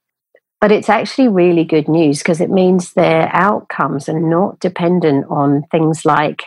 But 0.59 0.71
it's 0.71 0.89
actually 0.89 1.27
really 1.29 1.63
good 1.63 1.87
news 1.87 2.19
because 2.19 2.41
it 2.41 2.49
means 2.49 2.93
their 2.93 3.29
outcomes 3.33 4.09
are 4.09 4.19
not 4.19 4.59
dependent 4.59 5.25
on 5.29 5.63
things 5.71 6.03
like 6.03 6.43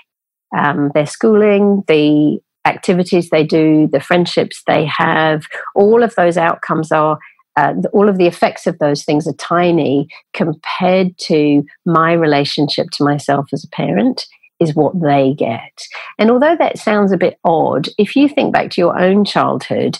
um, 0.56 0.90
their 0.94 1.06
schooling, 1.06 1.84
the 1.86 2.40
activities 2.64 3.30
they 3.30 3.44
do, 3.44 3.88
the 3.90 4.00
friendships 4.00 4.62
they 4.66 4.84
have. 4.84 5.44
All 5.74 6.02
of 6.02 6.14
those 6.16 6.36
outcomes 6.36 6.92
are 6.92 7.18
uh, 7.56 7.74
all 7.92 8.08
of 8.08 8.18
the 8.18 8.26
effects 8.26 8.66
of 8.66 8.78
those 8.78 9.04
things 9.04 9.26
are 9.26 9.34
tiny 9.34 10.08
compared 10.32 11.16
to 11.18 11.64
my 11.84 12.12
relationship 12.12 12.90
to 12.92 13.04
myself 13.04 13.46
as 13.52 13.64
a 13.64 13.68
parent 13.68 14.26
is 14.60 14.74
what 14.74 15.00
they 15.00 15.34
get. 15.34 15.82
And 16.18 16.30
although 16.30 16.56
that 16.56 16.78
sounds 16.78 17.12
a 17.12 17.16
bit 17.16 17.38
odd, 17.44 17.88
if 17.98 18.14
you 18.14 18.28
think 18.28 18.52
back 18.52 18.70
to 18.72 18.80
your 18.80 18.98
own 19.00 19.24
childhood, 19.24 19.98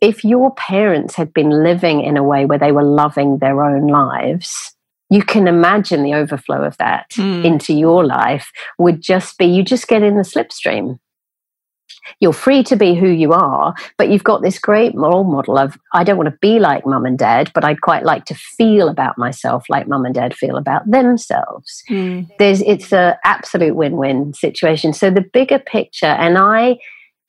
if 0.00 0.24
your 0.24 0.54
parents 0.54 1.14
had 1.14 1.32
been 1.32 1.50
living 1.62 2.02
in 2.02 2.16
a 2.16 2.22
way 2.22 2.44
where 2.44 2.58
they 2.58 2.72
were 2.72 2.84
loving 2.84 3.38
their 3.38 3.62
own 3.62 3.86
lives, 3.86 4.74
you 5.10 5.22
can 5.22 5.46
imagine 5.46 6.02
the 6.02 6.14
overflow 6.14 6.64
of 6.64 6.76
that 6.78 7.10
mm. 7.12 7.44
into 7.44 7.74
your 7.74 8.04
life 8.04 8.50
would 8.78 9.02
just 9.02 9.36
be 9.38 9.44
you 9.44 9.62
just 9.62 9.86
get 9.86 10.02
in 10.02 10.16
the 10.16 10.22
slipstream 10.22 10.98
you're 12.20 12.32
free 12.32 12.62
to 12.64 12.76
be 12.76 12.94
who 12.94 13.08
you 13.08 13.32
are, 13.32 13.74
but 13.98 14.08
you've 14.10 14.24
got 14.24 14.42
this 14.42 14.58
great 14.58 14.94
role 14.94 15.24
model 15.24 15.58
of 15.58 15.78
I 15.92 16.04
don't 16.04 16.16
want 16.16 16.28
to 16.28 16.38
be 16.40 16.58
like 16.58 16.86
mum 16.86 17.06
and 17.06 17.18
dad, 17.18 17.50
but 17.54 17.64
I'd 17.64 17.80
quite 17.80 18.04
like 18.04 18.24
to 18.26 18.34
feel 18.34 18.88
about 18.88 19.18
myself 19.18 19.64
like 19.68 19.88
mum 19.88 20.04
and 20.04 20.14
dad 20.14 20.34
feel 20.34 20.56
about 20.56 20.90
themselves. 20.90 21.82
Mm. 21.90 22.28
There's 22.38 22.60
it's 22.62 22.92
an 22.92 23.14
absolute 23.24 23.76
win-win 23.76 24.34
situation. 24.34 24.92
So 24.92 25.10
the 25.10 25.24
bigger 25.32 25.58
picture, 25.58 26.06
and 26.06 26.38
I 26.38 26.78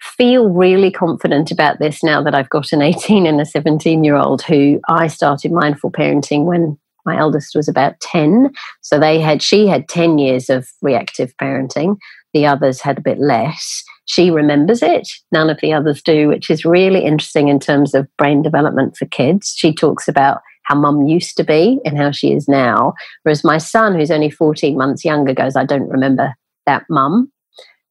feel 0.01 0.49
really 0.49 0.91
confident 0.91 1.49
about 1.49 1.79
this 1.79 2.03
now 2.03 2.21
that 2.21 2.35
I've 2.35 2.49
got 2.49 2.73
an 2.73 2.81
18 2.83 3.25
and 3.25 3.39
a 3.39 3.45
17 3.45 4.03
year 4.03 4.15
old 4.15 4.41
who 4.41 4.79
I 4.89 5.07
started 5.07 5.51
mindful 5.51 5.91
parenting 5.91 6.45
when 6.45 6.77
My 7.05 7.17
eldest 7.17 7.55
was 7.55 7.67
about 7.67 7.99
10. 7.99 8.53
So 8.81 8.99
they 8.99 9.19
had, 9.19 9.41
she 9.41 9.67
had 9.67 9.89
10 9.89 10.17
years 10.19 10.49
of 10.49 10.69
reactive 10.81 11.33
parenting. 11.41 11.97
The 12.33 12.45
others 12.45 12.81
had 12.81 12.97
a 12.97 13.01
bit 13.01 13.19
less. 13.19 13.83
She 14.05 14.31
remembers 14.31 14.81
it. 14.81 15.07
None 15.31 15.49
of 15.49 15.59
the 15.61 15.73
others 15.73 16.01
do, 16.01 16.27
which 16.27 16.49
is 16.49 16.65
really 16.65 17.05
interesting 17.05 17.47
in 17.47 17.59
terms 17.59 17.93
of 17.93 18.07
brain 18.17 18.41
development 18.41 18.97
for 18.97 19.05
kids. 19.05 19.53
She 19.57 19.73
talks 19.73 20.07
about 20.07 20.41
how 20.63 20.75
mum 20.75 21.07
used 21.07 21.37
to 21.37 21.43
be 21.43 21.79
and 21.85 21.97
how 21.97 22.11
she 22.11 22.33
is 22.33 22.47
now. 22.47 22.93
Whereas 23.23 23.43
my 23.43 23.57
son, 23.57 23.95
who's 23.95 24.11
only 24.11 24.29
14 24.29 24.77
months 24.77 25.05
younger, 25.05 25.33
goes, 25.33 25.55
I 25.55 25.65
don't 25.65 25.89
remember 25.89 26.33
that 26.65 26.83
mum, 26.89 27.31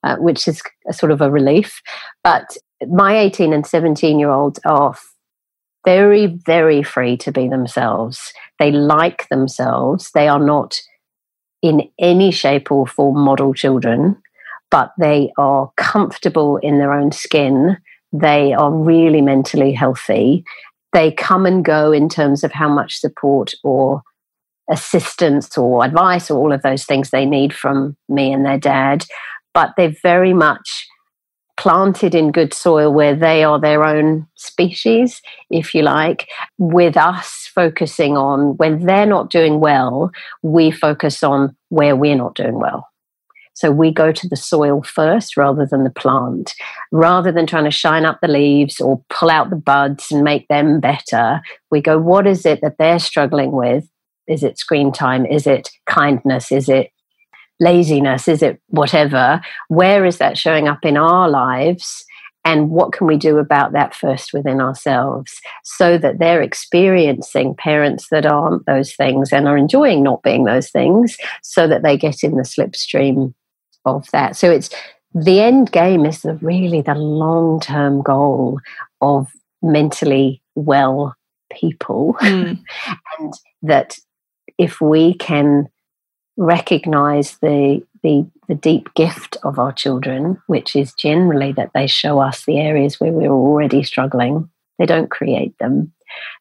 uh, 0.03 0.17
which 0.17 0.49
is 0.49 0.63
a 0.89 0.93
sort 0.93 1.13
of 1.13 1.21
a 1.21 1.31
relief. 1.31 1.81
But 2.25 2.57
my 2.89 3.17
18 3.17 3.53
and 3.53 3.67
17 3.67 4.19
year 4.19 4.31
olds 4.31 4.59
are 4.65 4.95
very, 5.85 6.27
very 6.27 6.83
free 6.83 7.17
to 7.19 7.33
be 7.33 7.49
themselves. 7.49 8.33
They 8.59 8.71
like 8.71 9.29
themselves. 9.29 10.11
They 10.13 10.29
are 10.29 10.39
not 10.39 10.81
in 11.63 11.89
any 11.99 12.31
shape 12.31 12.71
or 12.71 12.87
form 12.87 13.19
model 13.19 13.55
children, 13.55 14.21
but 14.73 14.93
they 14.99 15.31
are 15.37 15.71
comfortable 15.77 16.57
in 16.57 16.79
their 16.79 16.93
own 16.93 17.13
skin. 17.13 17.77
They 18.13 18.55
are 18.55 18.73
really 18.73 19.21
mentally 19.21 19.73
healthy. 19.73 20.45
They 20.93 21.13
come 21.13 21.47
and 21.47 21.65
go 21.65 21.93
in 21.93 22.09
terms 22.09 22.43
of 22.43 22.53
how 22.53 22.69
much 22.69 22.99
support 22.99 23.53
or 23.63 24.03
assistance 24.71 25.57
or 25.59 25.85
advice 25.85 26.31
or 26.31 26.39
all 26.39 26.53
of 26.53 26.63
those 26.63 26.85
things 26.85 27.11
they 27.11 27.27
need 27.27 27.55
from 27.55 27.97
me 28.09 28.33
and 28.33 28.45
their 28.45 28.59
dad. 28.59 29.05
But 29.53 29.75
they're 29.77 29.95
very 30.03 30.33
much 30.33 30.89
planted 31.59 32.15
in 32.15 32.33
good 32.33 32.55
soil 32.55 32.93
where 32.93 33.15
they 33.15 33.45
are 33.45 33.61
their 33.61 33.85
own 33.85 34.27
species, 34.37 35.21
if 35.51 35.75
you 35.75 35.83
like, 35.83 36.29
with 36.57 36.97
us 36.97 37.51
focusing 37.55 38.17
on 38.17 38.57
when 38.57 38.87
they're 38.87 39.07
not 39.07 39.31
doing 39.31 39.61
well, 39.61 40.11
we 40.43 40.71
focus 40.71 41.23
on 41.23 41.55
where 41.69 41.95
we're 41.95 42.17
not 42.17 42.35
doing 42.35 42.59
well. 42.59 42.89
So 43.55 43.71
we 43.71 43.93
go 43.93 44.13
to 44.13 44.29
the 44.29 44.37
soil 44.37 44.83
first 44.83 45.37
rather 45.37 45.67
than 45.67 45.85
the 45.85 45.91
plant. 45.91 46.55
Rather 46.91 47.31
than 47.31 47.47
trying 47.47 47.65
to 47.65 47.71
shine 47.71 48.05
up 48.05 48.19
the 48.21 48.29
leaves 48.29 48.81
or 48.81 49.03
pull 49.11 49.31
out 49.31 49.51
the 49.51 49.57
buds 49.57 50.11
and 50.11 50.25
make 50.25 50.49
them 50.49 50.81
better, 50.81 51.41
we 51.71 51.81
go, 51.81 51.99
what 51.99 52.27
is 52.27 52.47
it 52.47 52.61
that 52.63 52.79
they're 52.79 52.99
struggling 52.99 53.53
with? 53.53 53.87
Is 54.27 54.43
it 54.43 54.59
screen 54.59 54.93
time? 54.93 55.27
Is 55.27 55.47
it 55.47 55.71
kindness? 55.87 56.51
Is 56.51 56.69
it 56.69 56.91
laziness? 57.61 58.29
Is 58.29 58.43
it 58.43 58.61
whatever? 58.69 59.41
Where 59.69 60.05
is 60.05 60.19
that 60.19 60.39
showing 60.39 60.69
up 60.69 60.85
in 60.85 60.97
our 60.97 61.29
lives? 61.29 62.05
And 62.45 62.71
what 62.71 62.93
can 62.93 63.07
we 63.07 63.17
do 63.17 63.39
about 63.39 63.73
that 63.73 63.95
first 63.95 64.33
within 64.33 64.61
ourselves 64.61 65.41
so 65.63 65.97
that 65.99 66.19
they're 66.19 66.43
experiencing 66.43 67.55
parents 67.55 68.09
that 68.11 68.27
aren't 68.27 68.67
those 68.67 68.95
things 68.95 69.33
and 69.33 69.47
are 69.47 69.57
enjoying 69.57 70.03
not 70.03 70.25
being 70.25 70.45
those 70.45 70.69
things 70.69 71.17
so 71.43 71.69
that 71.69 71.85
they 71.85 71.97
get 71.97 72.25
in 72.25 72.35
the 72.35 72.43
slipstream 72.43 73.33
of 73.85 74.11
that? 74.13 74.37
So 74.37 74.51
it's 74.51 74.71
the 75.15 75.41
end 75.41 75.73
game 75.73 76.07
is 76.07 76.23
the, 76.23 76.35
really 76.37 76.81
the 76.81 76.95
long 76.95 77.61
term 77.61 78.03
goal 78.03 78.61
of 79.01 79.29
mentally 79.63 80.43
well 80.55 81.15
people. 81.53 82.17
Mm. 82.23 82.59
and 83.19 83.35
that 83.63 83.99
if 84.59 84.81
we 84.81 85.15
can 85.15 85.69
recognize 86.37 87.39
the, 87.39 87.83
the 88.03 88.27
the 88.49 88.55
deep 88.55 88.93
gift 88.95 89.37
of 89.45 89.59
our 89.59 89.73
children, 89.73 90.37
which 90.47 90.77
is 90.77 90.93
generally 90.93 91.53
that 91.53 91.71
they 91.75 91.87
show 91.87 92.19
us 92.19 92.45
the 92.45 92.59
areas 92.59 93.01
where 93.01 93.13
we're 93.13 93.31
already 93.31 93.83
struggling. 93.83 94.49
They 94.79 94.85
don't 94.85 95.11
create 95.11 95.57
them. 95.59 95.93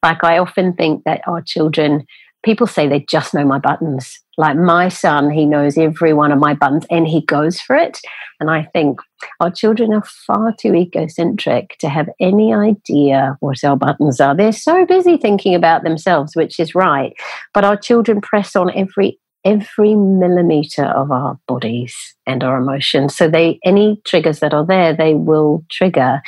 Like 0.04 0.24
I 0.24 0.38
often 0.38 0.74
think 0.74 1.04
that 1.06 1.22
our 1.28 1.42
children, 1.42 2.06
people 2.44 2.68
say 2.68 2.88
they 2.88 3.02
just 3.02 3.34
know 3.34 3.46
my 3.46 3.60
buttons. 3.60 4.20
Like 4.38 4.58
my 4.58 4.90
son, 4.90 5.30
he 5.30 5.46
knows 5.46 5.78
every 5.78 6.14
one 6.14 6.32
of 6.32 6.40
my 6.40 6.54
buttons 6.54 6.86
and 6.90 7.08
he 7.08 7.22
goes 7.26 7.60
for 7.60 7.76
it. 7.76 8.00
And 8.40 8.50
I 8.50 8.64
think 8.74 9.00
our 9.40 9.52
children 9.52 9.94
are 9.94 10.04
far 10.04 10.54
too 10.54 10.74
egocentric 10.74 11.78
to 11.80 11.90
have 11.90 12.10
any 12.20 12.54
idea 12.54 13.38
what 13.40 13.64
our 13.64 13.78
buttons 13.78 14.20
are. 14.20 14.36
They're 14.36 14.52
so 14.52 14.86
busy 14.86 15.18
thinking 15.18 15.54
about 15.54 15.84
themselves, 15.84 16.36
which 16.36 16.60
is 16.60 16.74
right. 16.74 17.14
But 17.54 17.66
our 17.66 17.78
children 17.78 18.22
press 18.22 18.56
on 18.56 18.72
every 18.76 19.20
every 19.44 19.96
millimeter 19.96 20.86
of 20.86 21.10
our 21.12 21.40
bodies 21.48 21.96
and 22.28 22.44
our 22.44 22.58
emotions. 22.58 23.16
So 23.16 23.28
they 23.28 23.60
any 23.66 24.00
triggers 24.06 24.40
that 24.40 24.54
are 24.54 24.66
there, 24.66 24.96
they 24.96 25.16
will 25.16 25.66
trigger. 25.70 26.22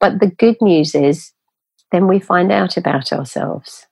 But 0.00 0.20
the 0.20 0.26
good 0.26 0.56
news 0.60 0.94
is 0.94 1.32
then 1.92 2.08
we 2.08 2.18
find 2.18 2.52
out 2.52 2.76
about 2.76 3.12
ourselves 3.12 3.86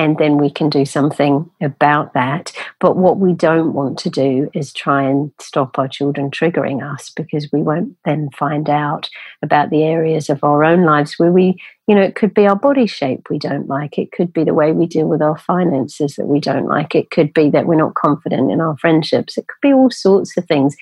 and 0.00 0.16
then 0.16 0.38
we 0.38 0.48
can 0.48 0.70
do 0.70 0.86
something 0.86 1.50
about 1.60 2.14
that. 2.14 2.52
But 2.78 2.96
what 2.96 3.18
we 3.18 3.34
don't 3.34 3.74
want 3.74 3.98
to 3.98 4.08
do 4.08 4.50
is 4.54 4.72
try 4.72 5.02
and 5.02 5.30
stop 5.38 5.78
our 5.78 5.88
children 5.88 6.30
triggering 6.30 6.82
us 6.82 7.10
because 7.10 7.52
we 7.52 7.60
won't 7.60 7.94
then 8.06 8.30
find 8.30 8.70
out 8.70 9.10
about 9.42 9.68
the 9.68 9.82
areas 9.82 10.30
of 10.30 10.42
our 10.42 10.64
own 10.64 10.84
lives 10.84 11.18
where 11.18 11.30
we, 11.30 11.60
you 11.86 11.94
know, 11.94 12.00
it 12.00 12.14
could 12.14 12.32
be 12.32 12.46
our 12.46 12.56
body 12.56 12.86
shape 12.86 13.28
we 13.28 13.38
don't 13.38 13.68
like, 13.68 13.98
it 13.98 14.10
could 14.10 14.32
be 14.32 14.42
the 14.42 14.54
way 14.54 14.72
we 14.72 14.86
deal 14.86 15.06
with 15.06 15.20
our 15.20 15.36
finances 15.36 16.16
that 16.16 16.28
we 16.28 16.40
don't 16.40 16.66
like, 16.66 16.94
it 16.94 17.10
could 17.10 17.34
be 17.34 17.50
that 17.50 17.66
we're 17.66 17.74
not 17.74 17.94
confident 17.94 18.50
in 18.50 18.62
our 18.62 18.78
friendships, 18.78 19.36
it 19.36 19.48
could 19.48 19.60
be 19.68 19.74
all 19.74 19.90
sorts 19.90 20.34
of 20.38 20.46
things. 20.46 20.78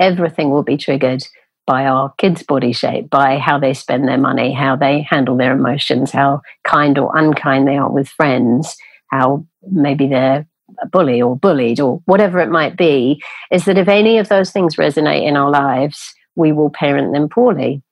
Everything 0.00 0.48
will 0.48 0.62
be 0.62 0.78
triggered 0.78 1.22
by 1.66 1.86
our 1.86 2.12
kids' 2.18 2.42
body 2.42 2.72
shape, 2.72 3.08
by 3.10 3.38
how 3.38 3.58
they 3.58 3.74
spend 3.74 4.06
their 4.06 4.18
money, 4.18 4.52
how 4.52 4.76
they 4.76 5.02
handle 5.02 5.36
their 5.36 5.52
emotions, 5.52 6.10
how 6.10 6.42
kind 6.64 6.98
or 6.98 7.16
unkind 7.16 7.66
they 7.66 7.76
are 7.76 7.90
with 7.90 8.08
friends, 8.08 8.76
how 9.10 9.46
maybe 9.70 10.06
they're 10.06 10.46
a 10.82 10.86
bully 10.86 11.22
or 11.22 11.36
bullied 11.36 11.80
or 11.80 12.00
whatever 12.06 12.40
it 12.40 12.50
might 12.50 12.76
be, 12.76 13.22
is 13.50 13.64
that 13.64 13.78
if 13.78 13.88
any 13.88 14.18
of 14.18 14.28
those 14.28 14.50
things 14.50 14.76
resonate 14.76 15.26
in 15.26 15.36
our 15.36 15.50
lives, 15.50 16.14
we 16.36 16.52
will 16.52 16.70
parent 16.70 17.12
them 17.12 17.28
poorly 17.28 17.82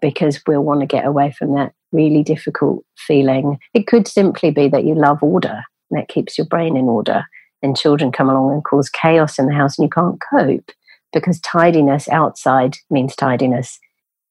because 0.00 0.40
we'll 0.46 0.62
want 0.62 0.80
to 0.80 0.86
get 0.86 1.06
away 1.06 1.34
from 1.38 1.54
that 1.54 1.72
really 1.92 2.22
difficult 2.22 2.84
feeling. 2.96 3.58
It 3.74 3.86
could 3.86 4.08
simply 4.08 4.50
be 4.50 4.68
that 4.68 4.84
you 4.84 4.94
love 4.94 5.22
order 5.22 5.62
and 5.90 6.00
that 6.00 6.08
keeps 6.08 6.38
your 6.38 6.46
brain 6.46 6.76
in 6.76 6.86
order. 6.86 7.24
And 7.64 7.76
children 7.76 8.10
come 8.10 8.28
along 8.28 8.54
and 8.54 8.64
cause 8.64 8.88
chaos 8.88 9.38
in 9.38 9.46
the 9.46 9.54
house 9.54 9.78
and 9.78 9.84
you 9.84 9.90
can't 9.90 10.20
cope 10.30 10.72
because 11.12 11.40
tidiness 11.40 12.08
outside 12.08 12.76
means 12.90 13.14
tidiness 13.14 13.78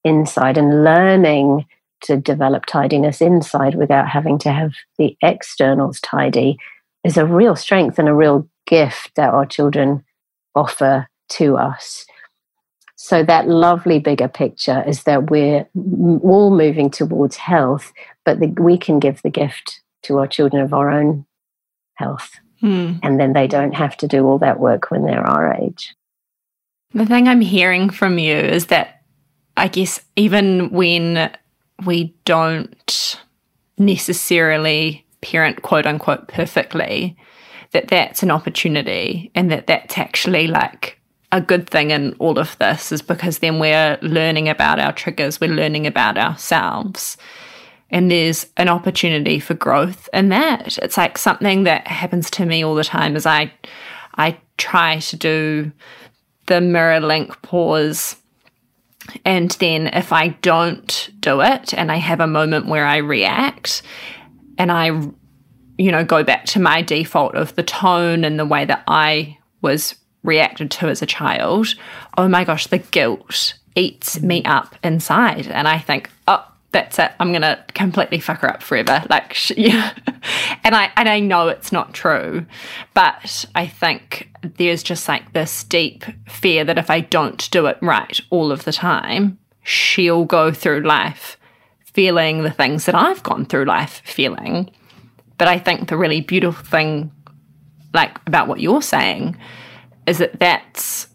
inside 0.04 0.58
and 0.58 0.84
learning 0.84 1.66
to 2.02 2.18
develop 2.18 2.66
tidiness 2.66 3.22
inside 3.22 3.76
without 3.76 4.08
having 4.08 4.40
to 4.40 4.52
have 4.52 4.74
the 4.98 5.16
externals 5.22 6.00
tidy 6.02 6.58
is 7.04 7.18
a 7.18 7.26
real 7.26 7.56
strength 7.56 8.00
and 8.00 8.10
a 8.10 8.14
real 8.14 8.48
gift 8.66 9.12
that 9.16 9.34
our 9.34 9.46
children 9.46 10.04
offer 10.56 11.08
to 11.30 11.58
us. 11.58 12.06
So, 12.96 13.24
that 13.24 13.48
lovely 13.48 13.98
bigger 13.98 14.28
picture 14.28 14.84
is 14.88 15.04
that 15.04 15.32
we're 15.32 15.68
all 15.74 16.56
moving 16.56 16.92
towards 16.92 17.36
health, 17.36 17.92
but 18.26 18.40
the, 18.40 18.48
we 18.48 18.78
can 18.78 19.00
give 19.00 19.22
the 19.24 19.32
gift 19.32 19.82
to 20.04 20.20
our 20.20 20.28
children 20.28 20.62
of 20.62 20.74
our 20.74 20.92
own 20.92 21.26
health. 21.96 22.32
Hmm. 22.60 22.94
And 23.02 23.20
then 23.20 23.34
they 23.34 23.48
don't 23.48 23.74
have 23.74 23.98
to 23.98 24.08
do 24.08 24.26
all 24.28 24.38
that 24.40 24.60
work 24.60 24.92
when 24.92 25.04
they're 25.04 25.26
our 25.26 25.52
age. 25.52 25.96
The 26.94 27.06
thing 27.06 27.28
I'm 27.28 27.42
hearing 27.42 27.90
from 27.90 28.20
you 28.20 28.36
is 28.36 28.68
that 28.68 29.02
I 29.58 29.68
guess 29.68 30.02
even 30.16 30.70
when 30.72 31.32
we 31.86 32.16
don't 32.26 33.18
necessarily 33.78 35.06
parent 35.22 35.62
quote 35.62 35.86
unquote 35.86 36.28
perfectly, 36.28 37.18
that 37.72 37.88
that's 37.88 38.24
an 38.24 38.32
opportunity 38.32 39.32
and 39.36 39.52
that 39.52 39.68
that's 39.68 39.98
actually 39.98 40.48
like 40.48 41.00
a 41.32 41.42
good 41.42 41.70
thing 41.70 41.92
in 41.92 42.14
all 42.20 42.38
of 42.38 42.58
this 42.60 42.92
is 42.92 43.02
because 43.02 43.40
then 43.40 43.60
we're 43.60 43.98
learning 44.02 44.50
about 44.50 44.80
our 44.80 44.92
triggers, 44.92 45.40
we're 45.40 45.50
learning 45.50 45.88
about 45.88 46.18
ourselves. 46.18 47.18
And 47.90 48.10
there's 48.10 48.48
an 48.58 48.70
opportunity 48.70 49.40
for 49.40 49.54
growth 49.54 50.10
in 50.14 50.30
that. 50.30 50.78
It's 50.80 50.98
like 50.98 51.18
something 51.18 51.64
that 51.64 51.88
happens 51.88 52.30
to 52.32 52.46
me 52.46 52.64
all 52.64 52.76
the 52.76 52.84
time 52.84 53.16
is 53.16 53.26
I 53.26 53.52
I 54.16 54.38
try 54.58 55.00
to 55.00 55.16
do 55.16 55.72
the 56.48 56.62
mirror 56.62 57.00
link 57.00 57.42
pause. 57.42 58.16
And 59.26 59.52
then 59.52 59.88
if 59.88 60.14
I 60.14 60.30
don't 60.30 61.10
do 61.20 61.42
it 61.42 61.74
and 61.74 61.92
I 61.92 61.98
have 61.98 62.20
a 62.20 62.28
moment 62.28 62.68
where 62.68 62.86
I 62.86 62.98
react 62.98 63.82
and 64.58 64.72
I, 64.72 64.88
you 65.78 65.92
know, 65.92 66.04
go 66.04 66.24
back 66.24 66.46
to 66.48 66.60
my 66.60 66.82
default 66.82 67.36
of 67.36 67.56
the 67.56 67.64
tone 67.64 68.24
and 68.24 68.38
the 68.38 68.46
way 68.46 68.66
that 68.66 68.84
I 68.88 69.38
was 69.62 69.96
reacted 70.24 70.70
to 70.72 70.88
as 70.88 71.02
a 71.02 71.08
child, 71.08 71.74
oh 72.18 72.28
my 72.28 72.44
gosh, 72.44 72.68
the 72.68 72.78
guilt 72.78 73.56
eats 73.76 74.22
me 74.22 74.44
up 74.44 74.76
inside. 74.84 75.48
And 75.48 75.68
I 75.68 75.80
think, 75.80 76.10
oh, 76.28 76.46
that's 76.72 77.00
it. 77.00 77.12
I'm 77.20 77.32
gonna 77.32 77.64
completely 77.74 78.20
fuck 78.20 78.40
her 78.42 78.50
up 78.50 78.64
forever. 78.64 79.04
Like, 79.10 79.34
sh- 79.34 79.54
yeah. 79.58 79.94
And 80.64 80.76
I 80.76 80.92
and 80.96 81.10
I 81.10 81.20
know 81.20 81.48
it's 81.48 81.72
not 81.72 81.94
true, 81.94 82.46
but 82.94 83.46
I 83.56 83.68
think 83.68 84.30
there's 84.58 84.84
just 84.84 85.08
like 85.08 85.34
this 85.34 85.64
deep 85.64 86.04
fear 86.28 86.64
that 86.64 86.78
if 86.78 86.90
I 86.90 87.02
don't 87.02 87.50
do 87.52 87.66
it 87.68 87.78
right 87.82 88.20
all 88.30 88.52
of 88.52 88.64
the 88.64 88.72
time, 88.72 89.40
she'll 89.64 90.26
go 90.26 90.52
through 90.52 90.82
life 90.82 91.38
feeling 91.94 92.44
the 92.44 92.52
things 92.52 92.86
that 92.86 92.96
I've 92.96 93.24
gone 93.24 93.46
through 93.46 93.66
life 93.66 94.02
feeling. 94.06 94.72
But 95.38 95.48
I 95.48 95.60
think 95.60 95.90
the 95.90 95.98
really 95.98 96.22
beautiful 96.22 96.64
thing, 96.64 97.12
like 97.94 98.18
about 98.28 98.48
what 98.48 98.60
you're 98.60 98.82
saying, 98.82 99.38
is 100.08 100.20
that 100.20 100.40
that's 100.40 101.08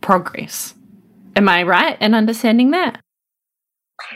progress. 0.00 0.74
Am 1.36 1.48
I 1.48 1.62
right 1.62 2.00
in 2.00 2.14
understanding 2.14 2.70
that? 2.72 3.00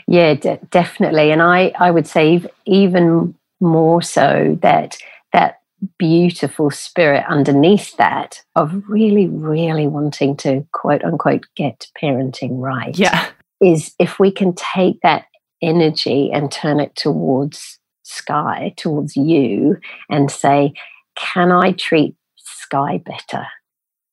Yeah, 0.06 0.34
de- 0.34 0.60
definitely. 0.70 1.30
And 1.30 1.42
I, 1.42 1.72
I 1.78 1.90
would 1.90 2.06
say 2.06 2.42
even 2.66 3.34
more 3.62 4.02
so 4.02 4.58
that 4.60 4.98
that 5.32 5.60
beautiful 5.98 6.70
spirit 6.70 7.24
underneath 7.28 7.96
that 7.96 8.42
of 8.54 8.88
really, 8.88 9.28
really 9.28 9.86
wanting 9.86 10.36
to 10.36 10.66
quote 10.72 11.02
unquote 11.04 11.46
get 11.56 11.86
parenting 12.00 12.60
right. 12.60 12.96
Yeah. 12.98 13.30
Is 13.60 13.94
if 13.98 14.18
we 14.18 14.30
can 14.30 14.54
take 14.54 15.00
that 15.02 15.26
energy 15.62 16.30
and 16.32 16.50
turn 16.50 16.80
it 16.80 16.94
towards 16.96 17.78
Skye, 18.02 18.74
towards 18.76 19.16
you, 19.16 19.78
and 20.10 20.30
say, 20.30 20.74
can 21.16 21.52
I 21.52 21.72
treat 21.72 22.16
Skye 22.36 22.98
better 22.98 23.46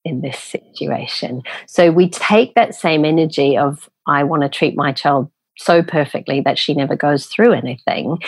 in 0.05 0.21
this 0.21 0.37
situation? 0.37 1.41
So 1.67 1.91
we 1.91 2.09
take 2.09 2.53
that 2.53 2.75
same 2.75 3.03
energy 3.03 3.57
of, 3.57 3.89
I 4.07 4.23
want 4.23 4.43
to 4.43 4.49
treat 4.49 4.75
my 4.75 4.91
child 4.91 5.31
so 5.57 5.81
perfectly 5.81 6.41
that 6.41 6.59
she 6.59 6.73
never 6.73 6.95
goes 6.95 7.25
through 7.25 7.53
anything 7.53 8.19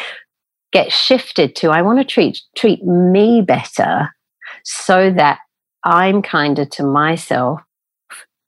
get 0.71 0.91
shifted 0.91 1.55
to 1.57 1.69
I 1.69 1.81
want 1.81 1.99
to 1.99 2.05
treat 2.05 2.39
treat 2.55 2.83
me 2.83 3.41
better 3.41 4.09
so 4.63 5.11
that 5.11 5.39
I'm 5.83 6.21
kinder 6.21 6.65
to 6.65 6.83
myself 6.83 7.61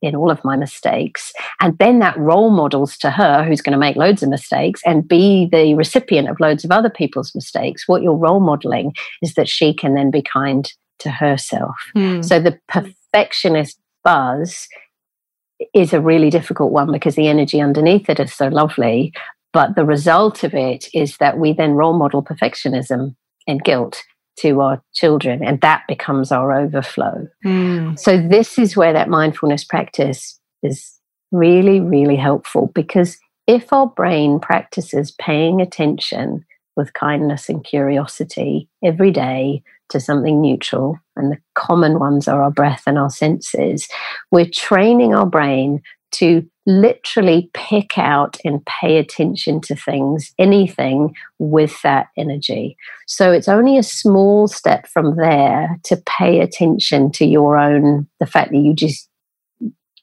in 0.04 0.16
all 0.16 0.30
of 0.30 0.44
my 0.44 0.58
mistakes. 0.58 1.32
And 1.62 1.78
then 1.78 2.00
that 2.00 2.18
role 2.18 2.50
models 2.50 2.98
to 2.98 3.10
her, 3.10 3.44
who's 3.44 3.62
going 3.62 3.72
to 3.72 3.80
make 3.80 3.96
loads 3.96 4.22
of 4.22 4.30
mistakes 4.30 4.82
and 4.86 5.08
be 5.08 5.48
the 5.52 5.76
recipient 5.76 6.30
of 6.30 6.40
loads 6.42 6.66
of 6.66 6.72
other 6.72 6.90
people's 6.90 7.34
mistakes. 7.34 7.88
What 7.88 8.04
you're 8.04 8.14
role 8.14 8.42
modeling 8.42 8.94
is 9.22 9.36
that 9.36 9.48
she 9.48 9.74
can 9.74 9.96
then 9.96 10.12
be 10.12 10.22
kind 10.22 10.72
to 11.00 11.10
herself. 11.10 11.76
Mm. 11.96 12.24
So 12.24 12.40
the 12.40 12.60
perfectionist 12.68 13.80
buzz 14.04 14.68
is 15.74 15.94
a 15.94 16.02
really 16.02 16.30
difficult 16.30 16.74
one 16.74 16.92
because 16.92 17.16
the 17.16 17.30
energy 17.30 17.62
underneath 17.62 18.10
it 18.10 18.20
is 18.20 18.34
so 18.34 18.50
lovely. 18.50 19.14
But 19.54 19.76
the 19.76 19.86
result 19.86 20.44
of 20.44 20.54
it 20.54 20.88
is 20.94 21.18
that 21.18 21.38
we 21.38 21.54
then 21.54 21.72
role 21.72 21.98
model 21.98 22.24
perfectionism 22.24 23.16
and 23.48 23.64
guilt 23.64 24.04
to 24.40 24.62
our 24.62 24.82
children, 24.94 25.44
and 25.44 25.62
that 25.62 25.84
becomes 25.88 26.32
our 26.32 26.52
overflow. 26.52 27.28
Mm. 27.46 28.00
So, 28.00 28.18
this 28.18 28.58
is 28.58 28.76
where 28.76 28.94
that 28.94 29.10
mindfulness 29.10 29.64
practice 29.64 30.40
is 30.64 31.00
really, 31.32 31.80
really 31.80 32.16
helpful 32.16 32.72
because 32.74 33.18
if 33.48 33.72
our 33.72 33.88
brain 33.88 34.40
practices 34.40 35.12
paying 35.20 35.62
attention 35.62 36.46
with 36.76 36.94
kindness 36.94 37.50
and 37.50 37.64
curiosity 37.64 38.68
every 38.84 39.12
day 39.12 39.62
to 39.90 40.00
something 40.00 40.42
neutral, 40.42 40.98
and 41.16 41.32
the 41.32 41.38
common 41.54 42.00
ones 42.00 42.28
are 42.28 42.42
our 42.42 42.50
breath 42.50 42.84
and 42.88 42.98
our 42.98 43.12
senses, 43.12 43.88
we're 44.32 44.50
training 44.52 45.14
our 45.14 45.26
brain 45.26 45.82
to 46.14 46.48
literally 46.66 47.50
pick 47.54 47.98
out 47.98 48.38
and 48.46 48.66
pay 48.66 48.98
attention 48.98 49.60
to 49.62 49.76
things, 49.76 50.34
anything 50.40 51.14
with 51.40 51.82
that 51.82 52.08
energy. 52.18 52.78
So 53.08 53.32
it's 53.32 53.50
only 53.50 53.78
a 53.78 53.84
small 53.84 54.48
step 54.48 54.88
from 54.88 55.18
there 55.18 55.80
to 55.86 56.02
pay 56.06 56.40
attention 56.40 57.12
to 57.14 57.26
your 57.26 57.58
own, 57.58 58.08
the 58.20 58.26
fact 58.26 58.52
that 58.52 58.58
you 58.58 58.74
just 58.74 59.10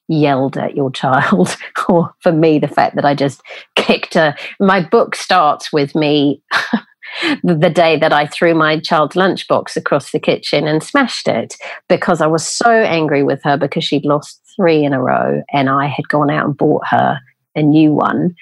yelled 0.07 0.57
at 0.57 0.75
your 0.75 0.91
child, 0.91 1.55
or 1.89 2.13
for 2.19 2.31
me, 2.31 2.59
the 2.59 2.67
fact 2.67 2.95
that 2.95 3.05
I 3.05 3.15
just 3.15 3.41
kicked 3.75 4.13
her. 4.13 4.35
My 4.59 4.81
book 4.83 5.15
starts 5.15 5.73
with 5.73 5.95
me. 5.95 6.43
the 7.43 7.69
day 7.69 7.97
that 7.97 8.13
I 8.13 8.25
threw 8.25 8.53
my 8.53 8.79
child's 8.79 9.15
lunchbox 9.15 9.75
across 9.75 10.11
the 10.11 10.19
kitchen 10.19 10.65
and 10.65 10.81
smashed 10.81 11.27
it 11.27 11.55
because 11.89 12.21
I 12.21 12.27
was 12.27 12.47
so 12.47 12.69
angry 12.71 13.21
with 13.21 13.41
her 13.43 13.57
because 13.57 13.83
she'd 13.83 14.05
lost 14.05 14.40
three 14.55 14.83
in 14.83 14.93
a 14.93 15.01
row, 15.01 15.43
and 15.51 15.69
I 15.69 15.87
had 15.87 16.07
gone 16.07 16.29
out 16.29 16.45
and 16.45 16.57
bought 16.57 16.87
her 16.87 17.19
a 17.55 17.61
new 17.61 17.91
one, 17.91 18.35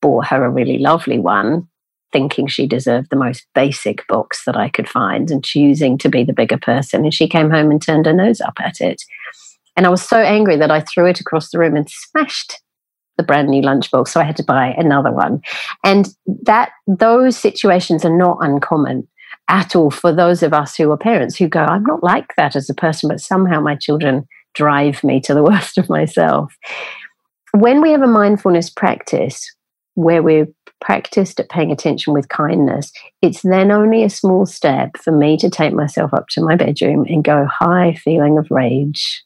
bought 0.00 0.26
her 0.28 0.44
a 0.44 0.50
really 0.50 0.78
lovely 0.78 1.18
one, 1.18 1.68
thinking 2.12 2.46
she 2.46 2.66
deserved 2.66 3.08
the 3.10 3.16
most 3.16 3.46
basic 3.54 4.06
box 4.08 4.44
that 4.46 4.56
I 4.56 4.68
could 4.68 4.88
find 4.88 5.30
and 5.30 5.44
choosing 5.44 5.98
to 5.98 6.08
be 6.08 6.24
the 6.24 6.32
bigger 6.32 6.58
person. 6.58 7.04
And 7.04 7.12
she 7.12 7.28
came 7.28 7.50
home 7.50 7.70
and 7.70 7.82
turned 7.82 8.06
her 8.06 8.12
nose 8.12 8.40
up 8.40 8.58
at 8.60 8.80
it. 8.80 9.02
And 9.76 9.86
I 9.86 9.90
was 9.90 10.02
so 10.02 10.18
angry 10.18 10.56
that 10.56 10.70
I 10.70 10.80
threw 10.80 11.06
it 11.06 11.20
across 11.20 11.50
the 11.50 11.58
room 11.58 11.76
and 11.76 11.88
smashed 11.90 12.60
the 13.16 13.22
brand 13.22 13.48
new 13.48 13.62
lunchbox. 13.62 14.08
So 14.08 14.20
I 14.20 14.24
had 14.24 14.36
to 14.36 14.44
buy 14.44 14.74
another 14.78 15.12
one. 15.12 15.42
And 15.84 16.08
that 16.42 16.70
those 16.86 17.36
situations 17.36 18.04
are 18.04 18.16
not 18.16 18.38
uncommon 18.40 19.08
at 19.48 19.76
all 19.76 19.90
for 19.90 20.12
those 20.12 20.42
of 20.42 20.52
us 20.52 20.76
who 20.76 20.90
are 20.90 20.96
parents 20.96 21.36
who 21.36 21.48
go, 21.48 21.60
I'm 21.60 21.84
not 21.84 22.02
like 22.02 22.34
that 22.36 22.56
as 22.56 22.68
a 22.68 22.74
person, 22.74 23.08
but 23.08 23.20
somehow 23.20 23.60
my 23.60 23.76
children 23.76 24.26
drive 24.56 25.04
me 25.04 25.20
to 25.20 25.34
the 25.34 25.42
worst 25.44 25.78
of 25.78 25.88
myself. 25.88 26.52
When 27.52 27.80
we 27.80 27.92
have 27.92 28.02
a 28.02 28.08
mindfulness 28.08 28.68
practice 28.68 29.54
where 29.94 30.22
we're 30.22 30.48
practiced 30.80 31.40
at 31.40 31.48
paying 31.48 31.70
attention 31.70 32.12
with 32.12 32.28
kindness, 32.28 32.92
it's 33.22 33.42
then 33.42 33.70
only 33.70 34.02
a 34.02 34.10
small 34.10 34.44
step 34.44 34.96
for 34.98 35.12
me 35.12 35.36
to 35.38 35.48
take 35.48 35.72
myself 35.72 36.12
up 36.12 36.26
to 36.30 36.42
my 36.42 36.56
bedroom 36.56 37.06
and 37.08 37.24
go, 37.24 37.46
Hi, 37.50 37.94
feeling 37.94 38.36
of 38.36 38.48
rage. 38.50 39.22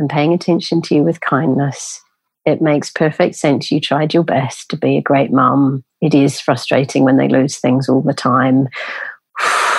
I'm 0.00 0.08
paying 0.08 0.34
attention 0.34 0.82
to 0.82 0.94
you 0.94 1.02
with 1.02 1.20
kindness. 1.20 2.02
It 2.44 2.60
makes 2.60 2.90
perfect 2.90 3.34
sense. 3.34 3.72
You 3.72 3.80
tried 3.80 4.12
your 4.12 4.24
best 4.24 4.68
to 4.70 4.76
be 4.76 4.98
a 4.98 5.02
great 5.02 5.32
mum. 5.32 5.84
It 6.02 6.14
is 6.14 6.38
frustrating 6.38 7.04
when 7.04 7.16
they 7.16 7.28
lose 7.28 7.58
things 7.58 7.88
all 7.88 8.02
the 8.02 8.14
time 8.14 8.68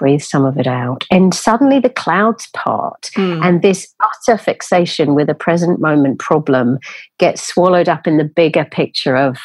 breathe 0.00 0.22
some 0.22 0.46
of 0.46 0.58
it 0.58 0.66
out. 0.66 1.04
And 1.10 1.34
suddenly 1.34 1.78
the 1.78 1.90
clouds 1.90 2.48
part, 2.54 3.10
mm. 3.14 3.44
and 3.44 3.60
this 3.60 3.94
utter 4.02 4.38
fixation 4.38 5.14
with 5.14 5.28
a 5.28 5.34
present 5.34 5.78
moment 5.78 6.18
problem 6.18 6.78
gets 7.18 7.46
swallowed 7.46 7.88
up 7.88 8.06
in 8.06 8.16
the 8.16 8.24
bigger 8.24 8.64
picture 8.64 9.14
of 9.14 9.36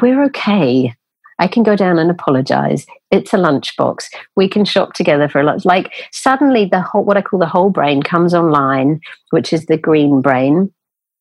we're 0.00 0.22
okay. 0.26 0.94
I 1.38 1.48
can 1.48 1.64
go 1.64 1.76
down 1.76 1.98
and 1.98 2.10
apologize. 2.10 2.86
It's 3.10 3.34
a 3.34 3.36
lunchbox. 3.36 4.06
We 4.36 4.48
can 4.48 4.64
shop 4.64 4.94
together 4.94 5.28
for 5.28 5.40
a 5.40 5.44
lunch. 5.44 5.64
Like 5.64 5.92
suddenly 6.12 6.64
the 6.64 6.80
whole, 6.80 7.04
what 7.04 7.16
I 7.16 7.22
call 7.22 7.40
the 7.40 7.46
whole 7.46 7.70
brain 7.70 8.02
comes 8.02 8.32
online, 8.32 9.00
which 9.30 9.52
is 9.52 9.66
the 9.66 9.76
green 9.76 10.22
brain 10.22 10.72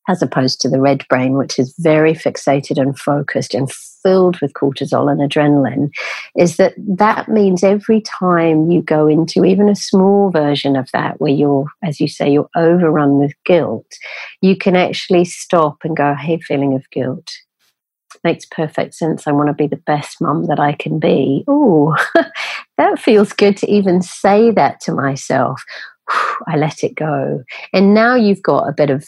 as 0.07 0.21
opposed 0.21 0.61
to 0.61 0.69
the 0.69 0.79
red 0.79 1.05
brain, 1.09 1.33
which 1.37 1.57
is 1.57 1.73
very 1.79 2.13
fixated 2.13 2.79
and 2.79 2.97
focused 2.97 3.53
and 3.53 3.71
filled 3.71 4.39
with 4.39 4.53
cortisol 4.53 5.11
and 5.11 5.19
adrenaline, 5.19 5.89
is 6.37 6.57
that 6.57 6.73
that 6.77 7.27
means 7.27 7.63
every 7.63 8.01
time 8.01 8.69
you 8.69 8.81
go 8.81 9.07
into 9.07 9.43
even 9.43 9.67
a 9.67 9.75
small 9.75 10.29
version 10.29 10.75
of 10.75 10.89
that, 10.93 11.19
where 11.19 11.31
you're, 11.31 11.65
as 11.83 11.99
you 11.99 12.07
say, 12.07 12.29
you're 12.29 12.49
overrun 12.55 13.17
with 13.17 13.33
guilt, 13.45 13.87
you 14.41 14.55
can 14.55 14.75
actually 14.75 15.25
stop 15.25 15.77
and 15.83 15.97
go, 15.97 16.13
hey, 16.13 16.39
feeling 16.39 16.75
of 16.75 16.89
guilt. 16.91 17.31
Makes 18.23 18.45
perfect 18.45 18.95
sense. 18.95 19.27
I 19.27 19.31
want 19.31 19.49
to 19.49 19.53
be 19.53 19.67
the 19.67 19.75
best 19.75 20.19
mum 20.19 20.45
that 20.47 20.59
I 20.59 20.73
can 20.73 20.99
be. 20.99 21.43
Oh, 21.47 21.95
that 22.77 22.99
feels 22.99 23.33
good 23.33 23.57
to 23.57 23.71
even 23.71 24.01
say 24.01 24.51
that 24.51 24.79
to 24.81 24.93
myself. 24.93 25.63
I 26.47 26.57
let 26.57 26.83
it 26.83 26.95
go. 26.95 27.43
And 27.73 27.93
now 27.93 28.15
you've 28.15 28.41
got 28.41 28.67
a 28.67 28.73
bit 28.73 28.89
of 28.89 29.05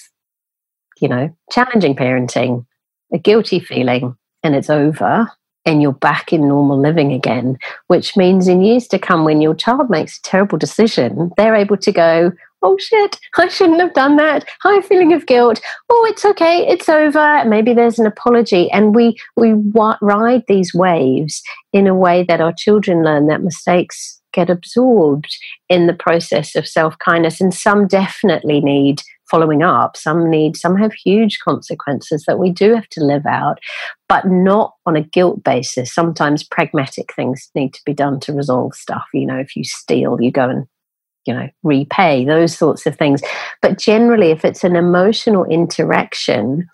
you 1.02 1.08
know, 1.08 1.36
challenging 1.52 1.96
parenting, 1.96 2.66
a 3.14 3.18
guilty 3.18 3.60
feeling, 3.60 4.16
and 4.44 4.56
it's 4.56 4.70
over 4.70 5.32
and 5.68 5.82
you're 5.82 5.92
back 5.92 6.32
in 6.32 6.48
normal 6.48 6.80
living 6.80 7.12
again, 7.12 7.58
which 7.88 8.16
means 8.16 8.48
in 8.48 8.62
years 8.62 8.88
to 8.88 8.98
come, 8.98 9.26
when 9.26 9.42
your 9.42 9.54
child 9.54 9.90
makes 9.90 10.18
a 10.18 10.22
terrible 10.22 10.58
decision, 10.58 11.30
they're 11.36 11.56
able 11.56 11.76
to 11.78 11.92
go, 11.92 12.32
Oh 12.64 12.78
shit, 12.80 13.20
I 13.38 13.50
shouldn't 13.50 13.82
have 13.82 13.94
done 13.94 14.16
that. 14.16 14.48
High 14.64 14.82
feeling 14.82 15.14
of 15.14 15.28
guilt. 15.28 15.62
Oh, 15.90 16.08
it's 16.10 16.26
okay, 16.26 16.66
it's 16.68 16.90
over. 16.90 17.44
Maybe 17.46 17.74
there's 17.74 18.00
an 18.00 18.08
apology. 18.08 18.72
And 18.72 18.96
we, 18.96 19.16
we 19.36 19.54
ride 20.02 20.44
these 20.48 20.74
waves 20.74 21.44
in 21.72 21.86
a 21.86 21.94
way 21.94 22.24
that 22.24 22.42
our 22.42 22.54
children 22.54 23.04
learn 23.04 23.28
that 23.28 23.44
mistakes 23.44 24.20
get 24.34 24.50
absorbed 24.50 25.38
in 25.70 25.86
the 25.86 25.94
process 25.94 26.56
of 26.56 26.68
self 26.68 26.98
kindness. 26.98 27.40
And 27.40 27.54
some 27.54 27.88
definitely 27.88 28.62
need 28.62 29.04
following 29.30 29.64
up. 29.64 29.98
Some 29.98 30.30
need, 30.30 30.56
some 30.58 30.78
have 30.78 30.94
huge 30.94 31.40
consequences 31.40 32.24
that 32.28 32.40
we 32.40 32.52
do 32.52 32.74
have 32.74 32.90
to 32.90 33.04
live 33.04 33.26
out, 33.26 33.60
but 34.08 34.26
not 34.26 34.74
on 34.86 34.96
a 34.96 35.02
guilt 35.02 35.44
basis. 35.44 35.94
Sometimes 35.94 36.44
pragmatic 36.44 37.14
things 37.14 37.50
need 37.56 37.74
to 37.74 37.82
be 37.86 37.94
done 37.94 38.20
to 38.22 38.34
resolve 38.34 38.74
stuff. 38.74 39.06
You 39.14 39.26
know, 39.26 39.38
if 39.38 39.56
you 39.56 39.64
steal, 39.64 40.22
you 40.22 40.32
go 40.32 40.50
and 40.50 40.66
you 41.26 41.34
know 41.34 41.50
repay 41.62 42.24
those 42.26 42.58
sorts 42.58 42.86
of 42.86 42.98
things 42.98 43.22
but 43.62 43.78
generally 43.78 44.32
if 44.32 44.46
it's 44.46 44.64
an 44.64 44.76
emotional 44.78 45.44
interaction 45.46 46.66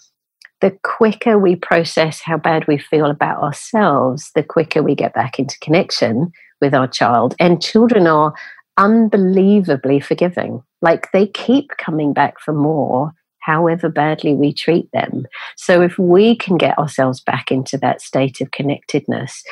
the 0.61 0.77
quicker 0.83 1.37
we 1.39 1.55
process 1.55 2.21
how 2.21 2.37
bad 2.37 2.65
we 2.67 2.77
feel 2.77 3.07
about 3.07 3.41
ourselves 3.41 4.29
the 4.35 4.43
quicker 4.43 4.83
we 4.83 4.95
get 4.95 5.13
back 5.13 5.39
into 5.39 5.57
connection 5.59 6.31
with 6.61 6.73
our 6.73 6.87
child 6.87 7.35
and 7.39 7.61
children 7.61 8.07
are 8.07 8.33
unbelievably 8.77 9.99
forgiving. 9.99 10.63
Like 10.81 11.11
they 11.11 11.27
keep 11.27 11.69
coming 11.77 12.13
back 12.13 12.39
for 12.39 12.53
more, 12.53 13.11
however 13.39 13.89
badly 13.89 14.33
we 14.33 14.53
treat 14.53 14.89
them. 14.91 15.25
So 15.55 15.81
if 15.81 15.97
we 15.97 16.35
can 16.35 16.57
get 16.57 16.77
ourselves 16.77 17.21
back 17.21 17.51
into 17.51 17.77
that 17.79 18.01
state 18.01 18.41
of 18.41 18.51
connectedness, 18.51 19.43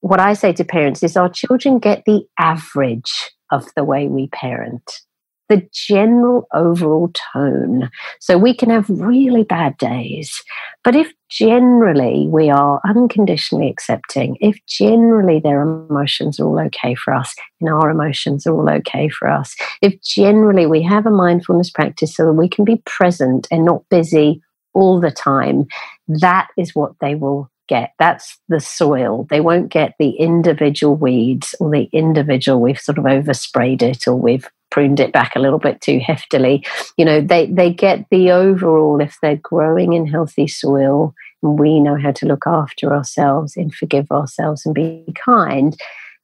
what 0.00 0.20
I 0.20 0.34
say 0.34 0.52
to 0.54 0.64
parents 0.64 1.02
is 1.02 1.16
our 1.16 1.28
children 1.28 1.78
get 1.78 2.04
the 2.04 2.22
average 2.38 3.30
of 3.50 3.66
the 3.76 3.84
way 3.84 4.08
we 4.08 4.28
parent 4.28 5.00
the 5.48 5.68
general 5.72 6.46
overall 6.54 7.10
tone. 7.32 7.90
So 8.20 8.38
we 8.38 8.54
can 8.54 8.70
have 8.70 8.88
really 8.88 9.44
bad 9.44 9.76
days. 9.76 10.42
But 10.84 10.96
if 10.96 11.12
generally 11.28 12.26
we 12.28 12.50
are 12.50 12.80
unconditionally 12.86 13.68
accepting, 13.68 14.36
if 14.40 14.58
generally 14.66 15.40
their 15.40 15.62
emotions 15.62 16.40
are 16.40 16.46
all 16.46 16.60
okay 16.60 16.94
for 16.94 17.12
us, 17.12 17.34
and 17.60 17.70
our 17.70 17.90
emotions 17.90 18.46
are 18.46 18.54
all 18.54 18.70
okay 18.70 19.08
for 19.08 19.28
us, 19.28 19.54
if 19.82 20.00
generally 20.02 20.66
we 20.66 20.82
have 20.82 21.06
a 21.06 21.10
mindfulness 21.10 21.70
practice 21.70 22.14
so 22.14 22.26
that 22.26 22.32
we 22.32 22.48
can 22.48 22.64
be 22.64 22.82
present 22.86 23.46
and 23.50 23.64
not 23.64 23.88
busy 23.90 24.40
all 24.74 25.00
the 25.00 25.10
time, 25.10 25.66
that 26.08 26.48
is 26.56 26.74
what 26.74 26.92
they 27.00 27.14
will 27.14 27.50
get. 27.68 27.92
That's 27.98 28.38
the 28.48 28.60
soil. 28.60 29.26
They 29.30 29.40
won't 29.40 29.70
get 29.70 29.94
the 29.98 30.10
individual 30.10 30.96
weeds 30.96 31.54
or 31.60 31.70
the 31.70 31.88
individual, 31.92 32.60
we've 32.60 32.80
sort 32.80 32.98
of 32.98 33.04
oversprayed 33.04 33.82
it 33.82 34.06
or 34.06 34.14
we've 34.14 34.48
pruned 34.72 34.98
it 34.98 35.12
back 35.12 35.36
a 35.36 35.38
little 35.38 35.58
bit 35.58 35.80
too 35.82 36.00
heftily. 36.00 36.66
You 36.96 37.04
know, 37.04 37.20
they, 37.20 37.46
they 37.46 37.70
get 37.72 38.06
the 38.10 38.30
overall, 38.30 39.00
if 39.00 39.18
they're 39.20 39.36
growing 39.36 39.92
in 39.92 40.06
healthy 40.06 40.48
soil, 40.48 41.14
and 41.42 41.58
we 41.58 41.78
know 41.78 41.96
how 41.96 42.12
to 42.12 42.26
look 42.26 42.44
after 42.46 42.92
ourselves 42.92 43.56
and 43.56 43.74
forgive 43.74 44.10
ourselves 44.10 44.64
and 44.64 44.74
be 44.74 45.04
kind, 45.14 45.76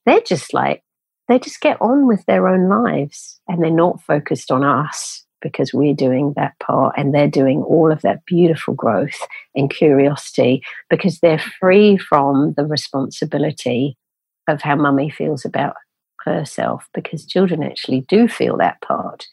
they're 0.06 0.22
just 0.22 0.54
like, 0.54 0.82
they 1.28 1.38
just 1.38 1.60
get 1.60 1.76
on 1.82 2.06
with 2.06 2.24
their 2.24 2.48
own 2.48 2.68
lives 2.68 3.38
and 3.48 3.62
they're 3.62 3.70
not 3.70 4.02
focused 4.02 4.50
on 4.50 4.64
us 4.64 5.26
because 5.42 5.74
we're 5.74 5.94
doing 5.94 6.32
that 6.34 6.58
part 6.58 6.94
and 6.96 7.14
they're 7.14 7.28
doing 7.28 7.62
all 7.62 7.92
of 7.92 8.00
that 8.00 8.24
beautiful 8.24 8.72
growth 8.72 9.26
and 9.54 9.70
curiosity 9.70 10.62
because 10.88 11.18
they're 11.18 11.42
free 11.60 11.98
from 11.98 12.54
the 12.56 12.64
responsibility 12.64 13.96
of 14.48 14.62
how 14.62 14.74
mummy 14.74 15.10
feels 15.10 15.44
about 15.44 15.74
herself 16.28 16.88
because 16.94 17.26
children 17.26 17.62
actually 17.62 18.02
do 18.02 18.28
feel 18.28 18.56
that 18.56 18.80
part. 18.80 19.26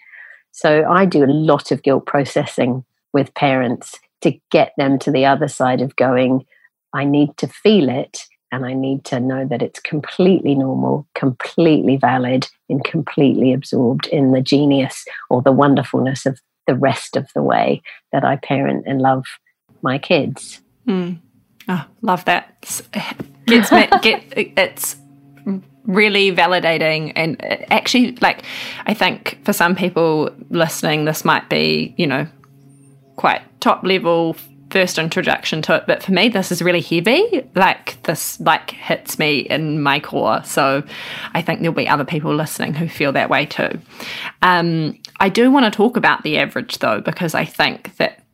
So 0.52 0.86
I 0.90 1.06
do 1.06 1.24
a 1.24 1.28
lot 1.28 1.72
of 1.72 1.84
guilt 1.84 2.06
processing 2.06 2.86
with 3.14 3.34
parents 3.34 4.00
to 4.22 4.40
get 4.52 4.74
them 4.78 4.98
to 5.00 5.12
the 5.12 5.26
other 5.26 5.48
side 5.48 5.82
of 5.82 5.96
going, 5.96 6.46
I 6.94 7.04
need 7.04 7.36
to 7.38 7.48
feel 7.48 7.90
it 7.90 8.26
and 8.52 8.66
I 8.66 8.74
need 8.74 9.04
to 9.06 9.20
know 9.20 9.46
that 9.46 9.62
it's 9.62 9.80
completely 9.80 10.56
normal, 10.56 11.08
completely 11.14 11.98
valid, 11.98 12.48
and 12.70 12.84
completely 12.84 13.54
absorbed 13.54 14.08
in 14.08 14.32
the 14.32 14.42
genius 14.42 15.06
or 15.30 15.42
the 15.42 15.52
wonderfulness 15.52 16.26
of 16.26 16.40
the 16.68 16.76
rest 16.76 17.16
of 17.16 17.28
the 17.36 17.44
way 17.44 17.82
that 18.12 18.24
I 18.24 18.38
parent 18.38 18.86
and 18.88 19.02
love 19.02 19.26
my 19.82 19.98
kids. 19.98 20.62
Mm. 20.88 21.20
Oh, 21.68 21.86
love 22.02 22.24
that. 22.26 22.62
Gets 22.62 23.72
eh, 23.72 23.82
me, 23.82 23.88
get, 24.02 24.24
eh, 24.38 24.52
it's 24.56 24.96
really 25.86 26.32
validating 26.36 27.12
and 27.16 27.38
actually 27.72 28.14
like 28.18 28.44
i 28.86 28.94
think 28.94 29.40
for 29.46 29.54
some 29.54 29.76
people 29.76 30.30
listening 30.50 31.06
this 31.06 31.24
might 31.24 31.48
be 31.50 31.94
you 31.98 32.08
know 32.08 32.28
quite 33.16 33.42
top 33.62 33.84
level 33.84 34.36
first 34.72 34.98
introduction 34.98 35.62
to 35.62 35.76
it 35.76 35.84
but 35.88 36.04
for 36.04 36.12
me 36.12 36.28
this 36.28 36.52
is 36.52 36.62
really 36.62 36.82
heavy. 36.82 37.48
Like 37.56 38.02
this 38.04 38.40
like 38.42 38.72
hits 38.72 39.18
me 39.18 39.40
in 39.40 39.82
my 39.82 40.00
core. 40.00 40.44
So 40.44 40.84
i 41.34 41.42
think 41.42 41.62
there'll 41.62 41.74
be 41.74 41.88
other 41.88 42.04
people 42.04 42.36
listening 42.36 42.74
who 42.74 42.90
feel 42.90 43.14
that 43.14 43.30
way 43.30 43.46
too. 43.46 43.80
Um, 44.42 45.00
i 45.20 45.30
do 45.30 45.50
want 45.52 45.66
to 45.66 45.72
talk 45.72 45.96
about 45.96 46.24
the 46.24 46.38
average 46.38 46.80
though 46.80 47.00
because 47.00 47.34
i 47.34 47.46
think 47.46 47.96
that 47.98 48.25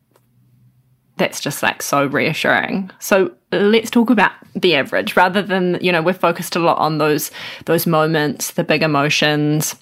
that's 1.22 1.40
just 1.40 1.62
like 1.62 1.84
so 1.84 2.08
reassuring. 2.08 2.90
So 2.98 3.32
let's 3.52 3.92
talk 3.92 4.10
about 4.10 4.32
the 4.56 4.76
average 4.76 5.16
rather 5.16 5.44
than, 5.44 5.78
you 5.80 5.92
know, 5.92 6.02
we're 6.02 6.14
focused 6.14 6.56
a 6.56 6.60
lot 6.60 6.80
on 6.80 6.98
those 6.98 7.30
those 7.66 7.86
moments, 7.86 8.52
the 8.54 8.64
big 8.64 8.82
emotions, 8.82 9.76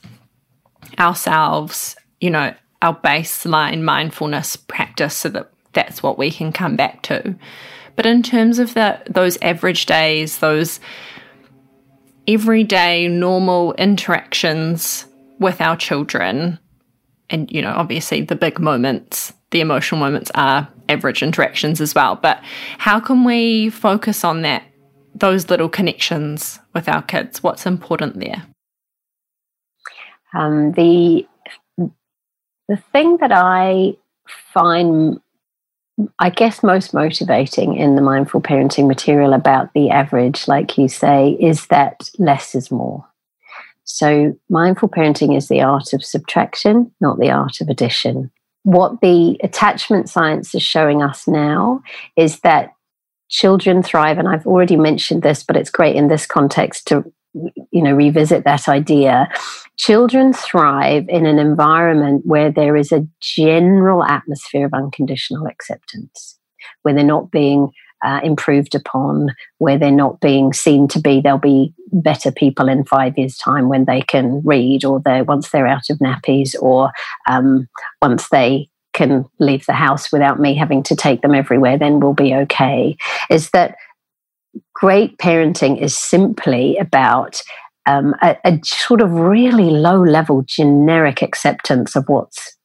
ourselves, 0.99 1.95
you 2.19 2.29
know, 2.29 2.53
our 2.81 2.93
baseline 2.93 3.83
mindfulness 3.83 4.57
practice 4.57 5.15
so 5.15 5.29
that 5.29 5.49
that's 5.71 6.03
what 6.03 6.17
we 6.17 6.29
can 6.29 6.51
come 6.51 6.75
back 6.75 7.03
to. 7.03 7.33
But 7.95 8.05
in 8.05 8.21
terms 8.21 8.59
of 8.59 8.73
the 8.73 9.01
those 9.09 9.37
average 9.41 9.85
days, 9.85 10.39
those 10.39 10.81
everyday 12.27 13.07
normal 13.07 13.73
interactions 13.75 15.05
with 15.39 15.61
our 15.61 15.77
children 15.77 16.59
and 17.29 17.49
you 17.49 17.61
know, 17.61 17.71
obviously 17.71 18.23
the 18.23 18.35
big 18.35 18.59
moments, 18.59 19.31
the 19.51 19.61
emotional 19.61 19.99
moments 19.99 20.31
are 20.35 20.67
average 20.89 21.23
interactions 21.23 21.79
as 21.79 21.95
well. 21.95 22.15
But 22.15 22.43
how 22.79 22.99
can 22.99 23.23
we 23.23 23.69
focus 23.69 24.23
on 24.23 24.41
that, 24.41 24.63
those 25.15 25.49
little 25.49 25.69
connections 25.69 26.59
with 26.73 26.89
our 26.89 27.03
kids? 27.03 27.41
What's 27.41 27.65
important 27.65 28.19
there? 28.19 28.45
Um, 30.33 30.73
the 30.73 31.25
the 31.77 32.77
thing 32.93 33.17
that 33.17 33.31
I 33.31 33.95
find, 34.53 35.19
I 36.19 36.29
guess, 36.29 36.61
most 36.61 36.93
motivating 36.93 37.75
in 37.75 37.95
the 37.95 38.01
mindful 38.01 38.41
parenting 38.41 38.87
material 38.87 39.33
about 39.33 39.73
the 39.73 39.89
average, 39.89 40.47
like 40.47 40.77
you 40.77 40.87
say, 40.87 41.35
is 41.39 41.65
that 41.67 42.11
less 42.19 42.53
is 42.53 42.69
more. 42.69 43.05
So, 43.85 44.37
mindful 44.49 44.89
parenting 44.89 45.35
is 45.35 45.47
the 45.47 45.61
art 45.61 45.93
of 45.93 46.05
subtraction, 46.05 46.91
not 47.01 47.19
the 47.19 47.31
art 47.31 47.59
of 47.59 47.69
addition 47.69 48.31
what 48.71 49.01
the 49.01 49.39
attachment 49.43 50.09
science 50.09 50.53
is 50.53 50.61
showing 50.61 51.01
us 51.01 51.27
now 51.27 51.81
is 52.15 52.39
that 52.41 52.73
children 53.29 53.83
thrive 53.83 54.17
and 54.17 54.27
i've 54.27 54.47
already 54.47 54.75
mentioned 54.75 55.21
this 55.21 55.43
but 55.43 55.55
it's 55.55 55.69
great 55.69 55.95
in 55.95 56.07
this 56.07 56.25
context 56.25 56.87
to 56.87 57.03
you 57.33 57.81
know 57.81 57.93
revisit 57.93 58.43
that 58.43 58.67
idea. 58.67 59.27
Children 59.77 60.33
thrive 60.33 61.05
in 61.07 61.25
an 61.25 61.39
environment 61.39 62.23
where 62.25 62.51
there 62.51 62.75
is 62.75 62.91
a 62.91 63.07
general 63.21 64.03
atmosphere 64.03 64.65
of 64.65 64.73
unconditional 64.73 65.47
acceptance 65.47 66.37
where 66.81 66.93
they're 66.93 67.03
not 67.03 67.31
being 67.31 67.69
uh, 68.03 68.19
improved 68.23 68.75
upon, 68.75 69.35
where 69.57 69.77
they're 69.77 69.91
not 69.91 70.19
being 70.19 70.53
seen 70.53 70.87
to 70.89 70.99
be, 70.99 71.21
they'll 71.21 71.37
be 71.37 71.73
better 71.91 72.31
people 72.31 72.69
in 72.69 72.85
five 72.85 73.17
years' 73.17 73.37
time 73.37 73.69
when 73.69 73.85
they 73.85 74.01
can 74.01 74.41
read, 74.43 74.85
or 74.85 74.99
they 74.99 75.21
once 75.21 75.49
they're 75.49 75.67
out 75.67 75.89
of 75.89 75.97
nappies, 75.99 76.55
or 76.61 76.91
um, 77.27 77.67
once 78.01 78.29
they 78.29 78.69
can 78.93 79.25
leave 79.39 79.65
the 79.65 79.73
house 79.73 80.11
without 80.11 80.39
me 80.39 80.55
having 80.55 80.83
to 80.83 80.95
take 80.95 81.21
them 81.21 81.35
everywhere, 81.35 81.77
then 81.77 81.99
we'll 81.99 82.13
be 82.13 82.33
okay. 82.33 82.97
Is 83.29 83.49
that 83.51 83.75
great 84.73 85.17
parenting 85.17 85.79
is 85.81 85.97
simply 85.97 86.77
about 86.77 87.41
um, 87.85 88.15
a, 88.21 88.37
a 88.45 88.59
sort 88.63 89.01
of 89.01 89.11
really 89.11 89.69
low 89.69 90.01
level 90.01 90.43
generic 90.45 91.21
acceptance 91.21 91.95
of 91.95 92.05
what's 92.07 92.55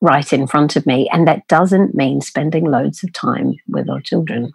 right 0.00 0.32
in 0.32 0.46
front 0.46 0.76
of 0.76 0.86
me. 0.86 1.08
And 1.12 1.28
that 1.28 1.46
doesn't 1.48 1.94
mean 1.94 2.20
spending 2.20 2.64
loads 2.64 3.04
of 3.04 3.12
time 3.12 3.54
with 3.68 3.88
our 3.90 4.00
children. 4.00 4.52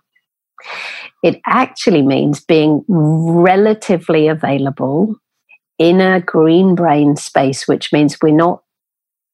It 1.24 1.42
actually 1.46 2.02
means 2.02 2.40
being 2.40 2.84
relatively 2.88 4.28
available 4.28 5.16
in 5.78 6.02
a 6.02 6.22
green 6.22 6.76
brain 6.76 7.16
space, 7.16 7.68
which 7.68 7.92
means 7.92 8.18
we're 8.22 8.34
not 8.34 8.64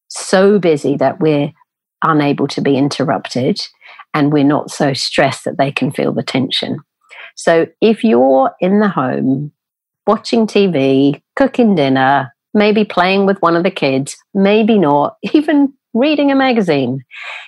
so 0.07 0.59
busy 0.59 0.97
that 0.97 1.19
we're 1.19 1.51
unable 2.03 2.47
to 2.47 2.61
be 2.61 2.77
interrupted 2.77 3.61
and 4.13 4.33
we're 4.33 4.43
not 4.43 4.71
so 4.71 4.93
stressed 4.93 5.45
that 5.45 5.57
they 5.57 5.71
can 5.71 5.91
feel 5.91 6.11
the 6.11 6.23
tension. 6.23 6.79
So 7.35 7.67
if 7.79 8.03
you're 8.03 8.51
in 8.59 8.79
the 8.79 8.89
home 8.89 9.51
watching 10.07 10.47
TV, 10.47 11.21
cooking 11.35 11.75
dinner, 11.75 12.33
maybe 12.53 12.83
playing 12.83 13.25
with 13.25 13.41
one 13.41 13.55
of 13.55 13.63
the 13.63 13.71
kids, 13.71 14.17
maybe 14.33 14.77
not, 14.77 15.17
even 15.33 15.73
reading 15.93 16.31
a 16.31 16.35
magazine, 16.35 17.03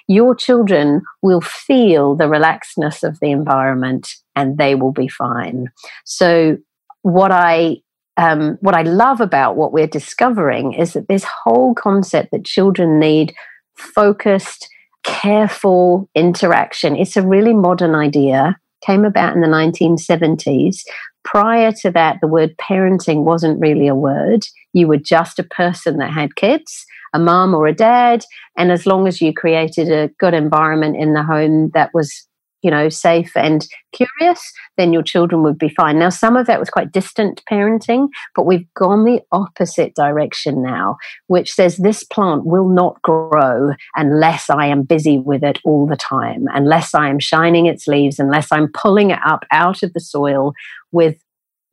your 0.08 0.36
children 0.36 1.02
will 1.22 1.42
feel 1.42 2.16
the 2.16 2.26
relaxedness 2.26 3.04
of 3.04 3.20
the 3.20 3.32
environment 3.32 4.10
and 4.36 4.58
they 4.58 4.76
will 4.76 4.92
be 4.92 5.08
fine. 5.08 5.70
So, 6.06 6.58
what 7.02 7.32
I 7.32 7.78
um, 8.18 8.58
what 8.62 8.76
I 8.76 8.84
love 8.84 9.22
about 9.22 9.56
what 9.56 9.74
we're 9.74 9.88
discovering 9.88 10.74
is 10.74 10.94
that 10.94 11.08
this 11.08 11.24
whole 11.24 11.74
concept 11.74 12.32
that 12.32 12.46
children 12.46 13.00
need 13.00 13.34
focused, 13.76 14.70
careful 15.04 16.10
interaction. 16.14 16.96
It's 16.96 17.18
a 17.18 17.28
really 17.28 17.54
modern 17.54 17.96
idea. 17.96 18.58
Came 18.86 19.06
about 19.06 19.34
in 19.34 19.42
the 19.42 19.48
1970s. 19.48 20.82
Prior 21.24 21.72
to 21.82 21.92
that, 21.92 22.20
the 22.22 22.28
word 22.28 22.56
parenting 22.58 23.24
wasn't 23.24 23.60
really 23.60 23.88
a 23.88 23.96
word. 23.96 24.46
You 24.74 24.88
were 24.88 24.98
just 24.98 25.40
a 25.40 25.44
person 25.44 25.98
that 25.98 26.12
had 26.12 26.36
kids 26.36 26.86
a 27.14 27.20
mom 27.20 27.54
or 27.54 27.68
a 27.68 27.74
dad. 27.74 28.26
And 28.58 28.72
as 28.72 28.86
long 28.86 29.08
as 29.08 29.22
you 29.22 29.34
created 29.34 29.92
a 29.92 30.10
good 30.20 30.34
environment 30.34 30.98
in 30.98 31.14
the 31.14 31.24
home 31.24 31.70
that 31.74 31.92
was, 31.94 32.28
you 32.64 32.72
know, 32.72 32.90
safe 32.90 33.32
and 33.36 33.68
curious, 33.92 34.52
then 34.78 34.94
your 34.94 35.04
children 35.04 35.44
would 35.44 35.58
be 35.58 35.70
fine. 35.70 36.00
Now, 36.00 36.10
some 36.10 36.36
of 36.36 36.48
that 36.48 36.60
was 36.60 36.70
quite 36.70 36.92
distant 36.92 37.44
parenting, 37.50 38.08
but 38.36 38.46
we've 38.46 38.66
gone 38.74 39.04
the 39.04 39.22
opposite 39.32 39.94
direction 39.96 40.64
now, 40.64 40.98
which 41.28 41.54
says 41.54 41.78
this 41.78 42.04
plant 42.04 42.46
will 42.46 42.70
not 42.70 43.02
grow 43.02 43.72
unless 43.96 44.50
I 44.50 44.68
am 44.68 44.84
busy 44.84 45.20
with 45.20 45.44
it 45.44 45.60
all 45.66 45.86
the 45.86 45.98
time, 45.98 46.46
unless 46.54 46.96
I 46.96 47.10
am 47.10 47.20
shining 47.20 47.66
its 47.66 47.88
leaves, 47.88 48.18
unless 48.18 48.52
I'm 48.52 48.72
pulling 48.74 49.12
it 49.12 49.20
up 49.26 49.46
out 49.52 49.84
of 49.84 49.94
the 49.94 50.00
soil 50.00 50.54
with 50.92 51.18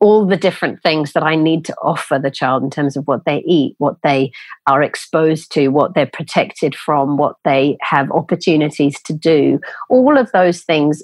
all 0.01 0.25
the 0.25 0.35
different 0.35 0.81
things 0.81 1.13
that 1.13 1.21
I 1.21 1.35
need 1.35 1.63
to 1.65 1.75
offer 1.79 2.17
the 2.17 2.31
child 2.31 2.63
in 2.63 2.71
terms 2.71 2.97
of 2.97 3.07
what 3.07 3.23
they 3.25 3.43
eat, 3.45 3.75
what 3.77 3.97
they 4.03 4.31
are 4.65 4.81
exposed 4.81 5.51
to, 5.53 5.67
what 5.67 5.93
they're 5.93 6.09
protected 6.11 6.75
from, 6.75 7.17
what 7.17 7.35
they 7.45 7.77
have 7.81 8.11
opportunities 8.11 8.99
to 9.03 9.13
do. 9.13 9.59
All 9.89 10.17
of 10.17 10.31
those 10.31 10.63
things 10.63 11.03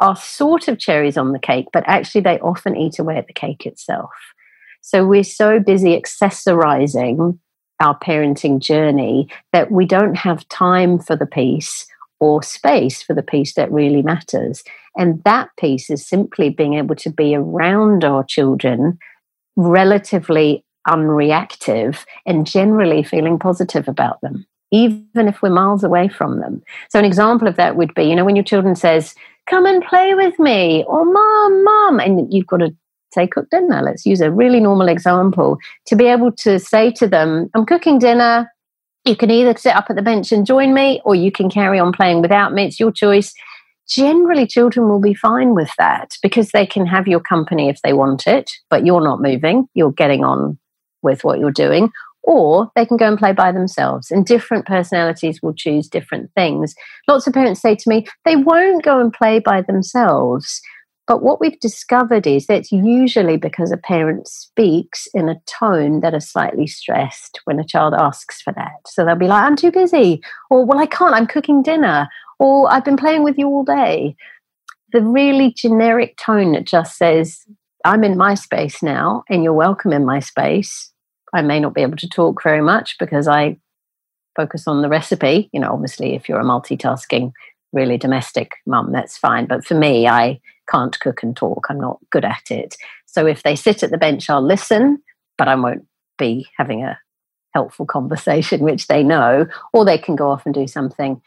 are 0.00 0.14
sort 0.14 0.68
of 0.68 0.78
cherries 0.78 1.16
on 1.16 1.32
the 1.32 1.40
cake, 1.40 1.66
but 1.72 1.82
actually 1.88 2.20
they 2.20 2.38
often 2.38 2.76
eat 2.76 3.00
away 3.00 3.16
at 3.16 3.26
the 3.26 3.32
cake 3.32 3.66
itself. 3.66 4.12
So 4.80 5.04
we're 5.04 5.24
so 5.24 5.58
busy 5.58 6.00
accessorizing 6.00 7.38
our 7.80 7.98
parenting 7.98 8.60
journey 8.60 9.28
that 9.52 9.72
we 9.72 9.86
don't 9.86 10.14
have 10.14 10.48
time 10.48 11.00
for 11.00 11.16
the 11.16 11.26
piece 11.26 11.86
or 12.20 12.42
space 12.42 13.02
for 13.02 13.14
the 13.14 13.22
piece 13.22 13.54
that 13.54 13.70
really 13.70 14.02
matters. 14.02 14.62
And 14.96 15.22
that 15.24 15.50
piece 15.58 15.90
is 15.90 16.06
simply 16.06 16.50
being 16.50 16.74
able 16.74 16.96
to 16.96 17.10
be 17.10 17.34
around 17.34 18.04
our 18.04 18.24
children 18.24 18.98
relatively 19.56 20.64
unreactive 20.88 22.04
and 22.24 22.46
generally 22.46 23.02
feeling 23.02 23.38
positive 23.38 23.88
about 23.88 24.20
them 24.20 24.46
even 24.72 25.28
if 25.28 25.42
we're 25.42 25.50
miles 25.50 25.84
away 25.84 26.08
from 26.08 26.40
them. 26.40 26.62
So 26.90 26.98
an 26.98 27.04
example 27.04 27.46
of 27.46 27.56
that 27.56 27.76
would 27.76 27.94
be 27.94 28.04
you 28.04 28.16
know 28.16 28.24
when 28.24 28.36
your 28.36 28.44
children 28.44 28.74
says 28.74 29.14
come 29.48 29.66
and 29.66 29.84
play 29.84 30.14
with 30.14 30.38
me 30.38 30.84
or 30.86 31.04
mom 31.04 31.64
mom 31.64 32.00
and 32.00 32.32
you've 32.32 32.46
got 32.46 32.58
to 32.58 32.74
say 33.12 33.26
cook 33.26 33.48
dinner. 33.50 33.82
Let's 33.82 34.04
use 34.04 34.20
a 34.20 34.30
really 34.30 34.60
normal 34.60 34.88
example. 34.88 35.58
To 35.86 35.96
be 35.96 36.06
able 36.06 36.32
to 36.32 36.58
say 36.58 36.90
to 36.92 37.06
them 37.06 37.48
i'm 37.54 37.66
cooking 37.66 37.98
dinner 37.98 38.50
you 39.06 39.16
can 39.16 39.30
either 39.30 39.56
sit 39.56 39.74
up 39.74 39.86
at 39.88 39.96
the 39.96 40.02
bench 40.02 40.32
and 40.32 40.46
join 40.46 40.74
me 40.74 41.00
or 41.04 41.14
you 41.14 41.30
can 41.30 41.48
carry 41.48 41.78
on 41.78 41.92
playing 41.92 42.20
without 42.20 42.52
me 42.52 42.66
it's 42.66 42.80
your 42.80 42.92
choice 42.92 43.32
generally 43.88 44.46
children 44.46 44.88
will 44.88 45.00
be 45.00 45.14
fine 45.14 45.54
with 45.54 45.70
that 45.78 46.12
because 46.22 46.50
they 46.50 46.66
can 46.66 46.86
have 46.86 47.06
your 47.06 47.20
company 47.20 47.68
if 47.68 47.80
they 47.82 47.92
want 47.92 48.26
it, 48.26 48.50
but 48.68 48.84
you're 48.84 49.02
not 49.02 49.22
moving, 49.22 49.68
you're 49.74 49.92
getting 49.92 50.24
on 50.24 50.58
with 51.02 51.24
what 51.24 51.38
you're 51.38 51.52
doing, 51.52 51.90
or 52.22 52.70
they 52.74 52.84
can 52.84 52.96
go 52.96 53.06
and 53.06 53.18
play 53.18 53.32
by 53.32 53.52
themselves. 53.52 54.10
And 54.10 54.26
different 54.26 54.66
personalities 54.66 55.40
will 55.42 55.54
choose 55.54 55.88
different 55.88 56.30
things. 56.34 56.74
Lots 57.06 57.26
of 57.26 57.34
parents 57.34 57.60
say 57.60 57.76
to 57.76 57.88
me, 57.88 58.06
they 58.24 58.36
won't 58.36 58.82
go 58.82 59.00
and 59.00 59.12
play 59.12 59.38
by 59.38 59.62
themselves. 59.62 60.60
But 61.06 61.22
what 61.22 61.40
we've 61.40 61.58
discovered 61.60 62.26
is 62.26 62.46
that 62.46 62.58
it's 62.58 62.72
usually 62.72 63.36
because 63.36 63.70
a 63.70 63.76
parent 63.76 64.26
speaks 64.26 65.06
in 65.14 65.28
a 65.28 65.40
tone 65.46 66.00
that 66.00 66.14
is 66.14 66.28
slightly 66.28 66.66
stressed 66.66 67.40
when 67.44 67.60
a 67.60 67.64
child 67.64 67.94
asks 67.94 68.42
for 68.42 68.52
that. 68.54 68.86
So 68.86 69.04
they'll 69.04 69.14
be 69.14 69.28
like, 69.28 69.42
I'm 69.42 69.56
too 69.56 69.70
busy, 69.70 70.20
or 70.50 70.64
well, 70.64 70.80
I 70.80 70.86
can't, 70.86 71.14
I'm 71.14 71.28
cooking 71.28 71.62
dinner, 71.62 72.08
or 72.38 72.70
I've 72.72 72.84
been 72.84 72.96
playing 72.96 73.22
with 73.22 73.38
you 73.38 73.46
all 73.46 73.64
day. 73.64 74.16
The 74.92 75.02
really 75.02 75.52
generic 75.52 76.16
tone 76.16 76.52
that 76.52 76.66
just 76.66 76.96
says, 76.96 77.44
I'm 77.84 78.02
in 78.02 78.16
my 78.16 78.34
space 78.34 78.82
now 78.82 79.22
and 79.28 79.44
you're 79.44 79.52
welcome 79.52 79.92
in 79.92 80.04
my 80.04 80.18
space. 80.18 80.92
I 81.32 81.42
may 81.42 81.60
not 81.60 81.74
be 81.74 81.82
able 81.82 81.96
to 81.98 82.08
talk 82.08 82.42
very 82.42 82.62
much 82.62 82.96
because 82.98 83.28
I 83.28 83.58
focus 84.34 84.66
on 84.66 84.82
the 84.82 84.88
recipe. 84.88 85.50
You 85.52 85.60
know, 85.60 85.72
obviously, 85.72 86.14
if 86.14 86.28
you're 86.28 86.40
a 86.40 86.44
multitasking, 86.44 87.32
really 87.72 87.96
domestic 87.96 88.52
mum, 88.66 88.92
that's 88.92 89.16
fine. 89.16 89.46
But 89.46 89.64
for 89.64 89.74
me, 89.74 90.08
I 90.08 90.40
can't 90.68 90.98
cook 91.00 91.22
and 91.22 91.36
talk. 91.36 91.66
I'm 91.68 91.80
not 91.80 91.98
good 92.10 92.24
at 92.24 92.50
it. 92.50 92.76
So 93.06 93.26
if 93.26 93.42
they 93.42 93.56
sit 93.56 93.82
at 93.82 93.90
the 93.90 93.98
bench, 93.98 94.28
I'll 94.28 94.42
listen, 94.42 95.02
but 95.38 95.48
I 95.48 95.54
won't 95.54 95.86
be 96.18 96.48
having 96.56 96.84
a 96.84 96.98
helpful 97.54 97.86
conversation, 97.86 98.60
which 98.60 98.86
they 98.86 99.02
know, 99.02 99.46
or 99.72 99.84
they 99.84 99.98
can 99.98 100.16
go 100.16 100.30
off 100.30 100.44
and 100.44 100.54
do 100.54 100.66
something 100.66 101.20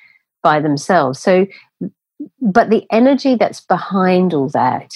by 0.44 0.60
themselves. 0.60 1.20
So, 1.20 1.48
but 2.42 2.70
the 2.70 2.86
energy 2.92 3.36
that's 3.36 3.62
behind 3.62 4.34
all 4.34 4.50
that 4.50 4.94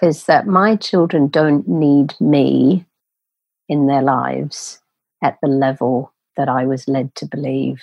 is 0.00 0.24
that 0.24 0.46
my 0.46 0.76
children 0.76 1.28
don't 1.28 1.68
need 1.68 2.14
me 2.20 2.86
in 3.68 3.86
their 3.86 4.02
lives 4.02 4.80
at 5.22 5.38
the 5.42 5.48
level 5.48 6.12
that 6.36 6.48
I 6.48 6.64
was 6.66 6.88
led 6.88 7.14
to 7.16 7.26
believe 7.26 7.82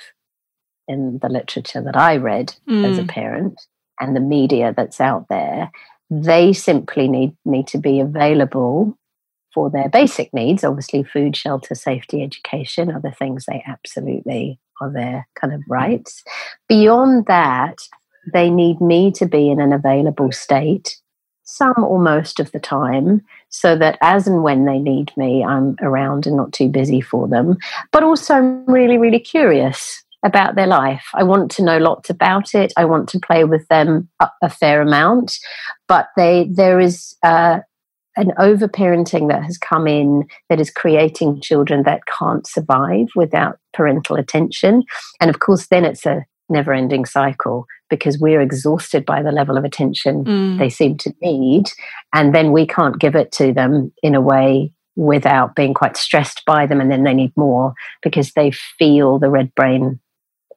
in 0.87 1.19
the 1.19 1.29
literature 1.29 1.81
that 1.81 1.95
I 1.95 2.17
read 2.17 2.55
mm. 2.67 2.89
as 2.89 2.97
a 2.97 3.03
mm. 3.03 3.09
parent 3.09 3.61
and 3.99 4.15
the 4.15 4.21
media 4.21 4.73
that's 4.75 5.01
out 5.01 5.27
there. 5.29 5.71
They 6.09 6.53
simply 6.53 7.07
need 7.07 7.35
me 7.45 7.63
to 7.63 7.77
be 7.77 7.99
available 7.99 8.97
for 9.53 9.69
their 9.69 9.89
basic 9.89 10.33
needs 10.33 10.63
obviously, 10.63 11.03
food, 11.03 11.35
shelter, 11.35 11.75
safety, 11.75 12.23
education, 12.23 12.91
other 12.91 13.11
things 13.11 13.45
they 13.45 13.63
absolutely 13.67 14.59
are 14.81 14.91
their 14.91 15.27
kind 15.39 15.53
of 15.53 15.61
rights. 15.67 16.23
Beyond 16.67 17.25
that, 17.25 17.77
they 18.33 18.49
need 18.49 18.79
me 18.79 19.11
to 19.11 19.25
be 19.25 19.49
in 19.49 19.59
an 19.59 19.73
available 19.73 20.31
state, 20.31 20.97
some 21.43 21.83
or 21.83 21.99
most 21.99 22.39
of 22.39 22.51
the 22.51 22.59
time, 22.59 23.21
so 23.49 23.75
that 23.75 23.97
as 24.01 24.27
and 24.27 24.43
when 24.43 24.65
they 24.65 24.77
need 24.77 25.11
me, 25.17 25.43
I'm 25.43 25.75
around 25.81 26.27
and 26.27 26.37
not 26.37 26.53
too 26.53 26.69
busy 26.69 27.01
for 27.01 27.27
them. 27.27 27.57
But 27.91 28.03
also, 28.03 28.35
I'm 28.35 28.65
really, 28.65 28.97
really 28.97 29.19
curious 29.19 30.03
about 30.23 30.55
their 30.55 30.67
life. 30.67 31.05
I 31.13 31.23
want 31.23 31.49
to 31.51 31.63
know 31.63 31.77
lots 31.77 32.09
about 32.09 32.53
it. 32.53 32.73
I 32.75 32.85
want 32.85 33.07
to 33.09 33.19
play 33.19 33.43
with 33.43 33.67
them 33.69 34.09
a, 34.19 34.29
a 34.43 34.49
fair 34.49 34.81
amount, 34.81 35.37
but 35.87 36.07
they 36.17 36.49
there 36.51 36.79
is 36.79 37.15
uh, 37.23 37.59
an 38.17 38.31
overparenting 38.37 39.29
that 39.29 39.43
has 39.43 39.57
come 39.57 39.87
in 39.87 40.27
that 40.49 40.59
is 40.59 40.71
creating 40.71 41.41
children 41.41 41.83
that 41.83 42.05
can't 42.05 42.45
survive 42.45 43.07
without 43.15 43.59
parental 43.73 44.17
attention. 44.17 44.83
And 45.21 45.29
of 45.29 45.39
course, 45.39 45.67
then 45.67 45.85
it's 45.85 46.05
a 46.05 46.25
never 46.49 46.73
ending 46.73 47.05
cycle 47.05 47.65
because 47.89 48.19
we're 48.19 48.41
exhausted 48.41 49.05
by 49.05 49.21
the 49.21 49.31
level 49.31 49.57
of 49.57 49.63
attention 49.63 50.25
mm. 50.25 50.57
they 50.57 50.69
seem 50.69 50.97
to 50.97 51.13
need. 51.21 51.71
And 52.13 52.33
then 52.33 52.51
we 52.51 52.67
can't 52.67 52.99
give 52.99 53.15
it 53.15 53.31
to 53.33 53.53
them 53.53 53.93
in 54.03 54.15
a 54.15 54.21
way 54.21 54.73
without 54.95 55.55
being 55.55 55.73
quite 55.73 55.95
stressed 55.95 56.43
by 56.45 56.65
them. 56.65 56.81
And 56.81 56.91
then 56.91 57.03
they 57.03 57.13
need 57.13 57.31
more 57.37 57.73
because 58.01 58.33
they 58.33 58.51
feel 58.51 59.17
the 59.17 59.29
red 59.29 59.53
brain 59.55 59.99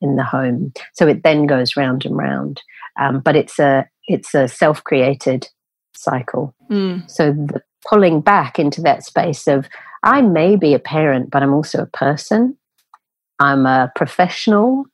in 0.03 0.17
the 0.17 0.25
home. 0.25 0.73
So 0.95 1.07
it 1.07 1.23
then 1.23 1.47
goes 1.47 1.77
round 1.77 2.05
and 2.05 2.17
round. 2.17 2.63
Um, 2.99 3.21
but 3.21 3.37
it's 3.37 3.59
a 3.59 3.89
it's 4.07 4.35
a 4.35 4.49
self 4.49 4.83
created 4.85 5.49
cycle. 5.95 6.55
Mm. 6.71 7.11
So 7.11 7.33
the 7.33 7.63
pulling 7.89 8.21
back 8.21 8.59
into 8.59 8.81
that 8.83 9.05
space 9.05 9.47
of 9.47 9.69
I 10.03 10.21
may 10.21 10.57
be 10.57 10.75
a 10.75 10.79
parent, 10.79 11.31
but 11.31 11.43
I'm 11.43 11.55
also 11.55 11.83
a 11.83 11.87
person. 11.87 12.57
I'm 13.39 13.67
a 13.67 13.91
professional. 13.95 14.85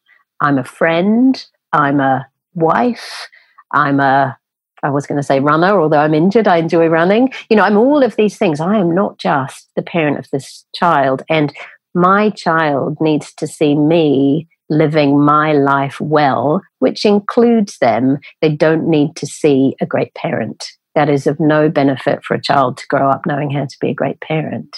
I'm 0.40 0.58
a 0.58 0.64
friend. 0.64 1.44
I'm 1.72 2.00
a 2.00 2.26
wife. 2.54 3.28
I'm 3.72 4.00
a 4.00 4.38
I 4.82 4.90
was 4.90 5.06
going 5.06 5.16
to 5.16 5.24
say 5.24 5.40
runner, 5.40 5.80
although 5.80 5.98
I'm 5.98 6.14
injured, 6.14 6.46
I 6.46 6.58
enjoy 6.58 6.86
running. 6.86 7.32
You 7.50 7.56
know, 7.56 7.64
I'm 7.64 7.76
all 7.76 8.04
of 8.04 8.14
these 8.14 8.38
things. 8.38 8.60
I 8.60 8.76
am 8.76 8.94
not 8.94 9.18
just 9.18 9.68
the 9.74 9.82
parent 9.82 10.18
of 10.18 10.30
this 10.30 10.64
child. 10.74 11.22
And 11.28 11.52
my 11.94 12.30
child 12.30 12.96
needs 13.00 13.32
to 13.34 13.46
see 13.46 13.74
me 13.74 14.46
living 14.70 15.20
my 15.20 15.52
life 15.52 16.00
well, 16.00 16.62
which 16.78 17.04
includes 17.04 17.78
them. 17.78 18.18
They 18.42 18.54
don't 18.54 18.88
need 18.88 19.16
to 19.16 19.26
see 19.26 19.76
a 19.80 19.86
great 19.86 20.14
parent 20.14 20.64
that 20.98 21.08
is 21.08 21.28
of 21.28 21.38
no 21.38 21.68
benefit 21.68 22.24
for 22.24 22.34
a 22.34 22.42
child 22.42 22.76
to 22.76 22.86
grow 22.88 23.08
up 23.08 23.24
knowing 23.24 23.50
how 23.50 23.64
to 23.64 23.76
be 23.80 23.90
a 23.90 23.94
great 23.94 24.20
parent. 24.20 24.76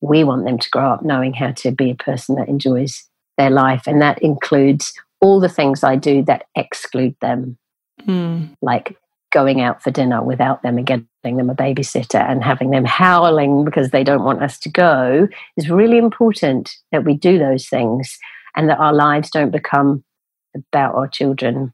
We 0.00 0.22
want 0.22 0.44
them 0.44 0.60
to 0.60 0.70
grow 0.70 0.92
up 0.92 1.02
knowing 1.02 1.34
how 1.34 1.50
to 1.52 1.72
be 1.72 1.90
a 1.90 1.96
person 1.96 2.36
that 2.36 2.48
enjoys 2.48 3.04
their 3.36 3.50
life. 3.50 3.82
And 3.88 4.00
that 4.00 4.22
includes 4.22 4.92
all 5.20 5.40
the 5.40 5.48
things 5.48 5.82
I 5.82 5.96
do 5.96 6.22
that 6.22 6.44
exclude 6.54 7.16
them, 7.20 7.58
mm. 8.02 8.48
like 8.62 8.96
going 9.32 9.60
out 9.60 9.82
for 9.82 9.90
dinner 9.90 10.22
without 10.22 10.62
them 10.62 10.78
and 10.78 10.86
getting 10.86 11.36
them 11.36 11.50
a 11.50 11.54
babysitter 11.54 12.20
and 12.20 12.44
having 12.44 12.70
them 12.70 12.84
howling 12.84 13.64
because 13.64 13.90
they 13.90 14.04
don't 14.04 14.22
want 14.22 14.44
us 14.44 14.60
to 14.60 14.68
go 14.68 15.26
is 15.56 15.68
really 15.68 15.98
important 15.98 16.76
that 16.92 17.04
we 17.04 17.14
do 17.14 17.40
those 17.40 17.68
things 17.68 18.18
and 18.56 18.68
that 18.68 18.78
our 18.78 18.92
lives 18.92 19.30
don't 19.30 19.50
become 19.50 20.02
about 20.54 20.94
our 20.94 21.08
children 21.08 21.72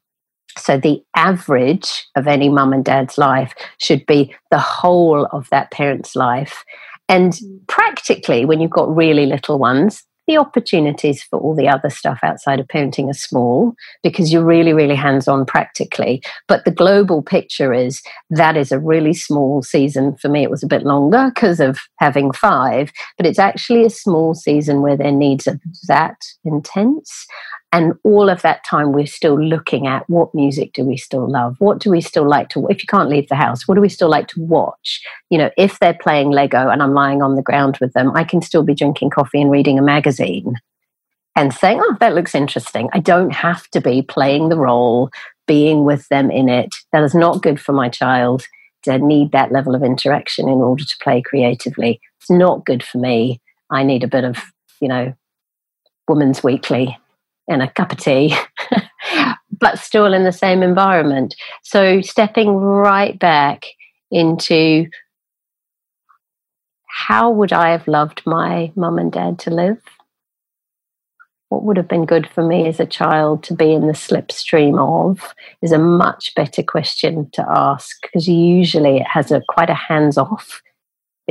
so 0.58 0.76
the 0.76 1.02
average 1.16 2.06
of 2.16 2.26
any 2.26 2.48
mum 2.48 2.72
and 2.72 2.84
dad's 2.84 3.18
life 3.18 3.54
should 3.78 4.04
be 4.06 4.34
the 4.50 4.58
whole 4.58 5.26
of 5.26 5.48
that 5.50 5.70
parent's 5.70 6.14
life. 6.14 6.64
And 7.08 7.32
mm. 7.32 7.66
practically, 7.68 8.44
when 8.44 8.60
you've 8.60 8.70
got 8.70 8.94
really 8.94 9.26
little 9.26 9.58
ones, 9.58 10.04
the 10.26 10.36
opportunities 10.36 11.22
for 11.22 11.38
all 11.38 11.54
the 11.54 11.68
other 11.68 11.90
stuff 11.90 12.20
outside 12.22 12.60
of 12.60 12.66
parenting 12.68 13.08
are 13.08 13.14
small 13.14 13.74
because 14.02 14.32
you're 14.32 14.44
really, 14.44 14.72
really 14.72 14.94
hands 14.94 15.26
on 15.26 15.44
practically. 15.44 16.22
But 16.48 16.64
the 16.64 16.70
global 16.70 17.22
picture 17.22 17.72
is 17.72 18.00
that 18.30 18.56
is 18.56 18.72
a 18.72 18.78
really 18.78 19.14
small 19.14 19.62
season. 19.62 20.16
For 20.16 20.28
me, 20.28 20.42
it 20.42 20.50
was 20.50 20.62
a 20.62 20.68
bit 20.68 20.84
longer 20.84 21.32
because 21.34 21.60
of 21.60 21.78
having 21.98 22.32
five, 22.32 22.92
but 23.16 23.26
it's 23.26 23.38
actually 23.38 23.84
a 23.84 23.90
small 23.90 24.34
season 24.34 24.80
where 24.80 24.96
their 24.96 25.12
needs 25.12 25.46
are 25.46 25.58
that 25.88 26.16
intense. 26.44 27.26
And 27.74 27.94
all 28.04 28.28
of 28.28 28.42
that 28.42 28.64
time, 28.64 28.92
we're 28.92 29.06
still 29.06 29.42
looking 29.42 29.86
at 29.86 30.08
what 30.08 30.34
music 30.34 30.74
do 30.74 30.84
we 30.84 30.98
still 30.98 31.26
love? 31.28 31.56
What 31.58 31.78
do 31.78 31.90
we 31.90 32.02
still 32.02 32.28
like 32.28 32.50
to, 32.50 32.66
if 32.68 32.82
you 32.82 32.86
can't 32.86 33.08
leave 33.08 33.28
the 33.30 33.34
house, 33.34 33.66
what 33.66 33.76
do 33.76 33.80
we 33.80 33.88
still 33.88 34.10
like 34.10 34.28
to 34.28 34.42
watch? 34.42 35.00
You 35.30 35.38
know, 35.38 35.50
if 35.56 35.78
they're 35.78 35.98
playing 35.98 36.30
Lego 36.30 36.68
and 36.68 36.82
I'm 36.82 36.92
lying 36.92 37.22
on 37.22 37.34
the 37.34 37.42
ground 37.42 37.78
with 37.80 37.94
them, 37.94 38.14
I 38.14 38.24
can 38.24 38.42
still 38.42 38.62
be 38.62 38.74
drinking 38.74 39.10
coffee 39.10 39.40
and 39.40 39.50
reading 39.50 39.78
a 39.78 39.82
magazine 39.82 40.56
and 41.34 41.54
saying, 41.54 41.80
oh, 41.82 41.96
that 41.98 42.14
looks 42.14 42.34
interesting. 42.34 42.90
I 42.92 43.00
don't 43.00 43.32
have 43.32 43.66
to 43.68 43.80
be 43.80 44.02
playing 44.02 44.50
the 44.50 44.58
role, 44.58 45.08
being 45.46 45.84
with 45.84 46.06
them 46.08 46.30
in 46.30 46.50
it. 46.50 46.74
That 46.92 47.02
is 47.02 47.14
not 47.14 47.42
good 47.42 47.58
for 47.58 47.72
my 47.72 47.88
child. 47.88 48.46
uh, 48.86 48.98
need 48.98 49.32
that 49.32 49.50
level 49.50 49.74
of 49.74 49.82
interaction 49.82 50.46
in 50.46 50.58
order 50.58 50.84
to 50.84 50.96
play 51.02 51.22
creatively. 51.22 52.00
It's 52.20 52.30
not 52.30 52.66
good 52.66 52.82
for 52.82 52.98
me. 52.98 53.40
I 53.70 53.82
need 53.82 54.04
a 54.04 54.08
bit 54.08 54.24
of, 54.24 54.36
you 54.80 54.88
know, 54.88 55.14
woman's 56.06 56.44
weekly 56.44 56.98
and 57.48 57.62
a 57.62 57.70
cup 57.70 57.92
of 57.92 57.98
tea, 57.98 58.34
but 59.60 59.78
still 59.78 60.12
in 60.12 60.24
the 60.24 60.32
same 60.32 60.62
environment. 60.62 61.34
So 61.62 62.00
stepping 62.00 62.54
right 62.54 63.18
back 63.18 63.64
into 64.10 64.86
how 66.86 67.30
would 67.30 67.52
I 67.52 67.70
have 67.70 67.88
loved 67.88 68.22
my 68.26 68.70
mum 68.76 68.98
and 68.98 69.10
dad 69.10 69.38
to 69.40 69.50
live? 69.50 69.82
What 71.48 71.64
would 71.64 71.76
have 71.76 71.88
been 71.88 72.06
good 72.06 72.28
for 72.28 72.46
me 72.46 72.66
as 72.66 72.80
a 72.80 72.86
child 72.86 73.42
to 73.44 73.54
be 73.54 73.72
in 73.72 73.86
the 73.86 73.92
slipstream 73.92 74.78
of 74.78 75.34
is 75.60 75.72
a 75.72 75.78
much 75.78 76.34
better 76.34 76.62
question 76.62 77.28
to 77.32 77.44
ask 77.48 78.00
because 78.02 78.26
usually 78.26 78.98
it 78.98 79.06
has 79.06 79.30
a 79.30 79.42
quite 79.48 79.68
a 79.68 79.74
hands 79.74 80.16
off 80.16 80.62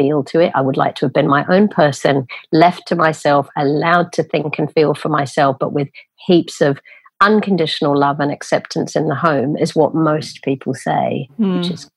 feel 0.02 0.24
to 0.24 0.40
it. 0.40 0.52
I 0.56 0.62
would 0.62 0.78
like 0.78 0.96
to 0.96 1.06
have 1.06 1.14
been 1.14 1.28
my 1.28 1.46
own 1.48 1.68
person, 1.68 2.28
left 2.52 2.88
to 2.88 2.96
myself, 2.96 3.48
allowed 3.56 4.12
to 4.14 4.24
think 4.24 4.58
and 4.58 4.72
feel 4.74 4.94
for 4.94 5.10
myself, 5.10 5.58
but 5.60 5.74
with 5.74 5.90
heaps 6.26 6.62
of 6.62 6.80
unconditional 7.22 7.98
love 7.98 8.20
and 8.20 8.32
acceptance 8.32 8.96
in 8.96 9.08
the 9.08 9.16
home, 9.16 9.56
is 9.58 9.76
what 9.76 9.94
most 9.94 10.42
people 10.44 10.74
say, 10.74 11.30
mm. 11.40 11.58
which 11.58 11.68
hmm. 11.68 11.74
is 11.74 11.90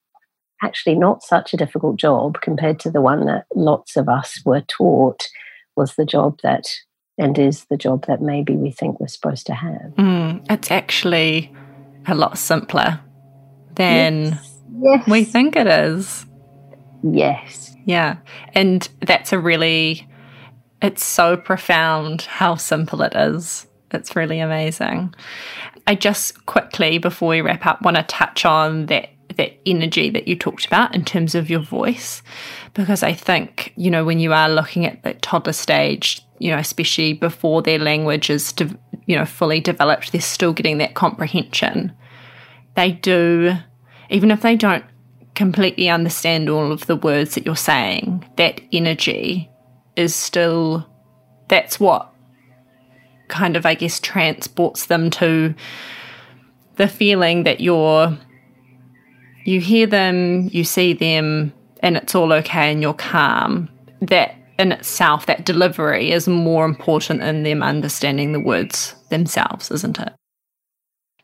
actually 0.62 0.94
not 0.94 1.22
such 1.22 1.54
a 1.54 1.56
difficult 1.56 1.96
job 1.96 2.40
compared 2.42 2.78
to 2.80 2.90
the 2.90 3.00
one 3.00 3.24
that 3.26 3.46
lots 3.54 3.96
of 3.96 4.08
us 4.08 4.40
were 4.44 4.62
taught 4.62 5.26
was 5.76 5.94
the 5.94 6.04
job 6.04 6.38
that 6.42 6.66
and 7.16 7.38
is 7.38 7.64
the 7.66 7.76
job 7.76 8.06
that 8.06 8.20
maybe 8.20 8.54
we 8.56 8.70
think 8.70 8.98
we're 8.98 9.06
supposed 9.06 9.46
to 9.46 9.54
have. 9.54 9.94
Mm, 9.96 10.44
it's 10.50 10.70
actually 10.70 11.52
a 12.06 12.14
lot 12.14 12.36
simpler 12.38 13.00
than 13.76 14.24
yes. 14.24 14.60
Yes. 14.80 15.08
we 15.08 15.24
think 15.24 15.56
it 15.56 15.66
is. 15.66 16.26
Yes. 17.02 17.73
Yeah. 17.84 18.16
And 18.54 18.88
that's 19.00 19.32
a 19.32 19.38
really, 19.38 20.08
it's 20.82 21.04
so 21.04 21.36
profound 21.36 22.22
how 22.22 22.56
simple 22.56 23.02
it 23.02 23.14
is. 23.14 23.66
It's 23.90 24.16
really 24.16 24.40
amazing. 24.40 25.14
I 25.86 25.94
just 25.94 26.46
quickly, 26.46 26.98
before 26.98 27.28
we 27.30 27.40
wrap 27.40 27.66
up, 27.66 27.82
want 27.82 27.96
to 27.96 28.02
touch 28.04 28.44
on 28.44 28.86
that 28.86 29.10
that 29.36 29.58
energy 29.66 30.10
that 30.10 30.28
you 30.28 30.36
talked 30.36 30.66
about 30.66 30.94
in 30.94 31.04
terms 31.04 31.34
of 31.34 31.50
your 31.50 31.58
voice 31.58 32.22
because 32.74 33.02
i 33.02 33.12
think 33.12 33.72
you 33.74 33.90
know 33.90 34.04
when 34.04 34.20
you 34.20 34.32
are 34.32 34.48
looking 34.48 34.86
at 34.86 35.02
the 35.02 35.14
toddler 35.14 35.52
stage 35.52 36.24
you 36.38 36.50
know 36.50 36.58
especially 36.58 37.12
before 37.14 37.60
their 37.62 37.78
language 37.78 38.30
is 38.30 38.52
de- 38.52 38.78
you 39.06 39.16
know 39.16 39.24
fully 39.24 39.60
developed 39.60 40.12
they're 40.12 40.20
still 40.20 40.52
getting 40.52 40.78
that 40.78 40.94
comprehension 40.94 41.92
they 42.76 42.92
do 42.92 43.54
even 44.10 44.30
if 44.30 44.42
they 44.42 44.54
don't 44.54 44.84
completely 45.34 45.88
understand 45.88 46.48
all 46.48 46.70
of 46.70 46.86
the 46.86 46.96
words 46.96 47.34
that 47.34 47.44
you're 47.44 47.56
saying 47.56 48.24
that 48.36 48.60
energy 48.72 49.50
is 49.96 50.14
still 50.14 50.86
that's 51.48 51.80
what 51.80 52.12
kind 53.28 53.56
of 53.56 53.66
i 53.66 53.74
guess 53.74 53.98
transports 53.98 54.86
them 54.86 55.10
to 55.10 55.54
the 56.76 56.88
feeling 56.88 57.44
that 57.44 57.60
you're 57.60 58.16
you 59.44 59.60
hear 59.60 59.86
them, 59.86 60.48
you 60.52 60.64
see 60.64 60.94
them, 60.94 61.52
and 61.80 61.96
it's 61.96 62.14
all 62.14 62.32
okay 62.32 62.72
and 62.72 62.80
you're 62.80 62.94
calm, 62.94 63.68
that 64.00 64.34
in 64.58 64.72
itself, 64.72 65.26
that 65.26 65.44
delivery 65.44 66.10
is 66.10 66.26
more 66.26 66.64
important 66.64 67.20
than 67.20 67.42
them 67.42 67.62
understanding 67.62 68.32
the 68.32 68.40
words 68.40 68.94
themselves, 69.10 69.70
isn't 69.70 69.98
it? 69.98 70.12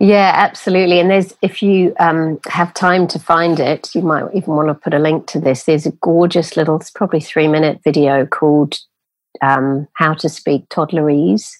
Yeah, 0.00 0.32
absolutely. 0.34 0.98
And 0.98 1.10
there's, 1.10 1.34
if 1.42 1.62
you 1.62 1.94
um, 2.00 2.40
have 2.48 2.72
time 2.72 3.06
to 3.08 3.18
find 3.18 3.60
it, 3.60 3.94
you 3.94 4.00
might 4.00 4.34
even 4.34 4.54
want 4.54 4.68
to 4.68 4.74
put 4.74 4.94
a 4.94 4.98
link 4.98 5.26
to 5.26 5.40
this. 5.40 5.64
There's 5.64 5.84
a 5.84 5.92
gorgeous 5.92 6.56
little, 6.56 6.76
it's 6.76 6.90
probably 6.90 7.20
three 7.20 7.48
minute 7.48 7.80
video 7.84 8.24
called 8.24 8.78
um, 9.42 9.86
How 9.92 10.14
to 10.14 10.28
Speak 10.30 10.66
Toddlerese. 10.70 11.50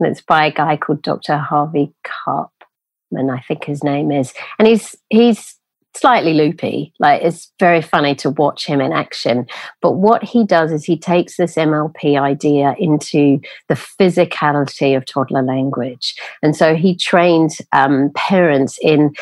And 0.00 0.10
it's 0.10 0.20
by 0.20 0.46
a 0.46 0.52
guy 0.52 0.76
called 0.76 1.02
Dr. 1.02 1.36
Harvey 1.36 1.92
Karpman, 2.04 3.32
I 3.32 3.44
think 3.46 3.64
his 3.64 3.84
name 3.84 4.10
is. 4.10 4.34
And 4.58 4.66
he's, 4.66 4.96
he's, 5.08 5.54
slightly 5.98 6.34
loopy. 6.34 6.92
Like 6.98 7.22
it's 7.22 7.52
very 7.58 7.82
funny 7.82 8.14
to 8.16 8.30
watch 8.30 8.66
him 8.66 8.80
in 8.80 8.92
action. 8.92 9.46
But 9.82 9.92
what 9.92 10.22
he 10.22 10.44
does 10.44 10.72
is 10.72 10.84
he 10.84 10.98
takes 10.98 11.36
this 11.36 11.56
MLP 11.56 12.20
idea 12.20 12.74
into 12.78 13.40
the 13.68 13.74
physicality 13.74 14.96
of 14.96 15.04
toddler 15.04 15.42
language. 15.42 16.14
And 16.42 16.54
so 16.54 16.74
he 16.74 16.96
trains 16.96 17.60
um, 17.72 18.10
parents 18.14 18.78
in 18.82 19.12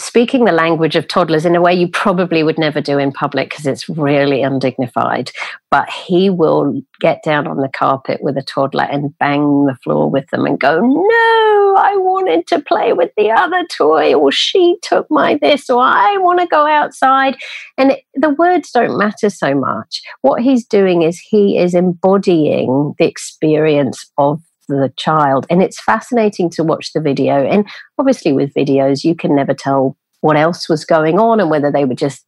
speaking 0.00 0.44
the 0.44 0.52
language 0.52 0.96
of 0.96 1.06
toddlers 1.06 1.44
in 1.44 1.54
a 1.54 1.60
way 1.60 1.74
you 1.74 1.86
probably 1.88 2.42
would 2.42 2.58
never 2.58 2.80
do 2.80 2.98
in 2.98 3.12
public 3.12 3.50
because 3.50 3.66
it's 3.66 3.88
really 3.88 4.42
undignified. 4.42 5.30
But 5.70 5.90
he 5.90 6.30
will 6.30 6.80
get 7.00 7.22
down 7.22 7.46
on 7.46 7.58
the 7.58 7.68
carpet 7.68 8.22
with 8.22 8.36
a 8.36 8.42
toddler 8.42 8.84
and 8.84 9.16
bang 9.18 9.66
the 9.66 9.76
floor 9.82 10.10
with 10.10 10.28
them 10.30 10.46
and 10.46 10.58
go, 10.58 10.80
No, 10.80 11.39
I 11.80 11.96
wanted 11.96 12.46
to 12.48 12.60
play 12.60 12.92
with 12.92 13.10
the 13.16 13.30
other 13.30 13.64
toy, 13.66 14.14
or 14.14 14.30
she 14.30 14.76
took 14.82 15.10
my 15.10 15.38
this, 15.40 15.70
or 15.70 15.82
I 15.82 16.16
want 16.18 16.40
to 16.40 16.46
go 16.46 16.66
outside. 16.66 17.36
And 17.78 17.92
it, 17.92 18.04
the 18.14 18.30
words 18.30 18.70
don't 18.70 18.98
matter 18.98 19.30
so 19.30 19.54
much. 19.54 20.02
What 20.22 20.42
he's 20.42 20.66
doing 20.66 21.02
is 21.02 21.18
he 21.18 21.58
is 21.58 21.74
embodying 21.74 22.94
the 22.98 23.06
experience 23.06 24.10
of 24.18 24.40
the 24.68 24.92
child. 24.96 25.46
And 25.50 25.62
it's 25.62 25.80
fascinating 25.80 26.50
to 26.50 26.64
watch 26.64 26.92
the 26.92 27.00
video. 27.00 27.46
And 27.46 27.66
obviously, 27.98 28.32
with 28.32 28.54
videos, 28.54 29.02
you 29.02 29.14
can 29.14 29.34
never 29.34 29.54
tell 29.54 29.96
what 30.20 30.36
else 30.36 30.68
was 30.68 30.84
going 30.84 31.18
on 31.18 31.40
and 31.40 31.50
whether 31.50 31.72
they 31.72 31.84
were 31.84 31.94
just 31.94 32.24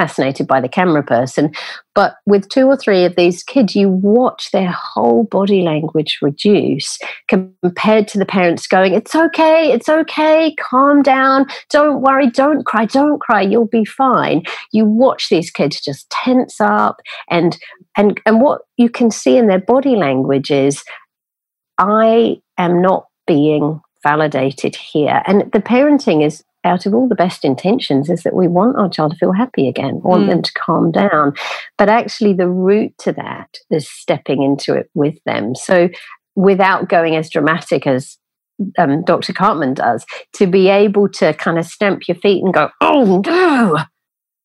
fascinated 0.00 0.46
by 0.46 0.62
the 0.62 0.68
camera 0.68 1.02
person. 1.02 1.52
But 1.94 2.14
with 2.24 2.48
two 2.48 2.66
or 2.66 2.76
three 2.76 3.04
of 3.04 3.16
these 3.16 3.42
kids, 3.42 3.76
you 3.76 3.90
watch 3.90 4.50
their 4.50 4.70
whole 4.70 5.24
body 5.24 5.60
language 5.60 6.16
reduce 6.22 6.98
compared 7.28 8.08
to 8.08 8.18
the 8.18 8.24
parents 8.24 8.66
going, 8.66 8.94
It's 8.94 9.14
okay, 9.14 9.70
it's 9.70 9.90
okay, 9.90 10.54
calm 10.58 11.02
down, 11.02 11.44
don't 11.68 12.00
worry, 12.00 12.30
don't 12.30 12.64
cry, 12.64 12.86
don't 12.86 13.20
cry, 13.20 13.42
you'll 13.42 13.66
be 13.66 13.84
fine. 13.84 14.42
You 14.72 14.86
watch 14.86 15.28
these 15.28 15.50
kids 15.50 15.82
just 15.82 16.08
tense 16.08 16.62
up 16.62 17.02
and 17.28 17.58
and 17.98 18.18
and 18.24 18.40
what 18.40 18.62
you 18.78 18.88
can 18.88 19.10
see 19.10 19.36
in 19.36 19.48
their 19.48 19.60
body 19.60 19.96
language 19.96 20.50
is 20.50 20.82
I 21.76 22.40
am 22.56 22.80
not 22.80 23.04
being 23.26 23.82
validated 24.02 24.76
here. 24.76 25.22
And 25.26 25.52
the 25.52 25.60
parenting 25.60 26.24
is 26.24 26.42
out 26.64 26.86
of 26.86 26.94
all 26.94 27.08
the 27.08 27.14
best 27.14 27.44
intentions 27.44 28.10
is 28.10 28.22
that 28.22 28.34
we 28.34 28.48
want 28.48 28.76
our 28.76 28.88
child 28.88 29.12
to 29.12 29.16
feel 29.16 29.32
happy 29.32 29.68
again, 29.68 30.00
want 30.02 30.24
mm. 30.24 30.28
them 30.28 30.42
to 30.42 30.52
calm 30.52 30.90
down. 30.90 31.34
But 31.78 31.88
actually, 31.88 32.34
the 32.34 32.48
route 32.48 32.94
to 32.98 33.12
that 33.12 33.56
is 33.70 33.88
stepping 33.88 34.42
into 34.42 34.74
it 34.74 34.90
with 34.94 35.16
them. 35.24 35.54
So, 35.54 35.88
without 36.36 36.88
going 36.88 37.16
as 37.16 37.30
dramatic 37.30 37.86
as 37.86 38.18
um, 38.78 39.02
Dr. 39.04 39.32
Cartman 39.32 39.74
does, 39.74 40.04
to 40.34 40.46
be 40.46 40.68
able 40.68 41.08
to 41.10 41.32
kind 41.34 41.58
of 41.58 41.66
stamp 41.66 42.06
your 42.08 42.16
feet 42.16 42.44
and 42.44 42.52
go, 42.52 42.70
oh 42.80 43.22
no, 43.24 43.78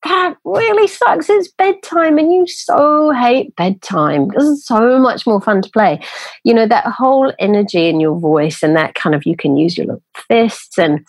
that 0.05 0.35
really 0.45 0.87
sucks. 0.87 1.29
It's 1.29 1.51
bedtime 1.51 2.17
and 2.17 2.31
you 2.31 2.47
so 2.47 3.11
hate 3.11 3.55
bedtime. 3.55 4.29
This 4.29 4.43
is 4.43 4.65
so 4.65 4.99
much 4.99 5.25
more 5.25 5.41
fun 5.41 5.61
to 5.63 5.69
play. 5.69 5.99
You 6.43 6.53
know, 6.53 6.67
that 6.67 6.85
whole 6.85 7.33
energy 7.39 7.89
in 7.89 7.99
your 7.99 8.19
voice 8.19 8.61
and 8.61 8.75
that 8.75 8.93
kind 8.93 9.15
of 9.15 9.25
you 9.25 9.35
can 9.35 9.57
use 9.57 9.77
your 9.77 9.87
little 9.87 10.03
fists 10.29 10.77
and 10.77 11.05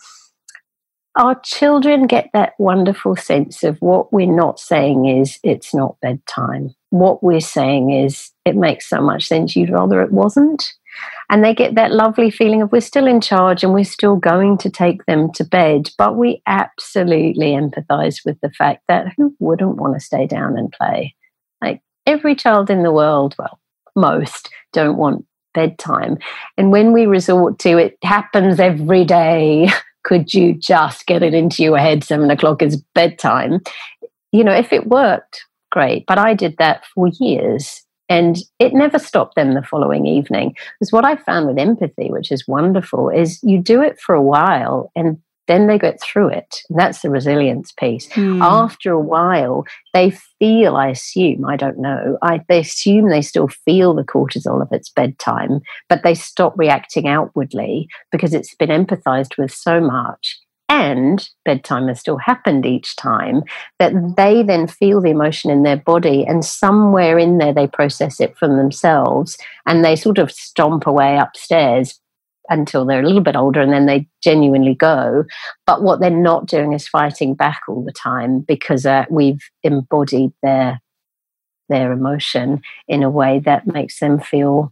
our 1.17 1.39
children 1.43 2.05
get 2.05 2.29
that 2.33 2.53
wonderful 2.59 3.15
sense 3.15 3.63
of 3.63 3.77
what 3.79 4.13
we're 4.13 4.31
not 4.31 4.59
saying 4.59 5.05
is 5.05 5.39
it's 5.43 5.73
not 5.73 5.99
bedtime. 5.99 6.75
What 6.91 7.23
we're 7.23 7.39
saying 7.41 7.91
is 7.91 8.31
it 8.45 8.55
makes 8.55 8.87
so 8.87 9.01
much 9.01 9.25
sense 9.25 9.55
you'd 9.55 9.71
rather 9.71 10.01
it 10.01 10.11
wasn't. 10.11 10.73
And 11.29 11.43
they 11.43 11.53
get 11.53 11.75
that 11.75 11.91
lovely 11.91 12.29
feeling 12.29 12.61
of 12.61 12.71
we're 12.71 12.81
still 12.81 13.07
in 13.07 13.19
charge 13.19 13.63
and 13.63 13.73
we're 13.73 13.83
still 13.83 14.15
going 14.15 14.57
to 14.59 14.69
take 14.69 15.05
them 15.05 15.31
to 15.33 15.43
bed. 15.43 15.89
But 15.97 16.15
we 16.15 16.41
absolutely 16.45 17.47
empathize 17.47 18.23
with 18.23 18.39
the 18.41 18.51
fact 18.51 18.83
that 18.87 19.13
who 19.17 19.35
wouldn't 19.39 19.77
want 19.77 19.95
to 19.95 19.99
stay 19.99 20.27
down 20.27 20.57
and 20.57 20.71
play? 20.71 21.15
Like 21.61 21.81
every 22.05 22.35
child 22.35 22.69
in 22.69 22.83
the 22.83 22.93
world, 22.93 23.35
well, 23.39 23.59
most 23.95 24.49
don't 24.71 24.97
want 24.97 25.25
bedtime. 25.53 26.19
And 26.57 26.71
when 26.71 26.93
we 26.93 27.07
resort 27.07 27.57
to 27.59 27.77
it 27.77 27.97
happens 28.03 28.59
every 28.59 29.03
day, 29.03 29.69
could 30.07 30.33
you 30.33 30.53
just 30.53 31.05
get 31.05 31.21
it 31.21 31.33
into 31.33 31.61
your 31.61 31.77
head 31.77 32.01
seven 32.01 32.31
o'clock 32.31 32.61
is 32.61 32.81
bedtime? 32.95 33.59
You 34.31 34.45
know, 34.45 34.53
if 34.53 34.71
it 34.71 34.87
worked, 34.87 35.43
great. 35.69 36.05
But 36.07 36.17
I 36.17 36.33
did 36.33 36.55
that 36.59 36.85
for 36.95 37.09
years 37.19 37.83
and 38.07 38.37
it 38.57 38.73
never 38.73 38.99
stopped 38.99 39.35
them 39.35 39.53
the 39.53 39.61
following 39.61 40.05
evening. 40.05 40.55
Because 40.79 40.93
what 40.93 41.03
I 41.03 41.17
found 41.17 41.45
with 41.45 41.59
empathy, 41.59 42.09
which 42.09 42.31
is 42.31 42.47
wonderful, 42.47 43.09
is 43.09 43.43
you 43.43 43.61
do 43.61 43.81
it 43.81 43.99
for 43.99 44.15
a 44.15 44.21
while 44.21 44.91
and 44.95 45.21
then 45.47 45.67
they 45.67 45.79
get 45.79 46.01
through 46.01 46.29
it. 46.29 46.63
And 46.69 46.79
that's 46.79 47.01
the 47.01 47.09
resilience 47.09 47.71
piece. 47.71 48.07
Mm. 48.09 48.41
After 48.41 48.91
a 48.91 48.99
while, 49.01 49.65
they 49.93 50.11
feel, 50.39 50.75
I 50.75 50.89
assume, 50.89 51.45
I 51.45 51.55
don't 51.55 51.79
know, 51.79 52.17
I, 52.21 52.41
they 52.49 52.59
assume 52.59 53.09
they 53.09 53.21
still 53.21 53.47
feel 53.47 53.93
the 53.93 54.03
cortisol 54.03 54.61
of 54.61 54.71
its 54.71 54.89
bedtime, 54.89 55.61
but 55.89 56.03
they 56.03 56.13
stop 56.13 56.53
reacting 56.57 57.07
outwardly 57.07 57.87
because 58.11 58.33
it's 58.33 58.55
been 58.55 58.69
empathized 58.69 59.37
with 59.37 59.51
so 59.53 59.79
much. 59.79 60.37
and 60.69 61.29
bedtime 61.45 61.87
has 61.87 61.99
still 61.99 62.17
happened 62.17 62.65
each 62.65 62.95
time, 62.95 63.43
that 63.79 63.93
they 64.17 64.43
then 64.43 64.67
feel 64.67 65.01
the 65.01 65.09
emotion 65.09 65.49
in 65.49 65.63
their 65.63 65.77
body 65.77 66.25
and 66.27 66.43
somewhere 66.43 67.17
in 67.17 67.37
there 67.37 67.53
they 67.53 67.67
process 67.67 68.19
it 68.19 68.37
from 68.37 68.57
themselves 68.57 69.37
and 69.65 69.83
they 69.83 69.95
sort 69.95 70.17
of 70.17 70.31
stomp 70.31 70.85
away 70.85 71.17
upstairs 71.17 71.99
until 72.49 72.85
they're 72.85 73.01
a 73.01 73.05
little 73.05 73.21
bit 73.21 73.35
older 73.35 73.61
and 73.61 73.71
then 73.71 73.85
they 73.85 74.07
genuinely 74.23 74.75
go. 74.75 75.25
But 75.65 75.83
what 75.83 75.99
they're 75.99 76.09
not 76.09 76.47
doing 76.47 76.73
is 76.73 76.87
fighting 76.87 77.35
back 77.35 77.61
all 77.67 77.83
the 77.83 77.91
time 77.91 78.41
because 78.41 78.85
uh, 78.85 79.05
we've 79.09 79.41
embodied 79.63 80.31
their 80.41 80.81
their 81.69 81.91
emotion 81.91 82.61
in 82.87 83.03
a 83.03 83.09
way 83.09 83.39
that 83.39 83.67
makes 83.67 83.99
them 83.99 84.19
feel 84.19 84.71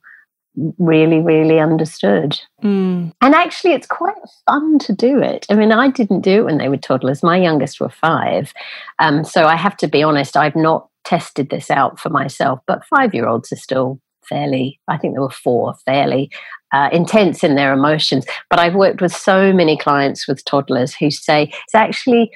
really, 0.78 1.20
really 1.20 1.60
understood. 1.60 2.40
Mm. 2.64 3.14
And 3.22 3.36
actually, 3.36 3.74
it's 3.74 3.88
quite 3.88 4.16
fun 4.48 4.80
to 4.80 4.94
do 4.94 5.22
it. 5.22 5.46
I 5.50 5.56
mean, 5.56 5.72
I 5.72 5.90
didn't 5.90 6.22
do 6.22 6.40
it 6.40 6.46
when 6.46 6.58
they 6.58 6.70
were 6.70 6.78
toddlers. 6.78 7.24
My 7.24 7.38
youngest 7.38 7.80
were 7.80 7.90
five. 7.90 8.54
Um, 9.00 9.24
so 9.24 9.46
I 9.46 9.56
have 9.56 9.78
to 9.78 9.88
be 9.88 10.04
honest, 10.04 10.38
I've 10.38 10.56
not 10.56 10.88
tested 11.04 11.50
this 11.50 11.70
out 11.70 12.00
for 12.00 12.10
myself, 12.10 12.60
but 12.66 12.86
five 12.86 13.14
year 13.14 13.28
olds 13.28 13.52
are 13.52 13.58
still 13.58 14.00
fairly, 14.28 14.80
I 14.88 14.98
think 14.98 15.14
there 15.14 15.22
were 15.22 15.30
four, 15.30 15.76
fairly 15.86 16.32
uh, 16.76 16.90
intense 16.92 17.42
in 17.42 17.56
their 17.56 17.72
emotions. 17.74 18.26
But 18.50 18.60
I've 18.60 18.76
worked 18.76 19.02
with 19.02 19.16
so 19.16 19.54
many 19.54 19.78
clients 19.78 20.28
with 20.28 20.44
toddlers 20.44 20.94
who 20.94 21.10
say 21.10 21.44
it's 21.44 21.76
actually 21.76 22.32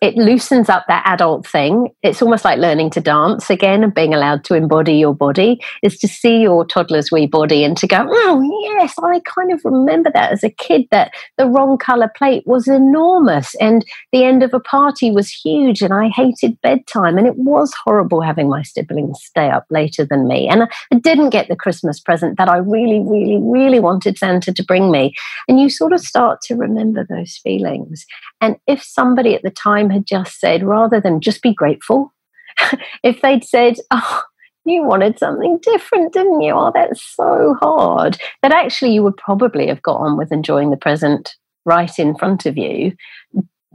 it 0.00 0.16
loosens 0.16 0.68
up 0.68 0.84
that 0.86 1.02
adult 1.06 1.46
thing. 1.46 1.88
It's 2.02 2.22
almost 2.22 2.44
like 2.44 2.58
learning 2.58 2.90
to 2.90 3.00
dance 3.00 3.50
again 3.50 3.82
and 3.82 3.92
being 3.92 4.14
allowed 4.14 4.44
to 4.44 4.54
embody 4.54 4.94
your 4.94 5.14
body 5.14 5.60
is 5.82 5.98
to 5.98 6.08
see 6.08 6.40
your 6.40 6.64
toddler's 6.64 7.10
wee 7.10 7.26
body 7.26 7.64
and 7.64 7.76
to 7.78 7.88
go, 7.88 8.06
oh, 8.08 8.68
yes, 8.78 8.94
I 9.02 9.20
kind 9.20 9.52
of 9.52 9.60
remember 9.64 10.10
that 10.14 10.32
as 10.32 10.44
a 10.44 10.50
kid 10.50 10.86
that 10.90 11.12
the 11.38 11.46
wrong 11.46 11.76
color 11.76 12.10
plate 12.16 12.44
was 12.46 12.68
enormous 12.68 13.54
and 13.56 13.84
the 14.12 14.24
end 14.24 14.42
of 14.44 14.54
a 14.54 14.60
party 14.60 15.10
was 15.10 15.28
huge 15.28 15.82
and 15.82 15.92
I 15.92 16.08
hated 16.08 16.60
bedtime 16.60 17.18
and 17.18 17.26
it 17.26 17.36
was 17.36 17.74
horrible 17.84 18.20
having 18.20 18.48
my 18.48 18.62
siblings 18.62 19.18
stay 19.22 19.50
up 19.50 19.66
later 19.70 20.04
than 20.04 20.28
me. 20.28 20.48
And 20.48 20.68
I 20.92 20.96
didn't 20.98 21.30
get 21.30 21.48
the 21.48 21.56
Christmas 21.56 21.98
present 21.98 22.38
that 22.38 22.48
I 22.48 22.58
really, 22.58 23.00
really, 23.00 23.38
really 23.42 23.80
wanted 23.80 24.18
Santa 24.18 24.52
to 24.52 24.64
bring 24.64 24.92
me. 24.92 25.14
And 25.48 25.58
you 25.58 25.68
sort 25.68 25.92
of 25.92 26.00
start 26.00 26.42
to 26.42 26.54
remember 26.54 27.04
those 27.08 27.38
feelings. 27.42 28.06
And 28.40 28.56
if 28.68 28.82
somebody 28.82 29.34
at 29.34 29.42
the 29.42 29.50
time 29.50 29.79
had 29.88 30.04
just 30.06 30.38
said, 30.38 30.62
rather 30.62 31.00
than 31.00 31.20
just 31.20 31.40
be 31.40 31.54
grateful, 31.54 32.12
if 33.02 33.22
they'd 33.22 33.44
said, 33.44 33.76
oh, 33.90 34.22
you 34.64 34.82
wanted 34.82 35.18
something 35.18 35.58
different, 35.62 36.12
didn't 36.12 36.40
you? 36.42 36.52
Oh, 36.52 36.70
that's 36.74 37.02
so 37.14 37.56
hard. 37.60 38.18
That 38.42 38.52
actually 38.52 38.92
you 38.92 39.02
would 39.02 39.16
probably 39.16 39.66
have 39.68 39.82
got 39.82 39.96
on 39.96 40.16
with 40.16 40.32
enjoying 40.32 40.70
the 40.70 40.76
present 40.76 41.34
right 41.64 41.98
in 41.98 42.16
front 42.16 42.46
of 42.46 42.58
you 42.58 42.92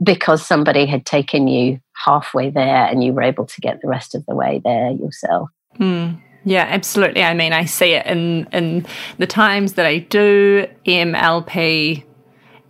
because 0.02 0.46
somebody 0.46 0.86
had 0.86 1.06
taken 1.06 1.48
you 1.48 1.80
halfway 2.04 2.50
there 2.50 2.86
and 2.86 3.02
you 3.02 3.12
were 3.12 3.22
able 3.22 3.46
to 3.46 3.60
get 3.60 3.80
the 3.80 3.88
rest 3.88 4.14
of 4.14 4.24
the 4.26 4.34
way 4.34 4.60
there 4.64 4.90
yourself. 4.90 5.48
Mm. 5.78 6.20
Yeah, 6.44 6.66
absolutely. 6.68 7.24
I 7.24 7.34
mean, 7.34 7.52
I 7.52 7.64
see 7.64 7.92
it 7.94 8.06
in 8.06 8.46
in 8.52 8.86
the 9.18 9.26
times 9.26 9.72
that 9.72 9.84
I 9.84 9.98
do 9.98 10.68
MLP 10.86 12.04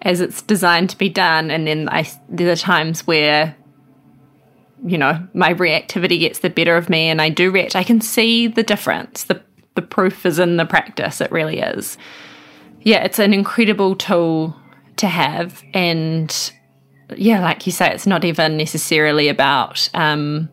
as 0.03 0.21
it's 0.21 0.43
designed 0.43 0.91
to 0.91 0.99
be 0.99 1.09
done, 1.09 1.51
and 1.51 1.67
then 1.67 1.89
I 1.89 2.09
there 2.29 2.51
are 2.51 2.57
times 2.57 3.07
where 3.07 3.57
you 4.85 4.99
know 4.99 5.27
my 5.35 5.55
reactivity 5.55 6.21
gets 6.21 6.41
the 6.41 6.51
better 6.51 6.77
of 6.77 6.89
me, 6.89 7.09
and 7.09 7.21
I 7.21 7.29
do 7.29 7.51
react. 7.51 7.77
I 7.77 7.85
can 7.85 8.01
see 8.01 8.47
the 8.47 8.63
difference. 8.63 9.25
the 9.25 9.43
The 9.75 9.83
proof 9.83 10.27
is 10.27 10.39
in 10.39 10.57
the 10.57 10.67
practice. 10.67 11.21
It 11.21 11.33
really 11.33 11.59
is. 11.61 11.99
Yeah, 12.83 13.05
it's 13.05 13.19
an 13.19 13.35
incredible 13.35 13.97
tool 13.97 14.55
to 14.97 15.09
have, 15.09 15.63
and 15.75 16.53
yeah, 17.17 17.41
like 17.41 17.67
you 17.67 17.73
say, 17.73 17.93
it's 17.93 18.07
not 18.07 18.25
even 18.25 18.57
necessarily 18.57 19.29
about 19.29 19.89
um, 19.95 20.49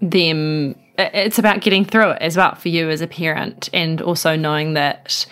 them. 0.00 0.76
It's 0.98 1.38
about 1.38 1.60
getting 1.60 1.84
through 1.84 2.12
it. 2.12 2.22
It's 2.22 2.36
about 2.36 2.60
for 2.60 2.68
you 2.68 2.90
as 2.90 3.00
a 3.00 3.06
parent, 3.06 3.68
and 3.72 4.00
also 4.00 4.36
knowing 4.36 4.74
that 4.74 5.26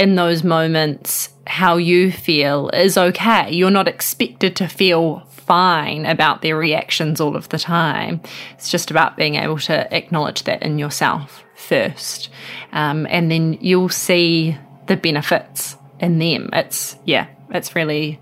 in 0.00 0.14
those 0.14 0.42
moments, 0.42 1.28
how 1.46 1.76
you 1.76 2.10
feel 2.10 2.70
is 2.70 2.96
okay. 2.96 3.52
You're 3.52 3.70
not 3.70 3.86
expected 3.86 4.56
to 4.56 4.66
feel 4.66 5.20
fine 5.28 6.06
about 6.06 6.40
their 6.40 6.56
reactions 6.56 7.20
all 7.20 7.36
of 7.36 7.50
the 7.50 7.58
time. 7.58 8.22
It's 8.54 8.70
just 8.70 8.90
about 8.90 9.18
being 9.18 9.34
able 9.34 9.58
to 9.58 9.94
acknowledge 9.94 10.44
that 10.44 10.62
in 10.62 10.78
yourself 10.78 11.44
first. 11.54 12.30
Um, 12.72 13.06
and 13.10 13.30
then 13.30 13.58
you'll 13.60 13.90
see 13.90 14.56
the 14.86 14.96
benefits 14.96 15.76
in 15.98 16.18
them. 16.18 16.48
It's, 16.54 16.96
yeah, 17.04 17.26
it's 17.50 17.76
really, 17.76 18.18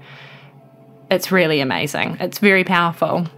it's 1.12 1.30
really 1.30 1.60
amazing. 1.60 2.16
It's 2.18 2.40
very 2.40 2.64
powerful. 2.64 3.28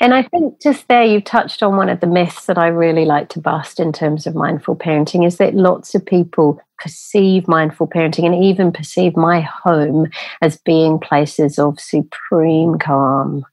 And 0.00 0.14
I 0.14 0.22
think 0.24 0.60
just 0.60 0.88
there 0.88 1.04
you 1.04 1.20
touched 1.20 1.62
on 1.62 1.76
one 1.76 1.88
of 1.88 2.00
the 2.00 2.06
myths 2.06 2.46
that 2.46 2.58
I 2.58 2.68
really 2.68 3.04
like 3.04 3.28
to 3.30 3.40
bust 3.40 3.78
in 3.78 3.92
terms 3.92 4.26
of 4.26 4.34
mindful 4.34 4.76
parenting 4.76 5.26
is 5.26 5.36
that 5.36 5.54
lots 5.54 5.94
of 5.94 6.04
people 6.04 6.60
perceive 6.78 7.46
mindful 7.46 7.86
parenting 7.86 8.24
and 8.24 8.44
even 8.44 8.72
perceive 8.72 9.16
my 9.16 9.40
home 9.40 10.10
as 10.42 10.58
being 10.58 10.98
places 10.98 11.58
of 11.58 11.78
supreme 11.78 12.78
calm. 12.78 13.44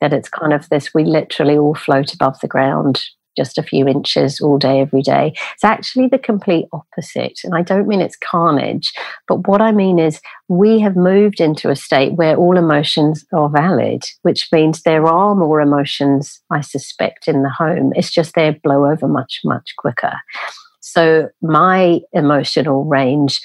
That 0.00 0.12
it's 0.12 0.28
kind 0.28 0.52
of 0.52 0.68
this, 0.68 0.92
we 0.92 1.04
literally 1.04 1.56
all 1.56 1.74
float 1.74 2.12
above 2.12 2.38
the 2.40 2.48
ground 2.48 3.04
just 3.36 3.58
a 3.58 3.62
few 3.62 3.86
inches 3.86 4.40
all 4.40 4.58
day, 4.58 4.80
every 4.80 5.02
day. 5.02 5.34
It's 5.54 5.64
actually 5.64 6.08
the 6.08 6.18
complete 6.18 6.66
opposite. 6.72 7.40
And 7.44 7.54
I 7.54 7.62
don't 7.62 7.88
mean 7.88 8.00
it's 8.00 8.16
carnage, 8.16 8.92
but 9.28 9.46
what 9.48 9.60
I 9.60 9.72
mean 9.72 9.98
is 9.98 10.20
we 10.48 10.80
have 10.80 10.96
moved 10.96 11.40
into 11.40 11.70
a 11.70 11.76
state 11.76 12.14
where 12.14 12.36
all 12.36 12.56
emotions 12.56 13.24
are 13.32 13.48
valid, 13.48 14.04
which 14.22 14.48
means 14.52 14.82
there 14.82 15.06
are 15.06 15.34
more 15.34 15.60
emotions, 15.60 16.40
I 16.50 16.60
suspect, 16.60 17.28
in 17.28 17.42
the 17.42 17.50
home. 17.50 17.92
It's 17.94 18.12
just 18.12 18.34
they 18.34 18.58
blow 18.62 18.86
over 18.90 19.08
much, 19.08 19.40
much 19.44 19.74
quicker. 19.78 20.14
So 20.80 21.28
my 21.42 22.00
emotional 22.12 22.84
range 22.84 23.40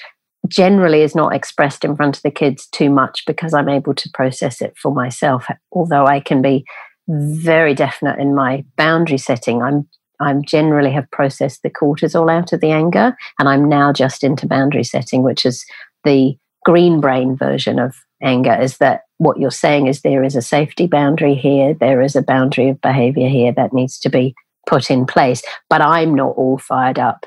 generally 0.48 1.02
is 1.02 1.14
not 1.14 1.34
expressed 1.34 1.84
in 1.84 1.96
front 1.96 2.16
of 2.16 2.22
the 2.22 2.30
kids 2.30 2.66
too 2.72 2.90
much 2.90 3.24
because 3.26 3.54
I'm 3.54 3.68
able 3.68 3.94
to 3.94 4.10
process 4.12 4.60
it 4.60 4.74
for 4.76 4.92
myself, 4.92 5.46
although 5.72 6.06
I 6.06 6.20
can 6.20 6.42
be 6.42 6.64
very 7.10 7.74
definite 7.74 8.18
in 8.18 8.34
my 8.34 8.64
boundary 8.76 9.18
setting. 9.18 9.62
I'm 9.62 9.88
I'm 10.22 10.44
generally 10.44 10.92
have 10.92 11.10
processed 11.10 11.62
the 11.62 11.70
cortisol 11.70 12.30
out 12.30 12.52
of 12.52 12.60
the 12.60 12.70
anger, 12.70 13.16
and 13.38 13.48
I'm 13.48 13.68
now 13.68 13.92
just 13.92 14.22
into 14.22 14.46
boundary 14.46 14.84
setting, 14.84 15.22
which 15.22 15.46
is 15.46 15.64
the 16.04 16.36
green 16.64 17.00
brain 17.00 17.36
version 17.36 17.78
of 17.78 17.96
anger. 18.22 18.54
Is 18.54 18.78
that 18.78 19.02
what 19.16 19.38
you're 19.38 19.50
saying? 19.50 19.86
Is 19.86 20.02
there 20.02 20.22
is 20.22 20.36
a 20.36 20.42
safety 20.42 20.86
boundary 20.86 21.34
here? 21.34 21.74
There 21.74 22.02
is 22.02 22.16
a 22.16 22.22
boundary 22.22 22.68
of 22.68 22.80
behavior 22.80 23.28
here 23.28 23.52
that 23.52 23.72
needs 23.72 23.98
to 24.00 24.10
be 24.10 24.34
put 24.66 24.90
in 24.90 25.06
place, 25.06 25.42
but 25.70 25.80
I'm 25.80 26.14
not 26.14 26.36
all 26.36 26.58
fired 26.58 26.98
up 26.98 27.26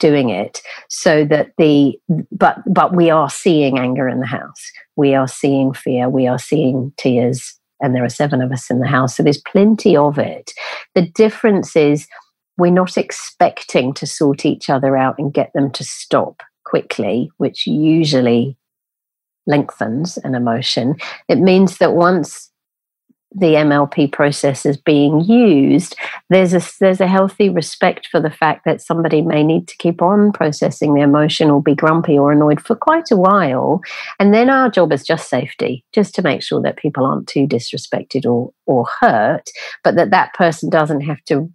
doing 0.00 0.30
it 0.30 0.62
so 0.88 1.24
that 1.26 1.52
the 1.58 1.96
but 2.32 2.56
but 2.66 2.96
we 2.96 3.10
are 3.10 3.28
seeing 3.28 3.78
anger 3.78 4.08
in 4.08 4.18
the 4.18 4.26
house 4.26 4.72
we 4.96 5.14
are 5.14 5.28
seeing 5.28 5.74
fear 5.74 6.08
we 6.08 6.26
are 6.26 6.38
seeing 6.38 6.90
tears 6.96 7.59
and 7.80 7.94
there 7.94 8.04
are 8.04 8.10
seven 8.10 8.40
of 8.42 8.52
us 8.52 8.70
in 8.70 8.80
the 8.80 8.86
house. 8.86 9.16
So 9.16 9.22
there's 9.22 9.42
plenty 9.42 9.96
of 9.96 10.18
it. 10.18 10.52
The 10.94 11.06
difference 11.06 11.76
is 11.76 12.06
we're 12.58 12.70
not 12.70 12.96
expecting 12.96 13.94
to 13.94 14.06
sort 14.06 14.44
each 14.44 14.68
other 14.68 14.96
out 14.96 15.16
and 15.18 15.32
get 15.32 15.52
them 15.54 15.70
to 15.72 15.84
stop 15.84 16.42
quickly, 16.64 17.30
which 17.38 17.66
usually 17.66 18.56
lengthens 19.46 20.18
an 20.18 20.34
emotion. 20.34 20.96
It 21.28 21.38
means 21.38 21.78
that 21.78 21.94
once 21.94 22.49
the 23.32 23.54
MLP 23.54 24.12
process 24.12 24.66
is 24.66 24.76
being 24.76 25.20
used, 25.20 25.96
there's 26.30 26.52
a 26.54 26.60
there's 26.80 27.00
a 27.00 27.06
healthy 27.06 27.48
respect 27.48 28.08
for 28.08 28.20
the 28.20 28.30
fact 28.30 28.64
that 28.64 28.80
somebody 28.80 29.22
may 29.22 29.44
need 29.44 29.68
to 29.68 29.76
keep 29.76 30.02
on 30.02 30.32
processing 30.32 30.94
the 30.94 31.02
emotion 31.02 31.50
or 31.50 31.62
be 31.62 31.74
grumpy 31.74 32.18
or 32.18 32.32
annoyed 32.32 32.60
for 32.60 32.74
quite 32.74 33.10
a 33.10 33.16
while, 33.16 33.80
and 34.18 34.34
then 34.34 34.50
our 34.50 34.68
job 34.68 34.92
is 34.92 35.04
just 35.04 35.28
safety, 35.28 35.84
just 35.92 36.14
to 36.14 36.22
make 36.22 36.42
sure 36.42 36.60
that 36.60 36.76
people 36.76 37.04
aren't 37.04 37.28
too 37.28 37.46
disrespected 37.46 38.26
or 38.26 38.52
or 38.66 38.86
hurt, 39.00 39.48
but 39.84 39.94
that 39.94 40.10
that 40.10 40.34
person 40.34 40.68
doesn't 40.68 41.02
have 41.02 41.22
to 41.24 41.50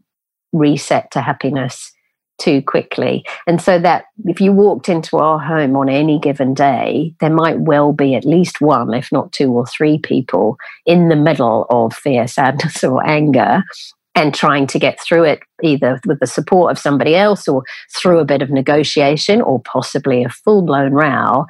reset 0.54 1.12
to 1.12 1.22
happiness 1.22 1.92
too 2.38 2.62
quickly. 2.62 3.24
And 3.48 3.62
so 3.62 3.80
that 3.80 4.06
if 4.26 4.42
you 4.42 4.52
walked 4.52 4.90
into 4.90 5.18
our 5.18 5.40
home 5.40 5.76
on 5.76 5.90
any 5.90 6.20
given 6.20 6.54
day, 6.54 7.16
there 7.20 7.30
might 7.30 7.60
well 7.60 7.94
be 7.94 8.16
at 8.16 8.26
least 8.26 8.62
one, 8.62 8.94
if 8.94 9.12
not 9.12 9.32
two 9.32 9.52
or 9.52 9.66
three 9.66 9.98
people 10.00 10.58
in 10.86 11.10
the 11.10 11.16
middle 11.16 11.66
of 11.70 11.94
fear, 11.94 12.28
sadness, 12.36 12.84
or 12.84 13.06
anger. 13.08 13.64
And 14.18 14.34
trying 14.34 14.66
to 14.68 14.80
get 14.80 14.98
through 15.02 15.26
it 15.26 15.42
either 15.62 16.00
with 16.06 16.22
the 16.22 16.28
support 16.28 16.72
of 16.72 16.80
somebody 16.80 17.16
else 17.16 17.50
or 17.50 17.64
through 17.94 18.20
a 18.20 18.26
bit 18.26 18.42
of 18.42 18.50
negotiation 18.50 19.42
or 19.42 19.62
possibly 19.62 20.24
a 20.24 20.30
full 20.30 20.62
blown 20.62 20.94
row. 20.94 21.46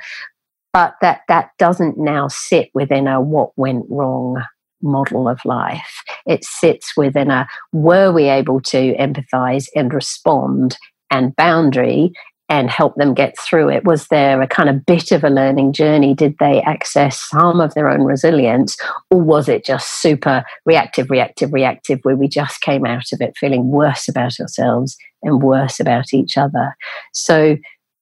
But 0.74 0.96
that, 1.02 1.22
that 1.28 1.52
doesn't 1.60 2.00
now 2.00 2.28
sit 2.28 2.72
within 2.74 3.08
a 3.08 3.22
what 3.22 3.52
went 3.56 3.86
wrong 3.88 4.44
model 4.82 5.28
of 5.28 5.40
life. 5.46 6.02
It 6.26 6.44
sits 6.44 6.94
within 6.98 7.32
a 7.32 7.48
were 7.72 8.12
we 8.12 8.30
able 8.30 8.62
to 8.62 8.96
empathize 8.96 9.68
and 9.76 9.94
respond 9.94 10.78
and 11.12 11.36
boundary 11.36 12.14
and 12.48 12.70
help 12.70 12.96
them 12.96 13.14
get 13.14 13.36
through 13.40 13.70
it? 13.70 13.86
Was 13.86 14.08
there 14.08 14.42
a 14.42 14.48
kind 14.48 14.70
of 14.70 14.86
bit 14.86 15.12
of 15.12 15.24
a 15.24 15.30
learning 15.30 15.74
journey? 15.74 16.14
Did 16.14 16.36
they 16.40 16.62
access 16.62 17.20
some 17.20 17.60
of 17.60 17.74
their 17.74 17.90
own 17.90 18.02
resilience? 18.02 18.78
Or 19.10 19.20
was 19.20 19.50
it 19.50 19.66
just 19.66 20.02
super 20.02 20.44
reactive, 20.66 21.10
reactive, 21.10 21.52
reactive, 21.52 22.00
where 22.04 22.16
we 22.16 22.28
just 22.28 22.62
came 22.62 22.86
out 22.86 23.12
of 23.12 23.22
it 23.22 23.38
feeling 23.38 23.70
worse 23.70 24.08
about 24.08 24.40
ourselves 24.40 24.96
and 25.24 25.42
worse 25.42 25.80
about 25.80 26.14
each 26.14 26.38
other? 26.38 26.76
So, 27.14 27.58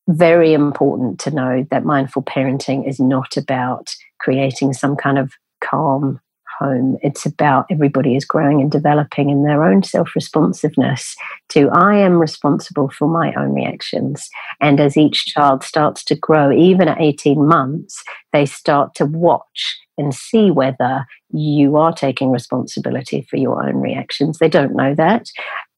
very 0.09 0.51
important 0.51 1.17
to 1.21 1.31
know 1.31 1.65
that 1.71 1.85
mindful 1.85 2.23
parenting 2.23 2.85
is 2.85 2.99
not 2.99 3.37
about 3.37 3.95
creating 4.19 4.73
some 4.73 4.97
kind 4.97 5.17
of 5.17 5.31
calm 5.63 6.19
home. 6.59 6.97
It's 7.01 7.25
about 7.25 7.65
everybody 7.69 8.15
is 8.15 8.25
growing 8.25 8.61
and 8.61 8.71
developing 8.71 9.29
in 9.29 9.43
their 9.43 9.63
own 9.63 9.83
self 9.83 10.15
responsiveness 10.15 11.15
to 11.49 11.69
I 11.69 11.95
am 11.97 12.19
responsible 12.19 12.89
for 12.89 13.07
my 13.07 13.33
own 13.35 13.53
reactions. 13.53 14.29
And 14.61 14.79
as 14.79 14.97
each 14.97 15.25
child 15.25 15.63
starts 15.63 16.03
to 16.05 16.15
grow, 16.15 16.51
even 16.51 16.87
at 16.87 17.01
18 17.01 17.45
months, 17.45 18.03
they 18.31 18.45
start 18.45 18.95
to 18.95 19.05
watch 19.05 19.79
and 19.97 20.13
see 20.13 20.51
whether 20.51 21.05
you 21.31 21.77
are 21.77 21.93
taking 21.93 22.31
responsibility 22.31 23.25
for 23.29 23.37
your 23.37 23.63
own 23.63 23.75
reactions. 23.75 24.39
They 24.39 24.49
don't 24.49 24.75
know 24.75 24.95
that. 24.95 25.29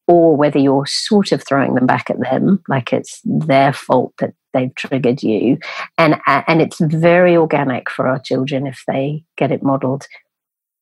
Or 0.07 0.38
whether 0.38 0.60
you're 0.60 0.85
sort 0.85 1.31
of 1.31 1.43
throwing 1.43 1.73
them 1.73 1.88
back 1.88 2.11
at 2.11 2.19
them, 2.19 2.61
like 2.68 2.93
it's 2.93 3.22
their 3.23 3.73
fault 3.73 4.14
that 4.19 4.35
they've 4.53 4.73
triggered 4.76 5.23
you, 5.23 5.57
and 5.97 6.22
and 6.27 6.61
it's 6.61 6.80
very 6.80 7.35
organic 7.35 7.89
for 7.89 8.07
our 8.07 8.19
children 8.19 8.68
if 8.68 8.84
they 8.88 9.23
get 9.35 9.52
it 9.52 9.64
modelled 9.64 10.06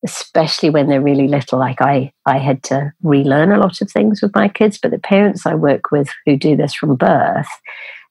especially 0.04 0.70
when 0.70 0.88
they're 0.88 1.02
really 1.02 1.28
little. 1.28 1.60
Like 1.60 1.82
I, 1.82 2.12
I 2.26 2.38
had 2.38 2.64
to 2.64 2.92
relearn 3.02 3.52
a 3.52 3.60
lot 3.60 3.82
of 3.82 3.92
things 3.92 4.22
with 4.22 4.36
my 4.36 4.48
kids, 4.48 4.78
but 4.78 4.92
the 4.92 5.00
parents 5.00 5.46
I 5.46 5.56
work 5.56 5.92
with 5.92 6.10
who 6.26 6.38
do 6.38 6.56
this 6.56 6.74
from 6.74 6.96
birth, 6.96 7.48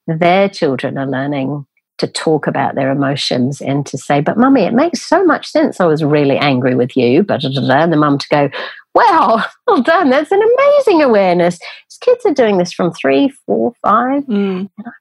their 0.07 0.49
children 0.49 0.99
are 0.99 1.07
learning 1.07 1.67
to 1.99 2.07
talk 2.09 2.47
about 2.47 2.75
their 2.75 2.91
emotions 2.91 3.61
and 3.61 3.87
to 3.87 3.97
say, 3.97 4.21
but 4.21 4.37
mummy, 4.37 4.63
it 4.63 4.75
makes 4.75 5.03
so 5.03 5.25
much 5.25 5.47
sense. 5.47 5.81
I 5.81 5.87
was 5.87 6.03
really 6.03 6.37
angry 6.37 6.75
with 6.75 6.97
you, 6.97 7.23
but 7.23 7.45
and 7.45 7.55
the 7.93 7.97
mum 7.97 8.19
to 8.19 8.29
go, 8.29 8.51
wow, 8.95 9.45
well 9.67 9.83
done. 9.83 10.11
That's 10.11 10.33
an 10.33 10.43
amazing 10.43 11.03
awareness. 11.03 11.59
kids 12.01 12.27
are 12.27 12.35
doing 12.35 12.59
this 12.59 12.73
from 12.73 12.93
three, 12.93 13.29
four, 13.47 13.73
five. 13.83 14.25
Mm. 14.25 14.69
And 14.79 14.93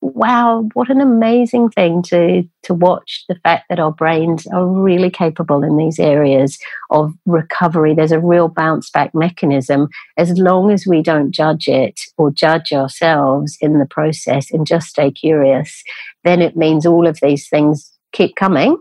wow, 0.00 0.68
what 0.74 0.90
an 0.90 1.00
amazing 1.00 1.70
thing 1.70 2.02
to 2.02 2.44
to 2.62 2.74
watch 2.74 3.24
the 3.28 3.34
fact 3.36 3.66
that 3.68 3.80
our 3.80 3.90
brains 3.90 4.46
are 4.48 4.66
really 4.66 5.10
capable 5.10 5.64
in 5.64 5.76
these 5.76 5.98
areas 5.98 6.58
of 6.90 7.12
recovery. 7.26 7.94
There's 7.94 8.12
a 8.12 8.20
real 8.20 8.48
bounce 8.48 8.90
back 8.90 9.14
mechanism 9.14 9.88
as 10.16 10.38
long 10.38 10.70
as 10.70 10.86
we 10.86 11.02
don't 11.02 11.32
judge 11.32 11.68
it 11.68 12.00
or 12.16 12.30
judge 12.30 12.72
ourselves 12.72 13.56
in 13.60 13.78
the 13.78 13.86
process 13.86 14.50
and 14.50 14.66
just 14.66 14.88
stay 14.88 15.10
curious, 15.10 15.82
then 16.24 16.42
it 16.42 16.56
means 16.56 16.86
all 16.86 17.06
of 17.06 17.18
these 17.20 17.48
things 17.48 17.92
keep 18.12 18.36
coming. 18.36 18.76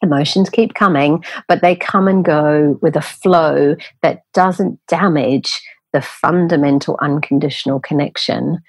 Emotions 0.00 0.48
keep 0.48 0.74
coming, 0.74 1.24
but 1.48 1.60
they 1.60 1.74
come 1.74 2.06
and 2.06 2.24
go 2.24 2.78
with 2.80 2.94
a 2.94 3.02
flow 3.02 3.74
that 4.02 4.22
doesn't 4.32 4.78
damage 4.86 5.60
the 5.92 6.00
fundamental 6.00 6.96
unconditional 7.00 7.80
connection 7.80 8.60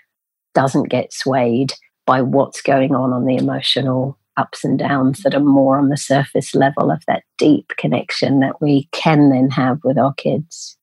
doesn't 0.54 0.90
get 0.90 1.14
swayed 1.14 1.74
by 2.06 2.22
what's 2.22 2.62
going 2.62 2.96
on 2.96 3.14
on 3.14 3.26
the 3.26 3.36
emotional 3.36 4.18
ups 4.38 4.64
and 4.64 4.80
downs 4.80 5.22
that 5.24 5.36
are 5.36 5.40
more 5.40 5.78
on 5.78 5.90
the 5.90 5.98
surface 5.98 6.56
level 6.56 6.90
of 6.90 7.04
that 7.08 7.24
deep 7.38 7.74
connection 7.78 8.40
that 8.40 8.62
we 8.62 8.88
can 8.92 9.30
then 9.30 9.50
have 9.50 9.80
with 9.84 9.98
our 9.98 10.14
kids. 10.14 10.78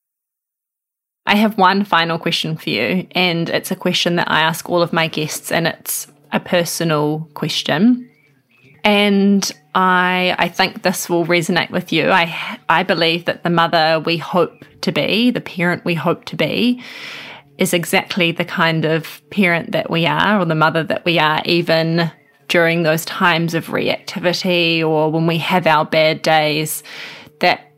I 1.24 1.34
have 1.34 1.58
one 1.58 1.84
final 1.84 2.18
question 2.18 2.56
for 2.56 2.70
you, 2.70 3.08
and 3.12 3.48
it's 3.48 3.72
a 3.72 3.76
question 3.76 4.16
that 4.16 4.30
I 4.30 4.40
ask 4.40 4.70
all 4.70 4.82
of 4.82 4.92
my 4.92 5.08
guests, 5.08 5.50
and 5.50 5.66
it's 5.66 6.06
a 6.32 6.38
personal 6.38 7.28
question. 7.34 8.08
And 8.84 9.50
I, 9.74 10.36
I 10.38 10.48
think 10.48 10.82
this 10.82 11.08
will 11.10 11.26
resonate 11.26 11.70
with 11.70 11.92
you. 11.92 12.10
I, 12.10 12.60
I 12.68 12.84
believe 12.84 13.24
that 13.24 13.42
the 13.42 13.50
mother 13.50 14.00
we 14.06 14.16
hope 14.16 14.64
to 14.82 14.92
be, 14.92 15.32
the 15.32 15.40
parent 15.40 15.84
we 15.84 15.94
hope 15.94 16.24
to 16.26 16.36
be, 16.36 16.80
is 17.58 17.72
exactly 17.72 18.32
the 18.32 18.44
kind 18.44 18.84
of 18.84 19.22
parent 19.30 19.72
that 19.72 19.90
we 19.90 20.06
are 20.06 20.40
or 20.40 20.44
the 20.44 20.54
mother 20.54 20.82
that 20.84 21.04
we 21.04 21.18
are, 21.18 21.40
even 21.44 22.10
during 22.48 22.82
those 22.82 23.04
times 23.04 23.54
of 23.54 23.66
reactivity 23.66 24.86
or 24.86 25.10
when 25.10 25.26
we 25.26 25.38
have 25.38 25.66
our 25.66 25.84
bad 25.84 26.22
days. 26.22 26.82
That, 27.40 27.72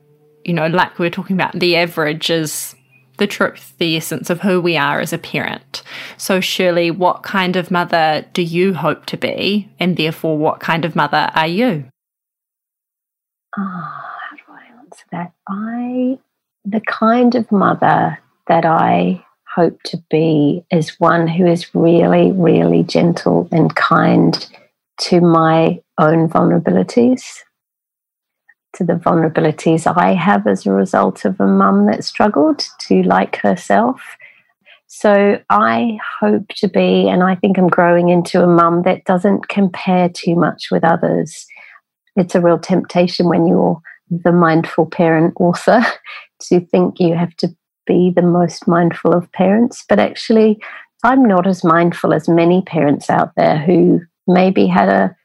you 0.45 0.53
know, 0.53 0.67
like 0.67 0.99
we 0.99 1.07
were 1.07 1.11
talking 1.11 1.37
about, 1.37 1.59
the 1.59 1.77
average 1.77 2.31
is 2.31 2.75
the 3.19 3.27
truth, 3.27 3.75
the 3.79 3.97
essence 3.97 4.31
of 4.31 4.41
who 4.41 4.61
we 4.61 4.77
are 4.77 5.01
as 5.01 5.13
a 5.13 5.19
parent. 5.19 5.83
So, 6.17 6.41
Shirley, 6.41 6.91
what 6.91 7.23
kind 7.23 7.57
of 7.57 7.71
mother 7.71 8.25
do 8.33 8.43
you 8.43 8.75
hope 8.75 9.07
to 9.07 9.17
be? 9.17 9.69
And 9.79 9.97
therefore, 9.97 10.39
what 10.39 10.61
kind 10.61 10.85
of 10.85 10.97
mother 10.97 11.31
are 11.35 11.47
you? 11.47 11.85
Oh, 13.57 13.61
how 13.61 14.37
do 14.37 14.43
I 14.49 14.81
answer 14.81 15.05
that? 15.11 15.33
I, 15.49 16.19
the 16.65 16.81
kind 16.81 17.35
of 17.35 17.51
mother 17.51 18.19
that 18.47 18.65
I 18.65 19.25
hope 19.59 19.83
to 19.83 20.01
be 20.09 20.65
is 20.71 21.01
one 21.01 21.27
who 21.27 21.45
is 21.45 21.75
really, 21.75 22.31
really 22.31 22.85
gentle 22.85 23.49
and 23.51 23.75
kind 23.75 24.49
to 25.01 25.21
my 25.21 25.81
own 25.99 26.29
vulnerabilities, 26.29 27.25
to 28.75 28.85
the 28.85 28.93
vulnerabilities 28.93 29.85
I 29.85 30.15
have 30.15 30.47
as 30.47 30.65
a 30.65 30.71
result 30.71 31.25
of 31.25 31.41
a 31.41 31.47
mum 31.49 31.87
that 31.87 32.05
struggled 32.05 32.65
to 32.83 33.03
like 33.03 33.35
herself. 33.39 34.01
So 34.87 35.41
I 35.51 35.99
hope 36.21 36.47
to 36.59 36.69
be, 36.69 37.09
and 37.09 37.25
I 37.25 37.35
think 37.35 37.59
I'm 37.59 37.67
growing 37.67 38.11
into 38.11 38.45
a 38.45 38.47
mum 38.47 38.83
that 38.83 39.07
doesn't 39.07 39.49
compare 39.49 40.09
too 40.09 40.37
much 40.37 40.69
with 40.71 40.85
others. 40.85 41.47
It's 42.15 42.37
a 42.37 42.41
real 42.41 42.61
temptation 42.61 43.29
when 43.29 43.49
you're 43.49 43.81
the 44.09 44.33
mindful 44.33 44.87
parent 44.87 45.35
author 45.41 45.85
to 46.43 46.61
think 46.61 47.01
you 47.01 47.17
have 47.17 47.35
to 47.39 47.57
be 47.89 48.13
the 48.15 48.23
most 48.23 48.69
mindful 48.69 49.13
of 49.13 49.33
parents, 49.33 49.85
but 49.89 49.99
actually, 49.99 50.61
I'm 51.03 51.25
not 51.25 51.47
as 51.47 51.65
mindful 51.65 52.13
as 52.13 52.29
many 52.29 52.63
parents 52.63 53.11
out 53.11 53.33
there 53.37 53.59
who 53.59 54.01
maybe 54.27 54.67
had 54.67 54.89
a 54.89 55.17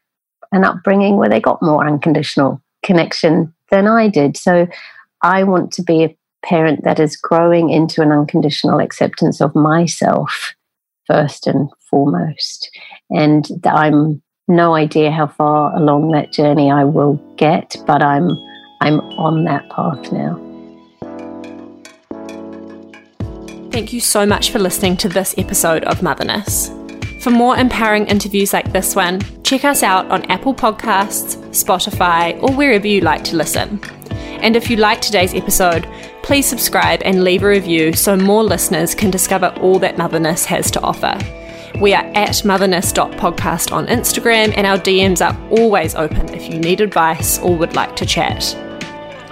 an 0.52 0.64
upbringing 0.64 1.18
where 1.18 1.30
they 1.30 1.40
got 1.40 1.64
more 1.64 1.85
unconditional 1.85 2.61
connection 2.85 3.53
than 3.72 3.88
I 3.88 4.07
did. 4.07 4.38
So 4.38 4.68
I 5.23 5.44
want 5.44 5.72
to 5.73 5.84
be 5.84 6.03
a 6.03 6.15
parent 6.45 6.84
that 6.84 6.99
is 6.99 7.15
growing 7.18 7.69
into 7.72 8.02
an 8.02 8.11
unconditional 8.11 8.80
acceptance 8.80 9.41
of 9.41 9.56
myself 9.56 10.53
first 11.07 11.48
and 11.48 11.69
foremost. 11.90 12.69
And 13.10 13.48
I'm 13.65 14.22
no 14.48 14.76
idea 14.76 15.10
how 15.11 15.27
far 15.27 15.76
along 15.76 16.11
that 16.11 16.31
journey 16.31 16.72
I 16.72 16.84
will 16.84 17.15
get, 17.38 17.76
but 17.88 18.03
I'm 18.03 18.30
I'm 18.81 18.99
on 19.18 19.45
that 19.45 19.69
path 19.69 20.11
now. 20.11 20.43
Thank 23.74 23.91
you 23.91 24.02
so 24.02 24.24
much 24.24 24.52
for 24.52 24.60
listening 24.60 24.98
to 24.98 25.10
this 25.10 25.34
episode 25.36 25.84
of 25.86 26.04
Motherness. 26.04 26.70
For 27.24 27.32
more 27.32 27.58
empowering 27.58 28.06
interviews 28.06 28.54
like 28.54 28.72
this 28.72 28.95
one, 28.95 29.20
check 29.41 29.66
us 29.66 29.82
out 29.82 30.06
on 30.12 30.30
Apple 30.30 30.54
Podcasts, 30.54 31.38
Spotify, 31.50 32.40
or 32.44 32.54
wherever 32.56 32.86
you 32.86 33.02
like 33.02 33.24
to 33.24 33.36
listen. 33.36 33.82
And 34.44 34.56
if 34.56 34.70
you 34.70 34.78
like 34.78 35.02
today's 35.02 35.34
episode, 35.34 35.88
please 36.22 36.45
subscribe 36.45 37.02
and 37.04 37.24
leave 37.24 37.41
a 37.41 37.48
review 37.48 37.94
so 37.94 38.16
more 38.16 38.44
listeners 38.44 38.94
can 38.94 39.10
discover 39.10 39.48
all 39.60 39.80
that 39.80 39.98
Motherness 39.98 40.45
has 40.45 40.70
to 40.70 40.82
offer. 40.82 41.18
We 41.82 41.95
are 41.95 42.06
at 42.14 42.45
motherness.podcast 42.45 43.72
on 43.72 43.88
Instagram, 43.88 44.54
and 44.56 44.68
our 44.68 44.78
DMs 44.78 45.26
are 45.26 45.36
always 45.50 45.95
open 45.95 46.32
if 46.36 46.48
you 46.48 46.60
need 46.60 46.80
advice 46.80 47.40
or 47.40 47.58
would 47.58 47.74
like 47.74 47.95
to 47.95 48.06
chat. 48.06 48.56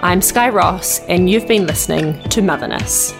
I'm 0.00 0.20
Skye 0.20 0.48
Ross, 0.48 0.98
and 1.06 1.30
you've 1.30 1.46
been 1.46 1.68
listening 1.68 2.20
to 2.30 2.42
Motherness. 2.42 3.14